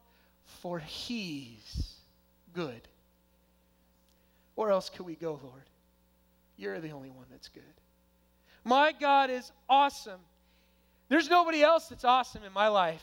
for 0.45 0.79
he's 0.79 1.95
good. 2.53 2.89
Where 4.57 4.71
else 4.71 4.91
could 4.91 5.07
we 5.07 5.15
go, 5.15 5.39
Lord? 5.43 5.63
You're 6.57 6.81
the 6.81 6.91
only 6.91 7.11
one 7.11 7.27
that's 7.31 7.49
good. 7.49 7.63
My 8.65 8.93
God 8.99 9.31
is 9.31 9.53
awesome. 9.69 10.21
There's 11.09 11.29
nobody 11.29 11.63
else 11.63 11.89
that's 11.89 12.05
awesome 12.05 12.45
in 12.45 12.53
my 12.53 12.69
life. 12.69 13.03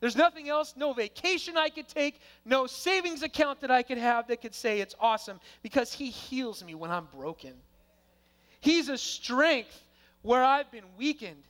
There's 0.00 0.16
nothing 0.16 0.48
else, 0.48 0.74
no 0.76 0.92
vacation 0.92 1.56
I 1.56 1.70
could 1.70 1.88
take, 1.88 2.20
no 2.44 2.66
savings 2.66 3.22
account 3.22 3.60
that 3.60 3.70
I 3.70 3.82
could 3.82 3.96
have 3.96 4.28
that 4.28 4.42
could 4.42 4.54
say 4.54 4.80
it's 4.80 4.94
awesome 5.00 5.40
because 5.62 5.92
He 5.92 6.10
heals 6.10 6.62
me 6.62 6.74
when 6.74 6.90
I'm 6.90 7.08
broken. 7.16 7.54
He's 8.60 8.88
a 8.88 8.98
strength 8.98 9.82
where 10.22 10.44
I've 10.44 10.70
been 10.70 10.84
weakened. 10.98 11.42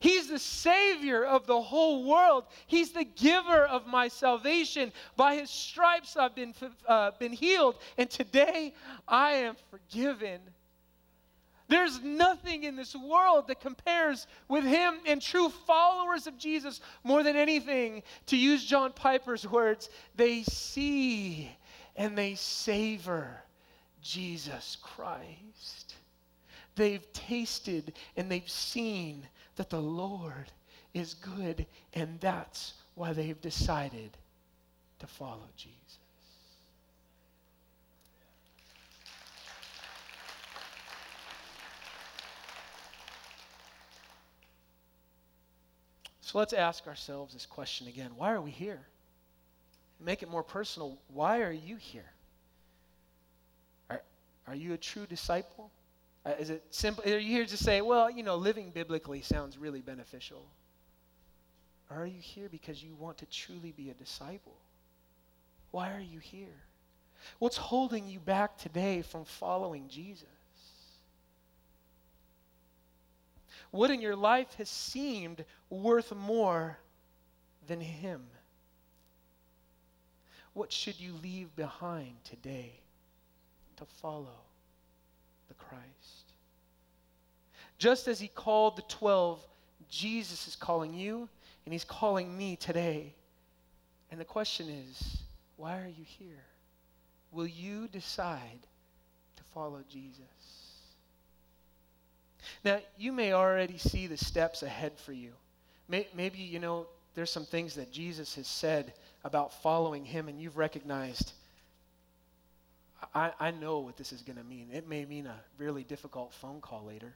He's 0.00 0.28
the 0.28 0.38
Savior 0.38 1.24
of 1.24 1.46
the 1.46 1.60
whole 1.60 2.04
world. 2.04 2.44
He's 2.66 2.90
the 2.90 3.04
giver 3.04 3.64
of 3.64 3.86
my 3.86 4.08
salvation. 4.08 4.92
By 5.16 5.36
His 5.36 5.48
stripes, 5.48 6.16
I've 6.16 6.34
been, 6.34 6.54
uh, 6.86 7.12
been 7.18 7.32
healed, 7.32 7.76
and 7.96 8.10
today 8.10 8.74
I 9.06 9.32
am 9.32 9.56
forgiven. 9.70 10.40
There's 11.72 12.02
nothing 12.02 12.64
in 12.64 12.76
this 12.76 12.94
world 12.94 13.46
that 13.48 13.60
compares 13.60 14.26
with 14.46 14.62
Him 14.62 14.96
and 15.06 15.22
true 15.22 15.48
followers 15.48 16.26
of 16.26 16.36
Jesus 16.36 16.82
more 17.02 17.22
than 17.22 17.34
anything. 17.34 18.02
To 18.26 18.36
use 18.36 18.62
John 18.62 18.92
Piper's 18.92 19.48
words, 19.48 19.88
they 20.14 20.42
see 20.42 21.50
and 21.96 22.16
they 22.16 22.34
savor 22.34 23.42
Jesus 24.02 24.76
Christ. 24.82 25.94
They've 26.74 27.10
tasted 27.14 27.94
and 28.18 28.30
they've 28.30 28.50
seen 28.50 29.26
that 29.56 29.70
the 29.70 29.80
Lord 29.80 30.52
is 30.92 31.14
good, 31.14 31.64
and 31.94 32.20
that's 32.20 32.74
why 32.96 33.14
they've 33.14 33.40
decided 33.40 34.10
to 34.98 35.06
follow 35.06 35.48
Jesus. 35.56 36.01
So 46.32 46.38
let's 46.38 46.54
ask 46.54 46.86
ourselves 46.86 47.34
this 47.34 47.44
question 47.44 47.88
again 47.88 48.12
why 48.16 48.32
are 48.32 48.40
we 48.40 48.52
here? 48.52 48.80
Make 50.00 50.22
it 50.22 50.30
more 50.30 50.42
personal. 50.42 50.96
Why 51.12 51.42
are 51.42 51.52
you 51.52 51.76
here? 51.76 52.10
Are, 53.90 54.02
are 54.46 54.54
you 54.54 54.72
a 54.72 54.78
true 54.78 55.04
disciple? 55.04 55.70
Uh, 56.24 56.30
is 56.40 56.48
it 56.48 56.64
simple? 56.70 57.04
Are 57.04 57.18
you 57.18 57.28
here 57.28 57.44
to 57.44 57.56
say, 57.58 57.82
well, 57.82 58.10
you 58.10 58.22
know, 58.22 58.36
living 58.36 58.70
biblically 58.70 59.20
sounds 59.20 59.58
really 59.58 59.82
beneficial? 59.82 60.42
Or 61.90 61.98
are 61.98 62.06
you 62.06 62.20
here 62.20 62.48
because 62.50 62.82
you 62.82 62.94
want 62.94 63.18
to 63.18 63.26
truly 63.26 63.72
be 63.76 63.90
a 63.90 63.94
disciple? 63.94 64.56
Why 65.70 65.92
are 65.92 66.00
you 66.00 66.18
here? 66.18 66.62
What's 67.40 67.58
holding 67.58 68.08
you 68.08 68.20
back 68.20 68.56
today 68.56 69.02
from 69.02 69.26
following 69.26 69.86
Jesus? 69.88 70.24
What 73.72 73.90
in 73.90 74.00
your 74.00 74.16
life 74.16 74.54
has 74.54 74.68
seemed 74.70 75.44
worth 75.68 76.14
more 76.14 76.78
than 77.66 77.80
Him? 77.80 78.22
What 80.54 80.70
should 80.70 81.00
you 81.00 81.14
leave 81.22 81.54
behind 81.56 82.14
today 82.24 82.72
to 83.76 83.84
follow? 83.84 84.38
the 85.52 85.64
Christ. 85.64 86.32
Just 87.78 88.08
as 88.08 88.20
he 88.20 88.28
called 88.28 88.76
the 88.76 88.82
12, 88.82 89.46
Jesus 89.90 90.48
is 90.48 90.56
calling 90.56 90.94
you 90.94 91.28
and 91.64 91.72
he's 91.72 91.84
calling 91.84 92.36
me 92.36 92.56
today. 92.56 93.14
And 94.10 94.20
the 94.20 94.24
question 94.24 94.68
is, 94.68 95.22
why 95.56 95.78
are 95.78 95.88
you 95.88 96.04
here? 96.04 96.44
Will 97.30 97.46
you 97.46 97.88
decide 97.88 98.66
to 99.36 99.42
follow 99.54 99.82
Jesus? 99.88 100.22
Now, 102.64 102.80
you 102.98 103.12
may 103.12 103.32
already 103.32 103.78
see 103.78 104.06
the 104.06 104.16
steps 104.16 104.62
ahead 104.62 104.98
for 104.98 105.12
you. 105.12 105.32
Maybe, 105.88 106.38
you 106.38 106.58
know, 106.58 106.86
there's 107.14 107.30
some 107.30 107.44
things 107.44 107.74
that 107.74 107.92
Jesus 107.92 108.34
has 108.36 108.46
said 108.46 108.94
about 109.24 109.52
following 109.62 110.04
him, 110.04 110.28
and 110.28 110.40
you've 110.40 110.56
recognized 110.56 111.32
I, 113.14 113.32
I 113.38 113.50
know 113.50 113.80
what 113.80 113.96
this 113.96 114.12
is 114.12 114.22
going 114.22 114.38
to 114.38 114.44
mean. 114.44 114.68
It 114.72 114.88
may 114.88 115.04
mean 115.04 115.26
a 115.26 115.34
really 115.58 115.84
difficult 115.84 116.32
phone 116.32 116.60
call 116.60 116.84
later. 116.86 117.12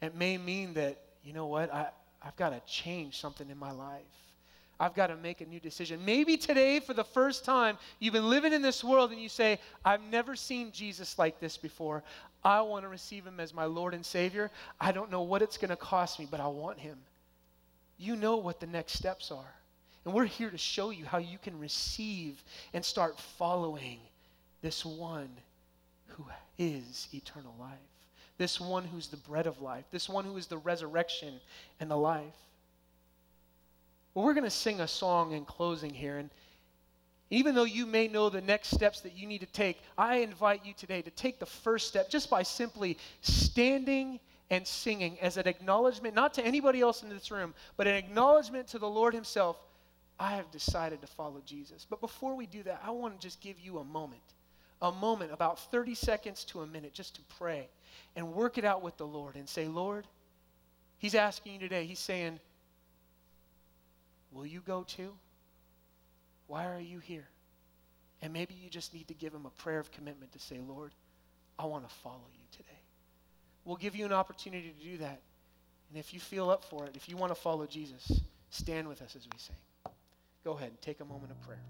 It 0.00 0.14
may 0.14 0.38
mean 0.38 0.74
that, 0.74 0.98
you 1.22 1.32
know 1.32 1.46
what, 1.46 1.72
I, 1.72 1.88
I've 2.22 2.36
got 2.36 2.50
to 2.50 2.60
change 2.70 3.20
something 3.20 3.48
in 3.50 3.58
my 3.58 3.70
life. 3.70 4.02
I've 4.80 4.94
got 4.94 5.06
to 5.08 5.16
make 5.16 5.40
a 5.40 5.46
new 5.46 5.60
decision. 5.60 6.04
Maybe 6.04 6.36
today, 6.36 6.80
for 6.80 6.94
the 6.94 7.04
first 7.04 7.44
time, 7.44 7.78
you've 8.00 8.12
been 8.12 8.28
living 8.28 8.52
in 8.52 8.60
this 8.60 8.82
world 8.82 9.12
and 9.12 9.20
you 9.20 9.28
say, 9.28 9.60
I've 9.84 10.02
never 10.02 10.34
seen 10.34 10.72
Jesus 10.72 11.16
like 11.16 11.38
this 11.38 11.56
before. 11.56 12.02
I 12.44 12.60
want 12.60 12.84
to 12.84 12.88
receive 12.88 13.24
him 13.24 13.40
as 13.40 13.54
my 13.54 13.64
Lord 13.64 13.94
and 13.94 14.04
Savior. 14.04 14.50
I 14.80 14.92
don't 14.92 15.10
know 15.10 15.22
what 15.22 15.42
it's 15.42 15.56
going 15.56 15.70
to 15.70 15.76
cost 15.76 16.18
me, 16.18 16.28
but 16.30 16.40
I 16.40 16.48
want 16.48 16.78
him. 16.78 16.98
You 17.96 18.16
know 18.16 18.36
what 18.36 18.60
the 18.60 18.66
next 18.66 18.94
steps 18.94 19.30
are. 19.30 19.54
And 20.04 20.12
we're 20.12 20.26
here 20.26 20.50
to 20.50 20.58
show 20.58 20.90
you 20.90 21.06
how 21.06 21.18
you 21.18 21.38
can 21.38 21.58
receive 21.58 22.42
and 22.74 22.84
start 22.84 23.18
following 23.18 23.98
this 24.60 24.84
one 24.84 25.30
who 26.08 26.26
is 26.58 27.08
eternal 27.14 27.54
life, 27.58 27.78
this 28.36 28.60
one 28.60 28.84
who's 28.84 29.08
the 29.08 29.16
bread 29.16 29.46
of 29.46 29.62
life, 29.62 29.84
this 29.90 30.08
one 30.08 30.24
who 30.24 30.36
is 30.36 30.46
the 30.46 30.58
resurrection 30.58 31.40
and 31.80 31.90
the 31.90 31.96
life. 31.96 32.34
Well, 34.12 34.24
we're 34.24 34.34
going 34.34 34.44
to 34.44 34.50
sing 34.50 34.80
a 34.80 34.88
song 34.88 35.32
in 35.32 35.44
closing 35.44 35.92
here. 35.92 36.18
And 36.18 36.30
even 37.30 37.54
though 37.54 37.64
you 37.64 37.86
may 37.86 38.06
know 38.06 38.28
the 38.28 38.40
next 38.40 38.68
steps 38.68 39.00
that 39.00 39.16
you 39.16 39.26
need 39.26 39.40
to 39.40 39.46
take, 39.46 39.80
I 39.96 40.16
invite 40.16 40.64
you 40.64 40.74
today 40.74 41.02
to 41.02 41.10
take 41.10 41.38
the 41.38 41.46
first 41.46 41.88
step 41.88 42.10
just 42.10 42.28
by 42.28 42.42
simply 42.42 42.98
standing 43.22 44.20
and 44.50 44.66
singing 44.66 45.18
as 45.20 45.36
an 45.36 45.48
acknowledgement, 45.48 46.14
not 46.14 46.34
to 46.34 46.44
anybody 46.44 46.80
else 46.80 47.02
in 47.02 47.08
this 47.08 47.30
room, 47.30 47.54
but 47.76 47.86
an 47.86 47.94
acknowledgement 47.94 48.68
to 48.68 48.78
the 48.78 48.88
Lord 48.88 49.14
Himself. 49.14 49.56
I 50.18 50.36
have 50.36 50.50
decided 50.50 51.00
to 51.00 51.06
follow 51.06 51.42
Jesus. 51.44 51.86
But 51.88 52.00
before 52.00 52.36
we 52.36 52.46
do 52.46 52.62
that, 52.64 52.82
I 52.84 52.90
want 52.90 53.18
to 53.18 53.26
just 53.26 53.40
give 53.40 53.58
you 53.58 53.78
a 53.78 53.84
moment, 53.84 54.22
a 54.80 54.92
moment, 54.92 55.32
about 55.32 55.58
30 55.70 55.94
seconds 55.94 56.44
to 56.44 56.60
a 56.60 56.66
minute, 56.66 56.92
just 56.92 57.16
to 57.16 57.22
pray 57.38 57.68
and 58.14 58.32
work 58.34 58.58
it 58.58 58.64
out 58.64 58.82
with 58.82 58.96
the 58.96 59.06
Lord 59.06 59.34
and 59.34 59.48
say, 59.48 59.66
Lord, 59.66 60.06
He's 60.98 61.14
asking 61.14 61.54
you 61.54 61.58
today, 61.58 61.84
He's 61.84 61.98
saying, 61.98 62.38
Will 64.30 64.46
you 64.46 64.60
go 64.60 64.82
too? 64.82 65.12
Why 66.46 66.66
are 66.66 66.80
you 66.80 66.98
here? 66.98 67.28
And 68.22 68.32
maybe 68.32 68.54
you 68.54 68.70
just 68.70 68.94
need 68.94 69.08
to 69.08 69.14
give 69.14 69.34
him 69.34 69.46
a 69.46 69.50
prayer 69.50 69.78
of 69.78 69.90
commitment 69.90 70.32
to 70.32 70.38
say, 70.38 70.58
Lord, 70.66 70.92
I 71.58 71.66
want 71.66 71.88
to 71.88 71.94
follow 71.96 72.26
you 72.32 72.44
today. 72.50 72.80
We'll 73.64 73.76
give 73.76 73.96
you 73.96 74.04
an 74.04 74.12
opportunity 74.12 74.74
to 74.78 74.84
do 74.84 74.98
that. 74.98 75.20
And 75.90 75.98
if 75.98 76.12
you 76.12 76.20
feel 76.20 76.50
up 76.50 76.64
for 76.64 76.86
it, 76.86 76.96
if 76.96 77.08
you 77.08 77.16
want 77.16 77.34
to 77.34 77.40
follow 77.40 77.66
Jesus, 77.66 78.20
stand 78.50 78.88
with 78.88 79.02
us 79.02 79.16
as 79.16 79.24
we 79.24 79.38
sing. 79.38 79.56
Go 80.44 80.52
ahead 80.52 80.68
and 80.68 80.80
take 80.82 81.00
a 81.00 81.04
moment 81.04 81.30
of 81.30 81.40
prayer. 81.42 81.62